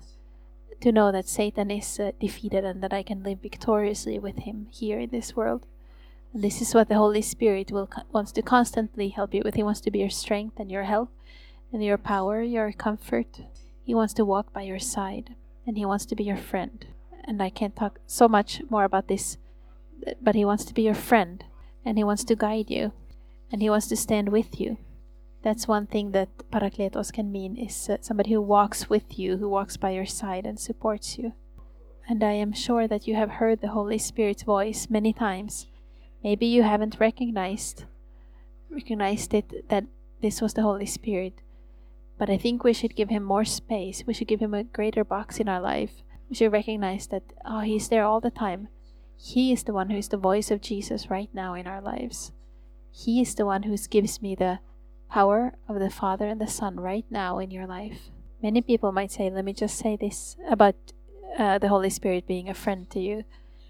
to 0.80 0.92
know 0.92 1.11
that 1.11 1.28
Satan 1.28 1.70
is 1.70 1.99
uh, 1.99 2.12
defeated 2.20 2.64
and 2.64 2.82
that 2.82 2.92
I 2.92 3.03
can 3.03 3.22
live 3.22 3.40
victoriously 3.42 4.18
with 4.18 4.38
Him 4.38 4.68
here 4.70 5.01
in 5.01 5.11
this 5.11 5.34
world. 5.34 5.66
This 6.34 6.60
is 6.60 6.74
what 6.74 6.88
the 6.88 6.96
Holy 6.96 7.22
Spirit 7.22 7.72
will 7.72 7.88
wants 8.12 8.32
to 8.32 8.42
constantly 8.42 9.08
help 9.08 9.32
you 9.32 9.42
with. 9.44 9.54
He 9.54 9.62
wants 9.62 9.80
to 9.80 9.90
be 9.90 10.00
your 10.00 10.10
strength 10.10 10.60
and 10.60 10.70
your 10.70 10.82
help 10.82 11.10
and 11.72 11.82
your 11.82 11.96
power, 11.96 12.42
your 12.42 12.72
comfort. 12.72 13.40
He 13.84 13.94
wants 13.94 14.12
to 14.14 14.24
walk 14.24 14.52
by 14.52 14.62
your 14.62 14.78
side 14.78 15.34
and 15.66 15.78
he 15.78 15.86
wants 15.86 16.04
to 16.06 16.16
be 16.16 16.24
your 16.24 16.36
friend. 16.36 16.86
And 17.24 17.42
I 17.42 17.50
can't 17.50 17.74
talk 17.74 18.00
so 18.06 18.28
much 18.28 18.62
more 18.68 18.84
about 18.84 19.08
this, 19.08 19.38
but 20.20 20.34
he 20.34 20.44
wants 20.44 20.64
to 20.66 20.74
be 20.74 20.82
your 20.82 20.94
friend 20.94 21.42
and 21.84 21.96
he 21.96 22.04
wants 22.04 22.24
to 22.24 22.36
guide 22.36 22.70
you 22.70 22.92
and 23.50 23.62
he 23.62 23.70
wants 23.70 23.86
to 23.88 23.96
stand 23.96 24.28
with 24.30 24.60
you. 24.60 24.78
That's 25.42 25.68
one 25.68 25.86
thing 25.86 26.10
that 26.10 26.50
Parakletos 26.50 27.12
can 27.12 27.30
mean 27.30 27.56
is 27.56 27.88
uh, 27.88 27.98
somebody 28.00 28.32
who 28.32 28.40
walks 28.40 28.90
with 28.90 29.18
you, 29.18 29.36
who 29.36 29.48
walks 29.48 29.76
by 29.76 29.90
your 29.90 30.06
side 30.06 30.44
and 30.44 30.58
supports 30.58 31.18
you. 31.18 31.34
And 32.08 32.22
I 32.24 32.32
am 32.32 32.52
sure 32.52 32.88
that 32.88 33.06
you 33.06 33.14
have 33.14 33.30
heard 33.30 33.60
the 33.60 33.68
Holy 33.68 33.98
Spirit's 33.98 34.42
voice 34.42 34.88
many 34.90 35.12
times 35.12 35.66
Maybe 36.26 36.46
you 36.46 36.64
haven't 36.64 36.98
recognized 36.98 37.84
recognized 38.68 39.32
it 39.32 39.68
that 39.68 39.84
this 40.22 40.40
was 40.42 40.54
the 40.54 40.62
Holy 40.62 40.84
Spirit. 40.84 41.34
But 42.18 42.28
I 42.28 42.36
think 42.36 42.64
we 42.64 42.72
should 42.72 42.96
give 42.96 43.10
him 43.10 43.22
more 43.22 43.44
space. 43.44 44.02
We 44.04 44.12
should 44.12 44.26
give 44.26 44.40
him 44.40 44.52
a 44.52 44.64
greater 44.64 45.04
box 45.04 45.38
in 45.38 45.48
our 45.48 45.60
life. 45.60 46.02
We 46.28 46.34
should 46.34 46.50
recognize 46.50 47.06
that 47.14 47.22
oh 47.44 47.60
he's 47.60 47.88
there 47.88 48.02
all 48.02 48.20
the 48.20 48.32
time. 48.32 48.66
He 49.16 49.52
is 49.52 49.62
the 49.62 49.72
one 49.72 49.88
who 49.88 49.98
is 49.98 50.08
the 50.08 50.16
voice 50.16 50.50
of 50.50 50.60
Jesus 50.60 51.08
right 51.08 51.30
now 51.32 51.54
in 51.54 51.68
our 51.68 51.80
lives. 51.80 52.32
He 52.90 53.20
is 53.20 53.36
the 53.36 53.46
one 53.46 53.62
who 53.62 53.76
gives 53.88 54.20
me 54.20 54.34
the 54.34 54.58
power 55.08 55.54
of 55.68 55.78
the 55.78 55.90
Father 55.90 56.26
and 56.26 56.40
the 56.40 56.48
Son 56.48 56.74
right 56.80 57.06
now 57.08 57.38
in 57.38 57.52
your 57.52 57.68
life. 57.68 58.10
Many 58.42 58.62
people 58.62 58.90
might 58.90 59.12
say, 59.12 59.30
let 59.30 59.44
me 59.44 59.52
just 59.52 59.78
say 59.78 59.94
this 59.94 60.34
about 60.50 60.74
uh, 61.38 61.58
the 61.58 61.68
Holy 61.68 61.90
Spirit 61.90 62.26
being 62.26 62.48
a 62.48 62.62
friend 62.62 62.90
to 62.90 62.98
you, 62.98 63.22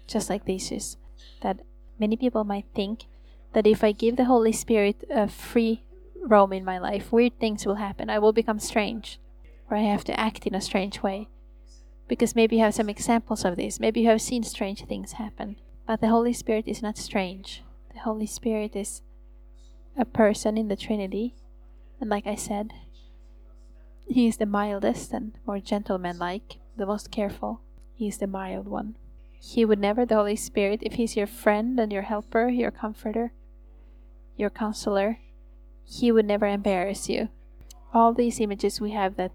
just 0.07 0.27
like 0.27 0.45
this 0.45 0.71
is 0.71 0.97
that 1.41 1.61
Many 1.99 2.15
people 2.15 2.43
might 2.43 2.65
think 2.75 3.05
that 3.53 3.67
if 3.67 3.83
I 3.83 3.91
give 3.91 4.15
the 4.15 4.25
Holy 4.25 4.51
Spirit 4.51 5.03
a 5.09 5.27
free 5.27 5.83
roam 6.21 6.53
in 6.53 6.65
my 6.65 6.77
life, 6.77 7.11
weird 7.11 7.39
things 7.39 7.65
will 7.65 7.75
happen. 7.75 8.09
I 8.09 8.19
will 8.19 8.33
become 8.33 8.59
strange, 8.59 9.19
or 9.69 9.77
I 9.77 9.81
have 9.81 10.03
to 10.05 10.19
act 10.19 10.45
in 10.45 10.53
a 10.53 10.61
strange 10.61 11.01
way. 11.01 11.29
Because 12.07 12.35
maybe 12.35 12.57
you 12.57 12.63
have 12.63 12.75
some 12.75 12.89
examples 12.89 13.43
of 13.43 13.55
this. 13.55 13.79
Maybe 13.79 14.01
you 14.01 14.07
have 14.09 14.21
seen 14.21 14.43
strange 14.43 14.85
things 14.85 15.13
happen. 15.13 15.57
But 15.85 16.01
the 16.01 16.09
Holy 16.09 16.33
Spirit 16.33 16.67
is 16.67 16.81
not 16.81 16.97
strange. 16.97 17.63
The 17.93 17.99
Holy 17.99 18.27
Spirit 18.27 18.75
is 18.75 19.01
a 19.97 20.05
person 20.05 20.57
in 20.57 20.67
the 20.67 20.75
Trinity. 20.75 21.33
And 21.99 22.09
like 22.09 22.27
I 22.27 22.35
said, 22.35 22.73
He 24.07 24.27
is 24.27 24.37
the 24.37 24.45
mildest 24.45 25.11
and 25.11 25.33
more 25.45 25.59
gentleman-like, 25.59 26.57
the 26.77 26.85
most 26.85 27.11
careful. 27.11 27.61
He 27.95 28.07
is 28.07 28.19
the 28.19 28.27
mild 28.27 28.67
one. 28.67 28.95
He 29.39 29.65
would 29.65 29.79
never, 29.79 30.05
the 30.05 30.15
Holy 30.15 30.35
Spirit, 30.35 30.79
if 30.81 30.93
He's 30.93 31.15
your 31.15 31.27
friend 31.27 31.79
and 31.79 31.91
your 31.91 32.03
helper, 32.03 32.49
your 32.49 32.71
comforter, 32.71 33.33
your 34.35 34.49
counselor, 34.49 35.19
He 35.85 36.11
would 36.11 36.25
never 36.25 36.47
embarrass 36.47 37.09
you. 37.09 37.29
All 37.93 38.13
these 38.13 38.39
images 38.39 38.81
we 38.81 38.91
have 38.91 39.15
that, 39.15 39.31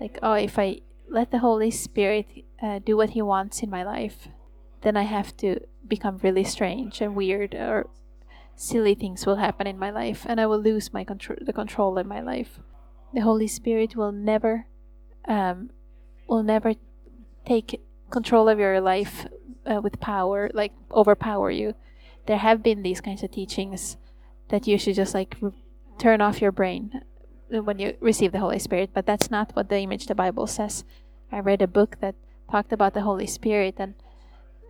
like, 0.00 0.18
oh, 0.22 0.32
if 0.32 0.58
I 0.58 0.80
let 1.08 1.30
the 1.30 1.38
Holy 1.38 1.70
Spirit 1.70 2.26
uh, 2.62 2.78
do 2.78 2.96
what 2.96 3.10
He 3.10 3.22
wants 3.22 3.62
in 3.62 3.70
my 3.70 3.82
life, 3.82 4.28
then 4.82 4.96
I 4.96 5.02
have 5.02 5.36
to 5.38 5.60
become 5.86 6.18
really 6.18 6.44
strange 6.44 7.00
and 7.00 7.14
weird 7.14 7.54
or 7.54 7.88
silly 8.54 8.94
things 8.94 9.26
will 9.26 9.36
happen 9.36 9.66
in 9.66 9.78
my 9.78 9.90
life 9.90 10.24
and 10.26 10.40
I 10.40 10.46
will 10.46 10.58
lose 10.58 10.92
my 10.92 11.04
control 11.04 11.38
the 11.42 11.52
control 11.52 11.98
in 11.98 12.08
my 12.08 12.20
life. 12.20 12.60
The 13.12 13.20
Holy 13.20 13.46
Spirit 13.46 13.96
will 13.96 14.12
never 14.12 14.66
um, 15.28 15.70
will 16.26 16.42
never 16.42 16.74
take 17.44 17.80
control 18.10 18.48
of 18.48 18.58
your 18.58 18.80
life 18.80 19.26
uh, 19.66 19.80
with 19.82 20.00
power, 20.00 20.50
like 20.54 20.72
overpower 20.92 21.50
you. 21.50 21.74
There 22.26 22.38
have 22.38 22.62
been 22.62 22.82
these 22.82 23.00
kinds 23.00 23.22
of 23.22 23.30
teachings 23.30 23.96
that 24.48 24.66
you 24.66 24.78
should 24.78 24.94
just 24.94 25.14
like 25.14 25.36
re- 25.40 25.52
turn 25.98 26.20
off 26.20 26.40
your 26.40 26.52
brain 26.52 27.02
when 27.48 27.78
you 27.78 27.96
receive 28.00 28.32
the 28.32 28.40
Holy 28.40 28.58
Spirit, 28.58 28.90
but 28.92 29.06
that's 29.06 29.30
not 29.30 29.54
what 29.54 29.68
the 29.68 29.78
image 29.78 30.06
the 30.06 30.14
Bible 30.14 30.46
says. 30.46 30.84
I 31.30 31.40
read 31.40 31.62
a 31.62 31.66
book 31.66 31.96
that 32.00 32.14
talked 32.50 32.72
about 32.72 32.94
the 32.94 33.02
Holy 33.02 33.26
Spirit 33.26 33.76
and 33.78 33.94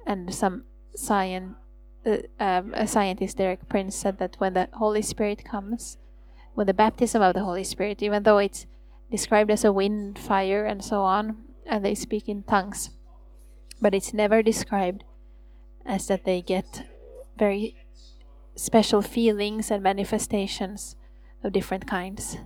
and 0.07 0.33
some 0.33 0.65
science 0.95 1.57
uh, 2.07 2.19
um, 2.39 2.73
a 2.75 2.87
scientist 2.87 3.37
Derek 3.37 3.69
Prince 3.69 3.97
said 3.97 4.19
that 4.19 4.37
when 4.39 4.55
the 4.55 4.69
Holy 4.75 5.03
Spirit 5.03 5.45
comes, 5.45 5.99
when 6.55 6.69
the 6.69 6.75
baptism 6.75 7.21
of 7.21 7.35
the 7.35 7.43
Holy 7.43 7.65
Spirit, 7.65 8.01
even 8.03 8.23
though 8.23 8.39
it's 8.39 8.67
described 9.11 9.51
as 9.51 9.65
a 9.65 9.73
wind, 9.73 10.19
fire, 10.19 10.65
and 10.65 10.85
so 10.85 11.03
on, 11.03 11.45
and 11.67 11.85
they 11.85 11.95
speak 11.95 12.29
in 12.29 12.45
tongues, 12.45 12.91
but 13.81 13.95
it's 13.95 14.15
never 14.15 14.43
described 14.43 15.05
as 15.85 16.07
that 16.09 16.25
they 16.25 16.43
get 16.43 16.85
very 17.39 17.77
special 18.55 19.03
feelings 19.03 19.71
and 19.71 19.83
manifestations 19.83 20.97
of 21.45 21.53
different 21.53 21.87
kinds. 21.87 22.39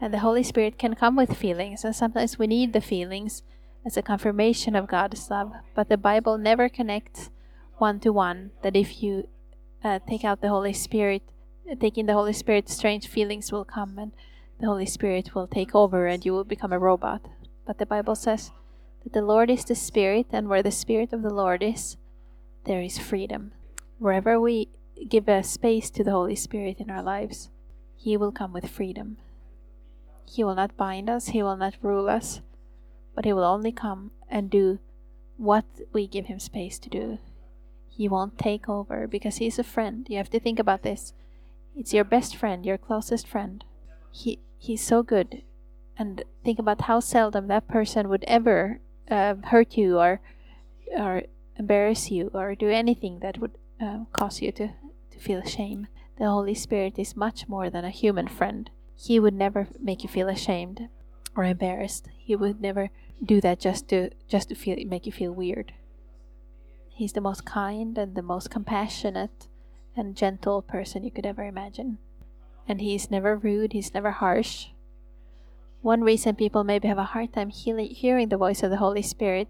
And 0.00 0.12
the 0.12 0.18
Holy 0.18 0.42
Spirit 0.42 0.78
can 0.78 0.94
come 0.94 1.14
with 1.14 1.36
feelings, 1.36 1.84
and 1.84 1.94
sometimes 1.94 2.38
we 2.38 2.46
need 2.46 2.72
the 2.72 2.80
feelings 2.80 3.42
as 3.84 3.96
a 3.96 4.02
confirmation 4.02 4.74
of 4.74 4.88
God's 4.88 5.30
love. 5.30 5.52
But 5.74 5.88
the 5.88 5.96
Bible 5.96 6.38
never 6.38 6.68
connects 6.68 7.30
one 7.78 8.00
to 8.00 8.12
one 8.12 8.50
that 8.62 8.76
if 8.76 9.02
you 9.02 9.28
uh, 9.84 10.00
take 10.08 10.24
out 10.24 10.40
the 10.40 10.48
Holy 10.48 10.72
Spirit, 10.72 11.22
taking 11.80 12.06
the 12.06 12.14
Holy 12.14 12.32
Spirit, 12.32 12.68
strange 12.68 13.06
feelings 13.06 13.52
will 13.52 13.64
come 13.64 13.98
and 13.98 14.12
the 14.60 14.66
Holy 14.66 14.86
Spirit 14.86 15.34
will 15.34 15.46
take 15.46 15.74
over 15.74 16.06
and 16.06 16.24
you 16.24 16.32
will 16.32 16.44
become 16.44 16.72
a 16.72 16.78
robot. 16.78 17.26
But 17.66 17.78
the 17.78 17.86
Bible 17.86 18.14
says 18.14 18.50
that 19.02 19.12
the 19.12 19.22
Lord 19.22 19.50
is 19.50 19.64
the 19.64 19.74
Spirit, 19.74 20.26
and 20.32 20.48
where 20.48 20.62
the 20.62 20.70
Spirit 20.70 21.12
of 21.12 21.22
the 21.22 21.34
Lord 21.34 21.62
is, 21.62 21.96
there 22.64 22.80
is 22.80 22.98
freedom. 22.98 23.52
Wherever 23.98 24.40
we 24.40 24.68
give 25.08 25.28
a 25.28 25.42
space 25.42 25.90
to 25.90 26.04
the 26.04 26.12
Holy 26.12 26.36
Spirit 26.36 26.78
in 26.78 26.90
our 26.90 27.02
lives, 27.02 27.50
He 27.96 28.16
will 28.16 28.32
come 28.32 28.52
with 28.52 28.68
freedom. 28.68 29.16
He 30.24 30.44
will 30.44 30.54
not 30.54 30.76
bind 30.76 31.10
us, 31.10 31.28
He 31.28 31.42
will 31.42 31.56
not 31.56 31.76
rule 31.82 32.08
us, 32.08 32.40
but 33.14 33.24
He 33.24 33.32
will 33.32 33.44
only 33.44 33.72
come 33.72 34.12
and 34.28 34.50
do 34.50 34.78
what 35.36 35.64
we 35.92 36.06
give 36.06 36.26
Him 36.26 36.38
space 36.38 36.78
to 36.78 36.88
do. 36.88 37.18
He 37.88 38.08
won't 38.08 38.38
take 38.38 38.68
over 38.68 39.06
because 39.06 39.36
He's 39.36 39.58
a 39.58 39.64
friend. 39.64 40.06
You 40.08 40.16
have 40.16 40.30
to 40.30 40.40
think 40.40 40.58
about 40.58 40.82
this. 40.82 41.12
It's 41.76 41.92
your 41.92 42.04
best 42.04 42.36
friend, 42.36 42.64
your 42.64 42.78
closest 42.78 43.26
friend. 43.26 43.64
He 44.10 44.38
He's 44.58 44.82
so 44.82 45.02
good. 45.02 45.42
And 45.98 46.24
think 46.44 46.58
about 46.58 46.82
how 46.82 47.00
seldom 47.00 47.48
that 47.48 47.68
person 47.68 48.08
would 48.08 48.24
ever 48.26 48.80
uh, 49.10 49.34
hurt 49.44 49.76
you 49.76 49.98
or 49.98 50.20
or 50.96 51.22
embarrass 51.56 52.10
you 52.10 52.30
or 52.34 52.54
do 52.54 52.68
anything 52.68 53.20
that 53.20 53.38
would 53.38 53.56
uh, 53.80 54.04
cause 54.12 54.40
you 54.42 54.52
to, 54.52 54.68
to 55.10 55.18
feel 55.18 55.42
shame. 55.42 55.86
The 56.18 56.26
Holy 56.26 56.54
Spirit 56.54 56.98
is 56.98 57.16
much 57.16 57.48
more 57.48 57.70
than 57.70 57.84
a 57.84 57.90
human 57.90 58.28
friend. 58.28 58.70
He 58.96 59.18
would 59.18 59.34
never 59.34 59.68
make 59.80 60.02
you 60.02 60.08
feel 60.08 60.28
ashamed 60.28 60.88
or 61.34 61.44
embarrassed. 61.44 62.08
He 62.18 62.36
would 62.36 62.60
never 62.60 62.90
do 63.24 63.40
that 63.40 63.60
just 63.60 63.88
to 63.88 64.10
just 64.28 64.48
to 64.48 64.54
feel 64.54 64.76
make 64.86 65.06
you 65.06 65.12
feel 65.12 65.32
weird. 65.32 65.72
He's 66.90 67.12
the 67.12 67.20
most 67.20 67.44
kind 67.44 67.96
and 67.96 68.14
the 68.14 68.22
most 68.22 68.50
compassionate 68.50 69.48
and 69.96 70.16
gentle 70.16 70.62
person 70.62 71.04
you 71.04 71.10
could 71.10 71.26
ever 71.26 71.44
imagine. 71.44 71.98
And 72.68 72.80
he's 72.80 73.10
never 73.10 73.36
rude, 73.36 73.72
he's 73.72 73.94
never 73.94 74.12
harsh. 74.12 74.68
One 75.82 76.02
reason 76.02 76.36
people 76.36 76.62
maybe 76.62 76.86
have 76.86 76.98
a 76.98 77.10
hard 77.10 77.32
time 77.32 77.50
hearing 77.50 78.28
the 78.28 78.36
voice 78.36 78.62
of 78.62 78.70
the 78.70 78.76
Holy 78.76 79.02
Spirit, 79.02 79.48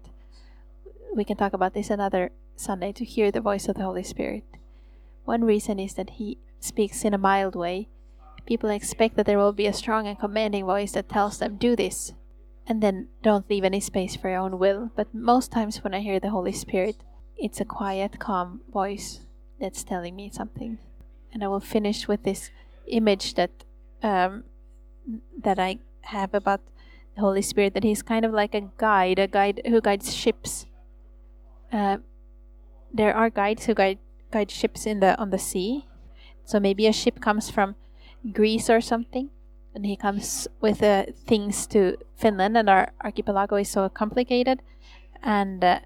we 1.15 1.23
can 1.23 1.37
talk 1.37 1.53
about 1.53 1.75
this 1.75 1.91
another 1.91 2.31
Sunday, 2.55 2.91
to 2.93 3.05
hear 3.05 3.31
the 3.31 3.39
voice 3.39 3.69
of 3.69 3.75
the 3.75 3.83
Holy 3.83 4.01
Spirit. 4.01 4.43
One 5.25 5.43
reason 5.43 5.79
is 5.79 5.93
that 5.93 6.17
he 6.17 6.39
speaks 6.59 7.05
in 7.05 7.13
a 7.13 7.19
mild 7.19 7.55
way. 7.55 7.87
People 8.47 8.71
expect 8.71 9.15
that 9.15 9.27
there 9.27 9.37
will 9.37 9.53
be 9.53 9.67
a 9.67 9.73
strong 9.73 10.07
and 10.07 10.17
commanding 10.17 10.65
voice 10.65 10.93
that 10.93 11.07
tells 11.07 11.37
them, 11.37 11.57
do 11.57 11.75
this, 11.75 12.13
and 12.65 12.81
then 12.81 13.09
don't 13.21 13.47
leave 13.47 13.63
any 13.63 13.79
space 13.79 14.15
for 14.15 14.29
your 14.29 14.39
own 14.39 14.57
will. 14.57 14.89
But 14.95 15.13
most 15.13 15.51
times 15.51 15.83
when 15.83 15.93
I 15.93 15.99
hear 15.99 16.19
the 16.19 16.31
Holy 16.31 16.51
Spirit, 16.51 16.97
it's 17.37 17.61
a 17.61 17.65
quiet, 17.65 18.19
calm 18.19 18.61
voice 18.71 19.19
that's 19.59 19.83
telling 19.83 20.15
me 20.15 20.31
something. 20.33 20.79
And 21.31 21.43
I 21.43 21.47
will 21.47 21.59
finish 21.59 22.07
with 22.07 22.23
this 22.23 22.49
image 22.87 23.35
that 23.35 23.51
um, 24.01 24.43
that 25.37 25.59
I 25.59 25.79
have 26.03 26.33
about 26.33 26.61
the 27.15 27.21
Holy 27.21 27.41
Spirit 27.41 27.73
that 27.73 27.83
He's 27.83 28.01
kind 28.01 28.25
of 28.25 28.31
like 28.31 28.53
a 28.55 28.69
guide, 28.77 29.19
a 29.19 29.27
guide 29.27 29.61
who 29.65 29.81
guides 29.81 30.13
ships. 30.13 30.65
Uh, 31.71 31.97
there 32.93 33.15
are 33.15 33.29
guides 33.29 33.65
who 33.65 33.73
guide 33.73 33.99
guide 34.31 34.51
ships 34.51 34.85
in 34.85 34.99
the 34.99 35.19
on 35.19 35.29
the 35.29 35.39
sea. 35.39 35.87
So 36.45 36.59
maybe 36.59 36.87
a 36.87 36.93
ship 36.93 37.21
comes 37.21 37.49
from 37.49 37.75
Greece 38.31 38.69
or 38.69 38.81
something, 38.81 39.29
and 39.73 39.85
he 39.85 39.95
comes 39.95 40.47
with 40.61 40.83
uh, 40.83 41.05
things 41.25 41.67
to 41.67 41.97
Finland, 42.15 42.57
and 42.57 42.69
our 42.69 42.91
archipelago 43.03 43.55
is 43.55 43.69
so 43.69 43.89
complicated, 43.89 44.61
and 45.21 45.63
uh, 45.63 45.79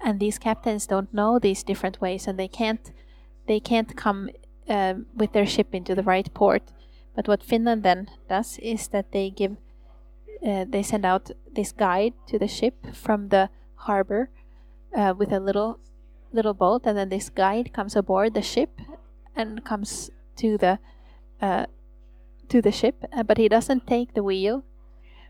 and 0.00 0.20
these 0.20 0.38
captains 0.38 0.86
don't 0.86 1.12
know 1.14 1.38
these 1.38 1.62
different 1.62 2.00
ways, 2.00 2.26
and 2.26 2.38
they 2.38 2.48
can't 2.48 2.92
they 3.46 3.60
can't 3.60 3.96
come 3.96 4.30
um, 4.68 5.06
with 5.14 5.32
their 5.32 5.46
ship 5.46 5.74
into 5.74 5.94
the 5.94 6.02
right 6.02 6.32
port. 6.34 6.62
But 7.14 7.28
what 7.28 7.42
Finland 7.42 7.82
then 7.82 8.08
does 8.28 8.58
is 8.58 8.88
that 8.88 9.12
they 9.12 9.30
give 9.30 9.56
uh, 10.46 10.64
they 10.68 10.82
send 10.82 11.04
out 11.04 11.30
this 11.54 11.72
guide 11.72 12.14
to 12.26 12.38
the 12.38 12.48
ship 12.48 12.74
from 12.94 13.28
the 13.28 13.48
harbor 13.74 14.30
uh, 14.94 15.14
with 15.16 15.32
a 15.32 15.38
little 15.38 15.78
little 16.32 16.54
boat, 16.54 16.82
and 16.84 16.96
then 16.96 17.10
this 17.10 17.30
guide 17.30 17.72
comes 17.72 17.94
aboard 17.94 18.34
the 18.34 18.42
ship 18.42 18.80
and 19.36 19.64
comes 19.64 20.10
to 20.36 20.58
the 20.58 20.78
uh, 21.40 21.66
to 22.48 22.62
the 22.62 22.72
ship, 22.72 23.04
uh, 23.12 23.22
but 23.22 23.38
he 23.38 23.48
doesn't 23.48 23.86
take 23.86 24.14
the 24.14 24.22
wheel. 24.22 24.64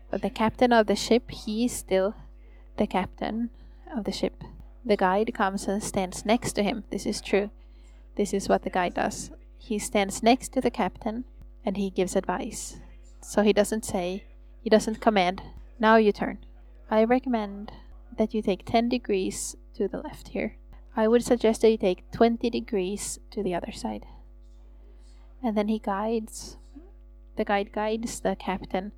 But 0.09 0.21
the 0.21 0.29
captain 0.29 0.71
of 0.71 0.87
the 0.87 0.95
ship, 0.95 1.31
he 1.31 1.65
is 1.65 1.71
still 1.71 2.15
the 2.77 2.87
captain 2.87 3.49
of 3.95 4.03
the 4.03 4.11
ship. 4.11 4.43
The 4.85 4.97
guide 4.97 5.33
comes 5.33 5.67
and 5.67 5.81
stands 5.81 6.25
next 6.25 6.53
to 6.53 6.63
him. 6.63 6.83
This 6.91 7.05
is 7.05 7.21
true. 7.21 7.49
This 8.15 8.33
is 8.33 8.49
what 8.49 8.63
the 8.63 8.69
guide 8.69 8.95
does. 8.95 9.31
He 9.57 9.79
stands 9.79 10.21
next 10.21 10.51
to 10.53 10.61
the 10.61 10.69
captain 10.69 11.23
and 11.65 11.77
he 11.77 11.89
gives 11.89 12.15
advice. 12.15 12.77
So 13.21 13.41
he 13.41 13.53
doesn't 13.53 13.85
say, 13.85 14.25
he 14.61 14.69
doesn't 14.69 15.01
command, 15.01 15.41
now 15.79 15.95
you 15.95 16.11
turn. 16.11 16.39
I 16.89 17.03
recommend 17.03 17.71
that 18.17 18.33
you 18.33 18.41
take 18.41 18.65
10 18.65 18.89
degrees 18.89 19.55
to 19.75 19.87
the 19.87 20.01
left 20.01 20.29
here. 20.29 20.57
I 20.95 21.07
would 21.07 21.23
suggest 21.23 21.61
that 21.61 21.71
you 21.71 21.77
take 21.77 22.11
20 22.11 22.49
degrees 22.49 23.19
to 23.31 23.41
the 23.41 23.55
other 23.55 23.71
side. 23.71 24.05
And 25.41 25.57
then 25.57 25.67
he 25.67 25.79
guides, 25.79 26.57
the 27.35 27.43
guide 27.43 27.71
guides 27.73 28.19
the 28.19 28.35
captain 28.35 28.91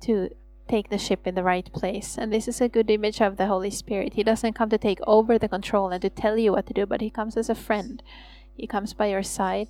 to 0.00 0.30
take 0.68 0.90
the 0.90 0.98
ship 0.98 1.26
in 1.26 1.34
the 1.34 1.44
right 1.44 1.70
place. 1.72 2.16
And 2.18 2.32
this 2.32 2.48
is 2.48 2.60
a 2.60 2.68
good 2.68 2.90
image 2.90 3.20
of 3.20 3.36
the 3.36 3.46
Holy 3.46 3.70
Spirit. 3.70 4.14
He 4.14 4.24
doesn't 4.24 4.54
come 4.54 4.70
to 4.70 4.78
take 4.78 4.98
over 5.06 5.38
the 5.38 5.48
control 5.48 5.90
and 5.90 6.02
to 6.02 6.10
tell 6.10 6.38
you 6.38 6.52
what 6.52 6.66
to 6.66 6.74
do, 6.74 6.86
but 6.86 7.00
he 7.00 7.10
comes 7.10 7.36
as 7.36 7.48
a 7.48 7.54
friend. 7.54 8.02
He 8.54 8.66
comes 8.66 8.94
by 8.94 9.08
your 9.08 9.22
side 9.22 9.68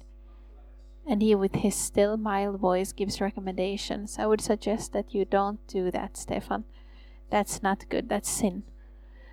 and 1.06 1.22
he, 1.22 1.34
with 1.34 1.54
his 1.56 1.74
still, 1.74 2.16
mild 2.16 2.58
voice, 2.58 2.92
gives 2.92 3.20
recommendations. 3.20 4.18
I 4.18 4.26
would 4.26 4.40
suggest 4.40 4.92
that 4.92 5.14
you 5.14 5.24
don't 5.24 5.64
do 5.68 5.90
that, 5.92 6.16
Stefan. 6.16 6.64
That's 7.30 7.62
not 7.62 7.88
good. 7.88 8.08
That's 8.08 8.28
sin. 8.28 8.64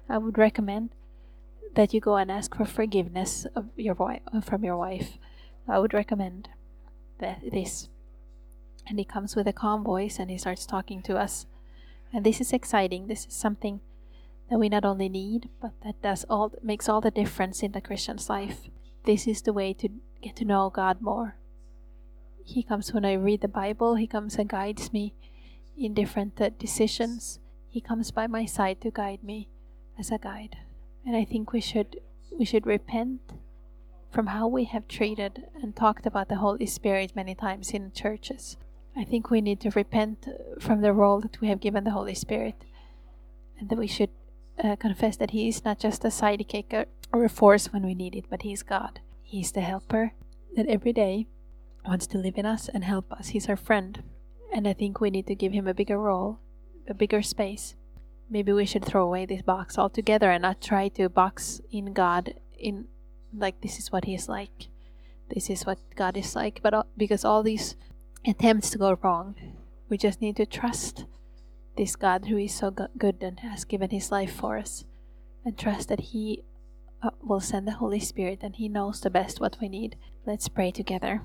I 0.07 0.19
would 0.19 0.37
recommend 0.37 0.91
that 1.75 1.93
you 1.93 1.99
go 1.99 2.17
and 2.17 2.29
ask 2.29 2.55
for 2.55 2.65
forgiveness 2.65 3.47
of 3.55 3.69
your 3.75 3.95
wife, 3.95 4.21
from 4.43 4.63
your 4.63 4.77
wife. 4.77 5.17
I 5.67 5.79
would 5.79 5.93
recommend 5.93 6.49
that 7.19 7.41
this. 7.51 7.89
And 8.85 8.99
he 8.99 9.05
comes 9.05 9.35
with 9.35 9.47
a 9.47 9.53
calm 9.53 9.83
voice 9.83 10.19
and 10.19 10.29
he 10.29 10.37
starts 10.37 10.65
talking 10.67 11.01
to 11.03 11.17
us. 11.17 11.47
And 12.11 12.23
this 12.23 12.39
is 12.39 12.53
exciting. 12.53 13.07
This 13.07 13.25
is 13.25 13.33
something 13.33 13.79
that 14.49 14.59
we 14.59 14.69
not 14.69 14.85
only 14.85 15.09
need, 15.09 15.49
but 15.59 15.71
that 15.83 16.01
does 16.03 16.25
all 16.29 16.53
makes 16.61 16.87
all 16.87 17.01
the 17.01 17.09
difference 17.09 17.63
in 17.63 17.71
the 17.71 17.81
Christian's 17.81 18.29
life. 18.29 18.69
This 19.05 19.25
is 19.25 19.41
the 19.41 19.53
way 19.53 19.73
to 19.73 19.89
get 20.21 20.35
to 20.35 20.45
know 20.45 20.69
God 20.69 21.01
more 21.01 21.37
he 22.43 22.63
comes 22.63 22.93
when 22.93 23.05
I 23.05 23.13
read 23.13 23.41
the 23.41 23.47
Bible. 23.47 23.95
He 23.95 24.07
comes 24.07 24.35
and 24.35 24.49
guides 24.49 24.91
me 24.91 25.13
in 25.77 25.93
different 25.93 26.39
decisions. 26.59 27.39
He 27.69 27.81
comes 27.81 28.11
by 28.11 28.27
my 28.27 28.45
side 28.45 28.81
to 28.81 28.91
guide 28.91 29.23
me 29.23 29.49
as 29.97 30.11
a 30.11 30.17
guide. 30.17 30.57
And 31.05 31.15
I 31.15 31.25
think 31.25 31.51
we 31.51 31.61
should 31.61 31.99
we 32.37 32.45
should 32.45 32.65
repent 32.65 33.21
from 34.11 34.27
how 34.27 34.47
we 34.47 34.65
have 34.65 34.87
treated 34.87 35.47
and 35.61 35.75
talked 35.75 36.05
about 36.05 36.29
the 36.29 36.37
Holy 36.37 36.65
Spirit 36.65 37.15
many 37.15 37.35
times 37.35 37.71
in 37.71 37.91
churches. 37.91 38.57
I 38.95 39.03
think 39.03 39.29
we 39.29 39.41
need 39.41 39.59
to 39.61 39.71
repent 39.71 40.27
from 40.59 40.81
the 40.81 40.93
role 40.93 41.19
that 41.21 41.41
we 41.41 41.47
have 41.47 41.59
given 41.59 41.83
the 41.83 41.91
Holy 41.91 42.13
Spirit, 42.13 42.63
and 43.59 43.69
that 43.69 43.77
we 43.77 43.87
should 43.87 44.11
uh, 44.63 44.75
confess 44.75 45.17
that 45.17 45.31
He 45.31 45.47
is 45.47 45.65
not 45.65 45.79
just 45.79 46.05
a 46.05 46.09
sidekick, 46.09 46.85
or 47.11 47.23
a 47.23 47.29
force 47.29 47.73
when 47.73 47.83
we 47.83 47.95
need 47.95 48.15
it, 48.15 48.25
but 48.29 48.43
He's 48.43 48.61
God. 48.61 48.99
He's 49.23 49.51
the 49.51 49.61
helper 49.61 50.13
that 50.55 50.67
every 50.67 50.93
day 50.93 51.25
wants 51.85 52.07
to 52.07 52.17
live 52.17 52.37
in 52.37 52.45
us 52.45 52.69
and 52.69 52.83
help 52.83 53.11
us. 53.11 53.29
He's 53.29 53.49
our 53.49 53.55
friend. 53.55 54.03
And 54.53 54.67
I 54.67 54.73
think 54.73 54.99
we 54.99 55.09
need 55.09 55.27
to 55.27 55.35
give 55.35 55.51
Him 55.51 55.67
a 55.67 55.73
bigger 55.73 55.97
role, 55.97 56.39
a 56.87 56.93
bigger 56.93 57.21
space. 57.21 57.75
Maybe 58.29 58.51
we 58.51 58.65
should 58.65 58.85
throw 58.85 59.05
away 59.05 59.25
this 59.25 59.41
box 59.41 59.77
altogether 59.77 60.31
and 60.31 60.41
not 60.41 60.61
try 60.61 60.87
to 60.89 61.09
box 61.09 61.61
in 61.71 61.93
God 61.93 62.35
in 62.57 62.85
like 63.35 63.61
this 63.61 63.79
is 63.79 63.91
what 63.91 64.05
He 64.05 64.13
is 64.13 64.29
like. 64.29 64.67
This 65.33 65.49
is 65.49 65.65
what 65.65 65.79
God 65.95 66.17
is 66.17 66.35
like. 66.35 66.59
But 66.61 66.87
because 66.95 67.25
all 67.25 67.43
these 67.43 67.75
attempts 68.25 68.69
to 68.71 68.77
go 68.77 68.97
wrong, 69.01 69.35
we 69.89 69.97
just 69.97 70.21
need 70.21 70.35
to 70.37 70.45
trust 70.45 71.05
this 71.77 71.95
God 71.95 72.25
who 72.25 72.37
is 72.37 72.53
so 72.53 72.71
good 72.71 73.21
and 73.21 73.39
has 73.39 73.65
given 73.65 73.89
His 73.89 74.11
life 74.11 74.33
for 74.33 74.57
us 74.57 74.85
and 75.43 75.57
trust 75.57 75.89
that 75.89 75.99
He 75.99 76.43
uh, 77.01 77.09
will 77.21 77.41
send 77.41 77.67
the 77.67 77.73
Holy 77.73 77.99
Spirit 77.99 78.39
and 78.41 78.55
He 78.55 78.69
knows 78.69 79.01
the 79.01 79.09
best 79.09 79.41
what 79.41 79.57
we 79.59 79.67
need. 79.67 79.97
Let's 80.25 80.47
pray 80.47 80.71
together. 80.71 81.21